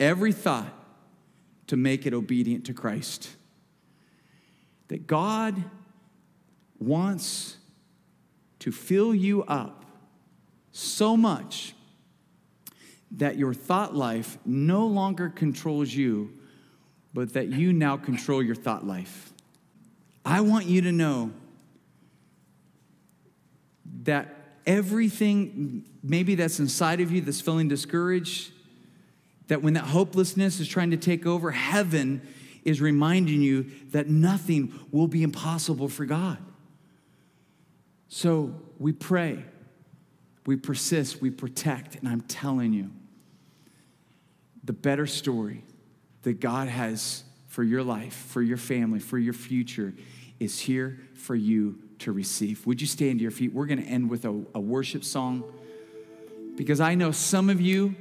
every 0.00 0.32
thought 0.32 0.72
to 1.66 1.76
make 1.76 2.06
it 2.06 2.14
obedient 2.14 2.64
to 2.64 2.72
Christ. 2.72 3.28
That 4.88 5.06
God 5.06 5.62
wants 6.78 7.58
to 8.60 8.72
fill 8.72 9.14
you 9.14 9.42
up 9.42 9.84
so 10.72 11.14
much 11.14 11.74
that 13.10 13.36
your 13.36 13.52
thought 13.52 13.94
life 13.94 14.38
no 14.46 14.86
longer 14.86 15.28
controls 15.28 15.92
you, 15.92 16.38
but 17.14 17.32
that 17.32 17.48
you 17.48 17.72
now 17.72 17.96
control 17.96 18.42
your 18.42 18.56
thought 18.56 18.84
life. 18.84 19.32
I 20.24 20.40
want 20.40 20.66
you 20.66 20.82
to 20.82 20.92
know 20.92 21.30
that 24.02 24.34
everything 24.66 25.84
maybe 26.02 26.34
that's 26.34 26.58
inside 26.58 27.00
of 27.00 27.12
you 27.12 27.20
that's 27.20 27.40
feeling 27.40 27.68
discouraged, 27.68 28.52
that 29.46 29.62
when 29.62 29.74
that 29.74 29.84
hopelessness 29.84 30.58
is 30.58 30.66
trying 30.66 30.90
to 30.90 30.96
take 30.96 31.24
over, 31.24 31.52
heaven 31.52 32.20
is 32.64 32.80
reminding 32.80 33.42
you 33.42 33.70
that 33.90 34.08
nothing 34.08 34.72
will 34.90 35.06
be 35.06 35.22
impossible 35.22 35.88
for 35.88 36.04
God. 36.04 36.38
So 38.08 38.54
we 38.78 38.92
pray, 38.92 39.44
we 40.46 40.56
persist, 40.56 41.20
we 41.20 41.30
protect, 41.30 41.96
and 41.96 42.08
I'm 42.08 42.22
telling 42.22 42.72
you, 42.72 42.90
the 44.64 44.72
better 44.72 45.06
story 45.06 45.62
that 46.24 46.40
God 46.40 46.68
has 46.68 47.22
for 47.46 47.62
your 47.62 47.82
life, 47.82 48.14
for 48.14 48.42
your 48.42 48.56
family, 48.56 48.98
for 48.98 49.18
your 49.18 49.32
future 49.32 49.94
is 50.40 50.58
here 50.58 50.98
for 51.14 51.34
you 51.34 51.78
to 52.00 52.12
receive. 52.12 52.66
Would 52.66 52.80
you 52.80 52.86
stand 52.86 53.20
to 53.20 53.22
your 53.22 53.30
feet? 53.30 53.54
We're 53.54 53.66
going 53.66 53.82
to 53.82 53.88
end 53.88 54.10
with 54.10 54.24
a, 54.24 54.44
a 54.54 54.60
worship 54.60 55.04
song 55.04 55.44
because 56.56 56.80
I 56.80 56.94
know 56.94 57.12
some 57.12 57.48
of 57.50 57.60
you, 57.60 57.94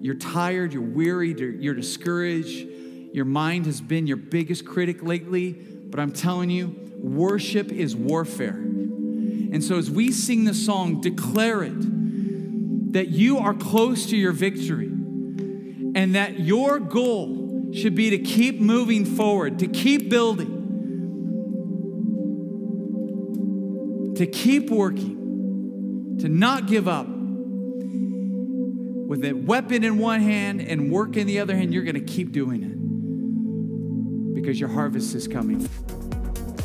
you're 0.00 0.14
tired, 0.14 0.72
you're 0.72 0.82
wearied, 0.82 1.40
you're, 1.40 1.50
you're 1.50 1.74
discouraged. 1.74 2.66
Your 3.12 3.24
mind 3.24 3.66
has 3.66 3.80
been 3.80 4.06
your 4.06 4.16
biggest 4.16 4.64
critic 4.64 5.02
lately, 5.02 5.52
but 5.52 5.98
I'm 5.98 6.12
telling 6.12 6.48
you, 6.50 6.74
worship 7.02 7.72
is 7.72 7.96
warfare. 7.96 8.56
And 8.56 9.62
so 9.64 9.76
as 9.76 9.90
we 9.90 10.12
sing 10.12 10.44
the 10.44 10.54
song, 10.54 11.00
declare 11.00 11.64
it 11.64 12.92
that 12.92 13.08
you 13.08 13.38
are 13.38 13.54
close 13.54 14.06
to 14.06 14.16
your 14.16 14.32
victory 14.32 14.89
and 15.94 16.14
that 16.14 16.40
your 16.40 16.78
goal 16.78 17.70
should 17.74 17.94
be 17.94 18.10
to 18.10 18.18
keep 18.18 18.60
moving 18.60 19.04
forward, 19.04 19.58
to 19.60 19.66
keep 19.66 20.10
building 20.10 20.60
to 24.20 24.26
keep 24.26 24.68
working, 24.68 26.18
to 26.20 26.28
not 26.28 26.66
give 26.66 26.86
up. 26.86 27.06
With 27.08 29.24
a 29.24 29.32
weapon 29.32 29.82
in 29.82 29.98
one 29.98 30.20
hand 30.20 30.60
and 30.60 30.92
work 30.92 31.16
in 31.16 31.26
the 31.26 31.40
other 31.40 31.56
hand, 31.56 31.72
you're 31.72 31.84
going 31.84 31.94
to 31.94 32.02
keep 32.02 32.30
doing 32.30 32.62
it 32.62 34.34
because 34.34 34.60
your 34.60 34.68
harvest 34.68 35.14
is 35.14 35.26
coming. 35.26 35.60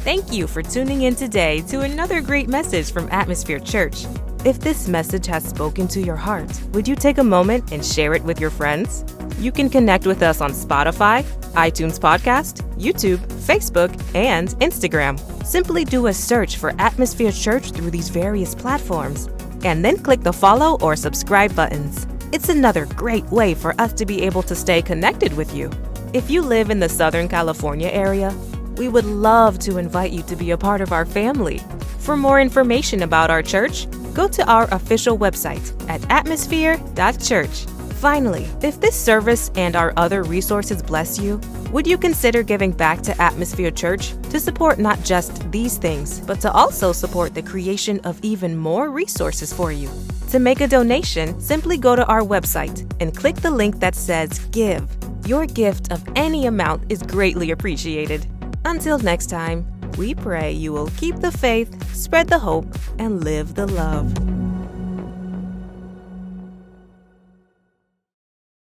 Thank 0.03 0.33
you 0.33 0.47
for 0.47 0.61
tuning 0.61 1.03
in 1.03 1.15
today 1.15 1.61
to 1.69 1.79
another 1.79 2.19
great 2.19 2.49
message 2.49 2.91
from 2.91 3.07
Atmosphere 3.09 3.59
Church. 3.59 4.05
If 4.45 4.59
this 4.59 4.87
message 4.87 5.25
has 5.25 5.43
spoken 5.43 5.87
to 5.87 5.99
your 5.99 6.15
heart, 6.15 6.61
would 6.73 6.87
you 6.87 6.95
take 6.95 7.17
a 7.17 7.23
moment 7.23 7.71
and 7.71 7.83
share 7.83 8.13
it 8.13 8.23
with 8.23 8.39
your 8.39 8.51
friends? 8.51 9.03
You 9.39 9.51
can 9.51 9.71
connect 9.71 10.05
with 10.05 10.21
us 10.21 10.39
on 10.39 10.51
Spotify, 10.51 11.23
iTunes 11.53 11.99
Podcast, 11.99 12.61
YouTube, 12.77 13.17
Facebook, 13.47 13.89
and 14.13 14.49
Instagram. 14.59 15.17
Simply 15.43 15.83
do 15.83 16.05
a 16.05 16.13
search 16.13 16.57
for 16.57 16.75
Atmosphere 16.77 17.31
Church 17.31 17.71
through 17.71 17.89
these 17.89 18.09
various 18.09 18.53
platforms, 18.53 19.29
and 19.63 19.83
then 19.83 19.97
click 19.97 20.21
the 20.21 20.31
follow 20.31 20.77
or 20.79 20.95
subscribe 20.95 21.55
buttons. 21.55 22.05
It's 22.31 22.49
another 22.49 22.85
great 22.85 23.25
way 23.31 23.55
for 23.55 23.73
us 23.81 23.93
to 23.93 24.05
be 24.05 24.21
able 24.21 24.43
to 24.43 24.53
stay 24.53 24.79
connected 24.79 25.33
with 25.33 25.55
you. 25.55 25.71
If 26.13 26.29
you 26.29 26.43
live 26.43 26.69
in 26.69 26.79
the 26.79 26.87
Southern 26.87 27.27
California 27.27 27.89
area, 27.89 28.31
we 28.77 28.89
would 28.89 29.05
love 29.05 29.57
to 29.59 29.79
invite 29.79 30.11
you 30.11 30.21
to 30.21 30.35
be 30.35 30.51
a 30.51 30.57
part 30.57 30.81
of 30.81 30.91
our 30.91 31.03
family. 31.03 31.63
For 31.97 32.15
more 32.15 32.39
information 32.39 33.01
about 33.01 33.31
our 33.31 33.41
church, 33.41 33.87
go 34.15 34.27
to 34.27 34.49
our 34.49 34.67
official 34.73 35.17
website 35.17 35.67
at 35.89 36.01
atmosphere.church. 36.09 37.65
Finally, 37.95 38.47
if 38.61 38.79
this 38.79 38.95
service 38.95 39.51
and 39.55 39.75
our 39.75 39.93
other 39.97 40.23
resources 40.23 40.81
bless 40.81 41.19
you, 41.19 41.39
would 41.71 41.87
you 41.87 41.97
consider 41.97 42.43
giving 42.43 42.71
back 42.71 43.01
to 43.01 43.21
Atmosphere 43.21 43.71
Church 43.71 44.13
to 44.29 44.39
support 44.39 44.79
not 44.79 45.03
just 45.03 45.51
these 45.51 45.77
things, 45.77 46.19
but 46.21 46.39
to 46.41 46.51
also 46.51 46.91
support 46.91 47.33
the 47.33 47.41
creation 47.41 47.99
of 48.01 48.19
even 48.23 48.55
more 48.55 48.89
resources 48.89 49.51
for 49.51 49.71
you? 49.71 49.89
To 50.29 50.39
make 50.39 50.61
a 50.61 50.67
donation, 50.67 51.39
simply 51.39 51.77
go 51.77 51.95
to 51.95 52.05
our 52.05 52.21
website 52.21 52.85
and 53.01 53.15
click 53.15 53.37
the 53.37 53.51
link 53.51 53.79
that 53.79 53.95
says 53.95 54.39
Give. 54.51 54.87
Your 55.25 55.45
gift 55.45 55.91
of 55.91 56.03
any 56.15 56.45
amount 56.45 56.83
is 56.91 57.01
greatly 57.01 57.51
appreciated. 57.51 58.27
Until 58.65 58.99
next 58.99 59.27
time, 59.27 59.65
we 59.97 60.13
pray 60.13 60.51
you 60.51 60.73
will 60.73 60.89
keep 60.97 61.17
the 61.17 61.31
faith, 61.31 61.95
spread 61.95 62.27
the 62.27 62.39
hope, 62.39 62.67
and 62.99 63.23
live 63.23 63.55
the 63.55 63.67
love. 63.67 64.34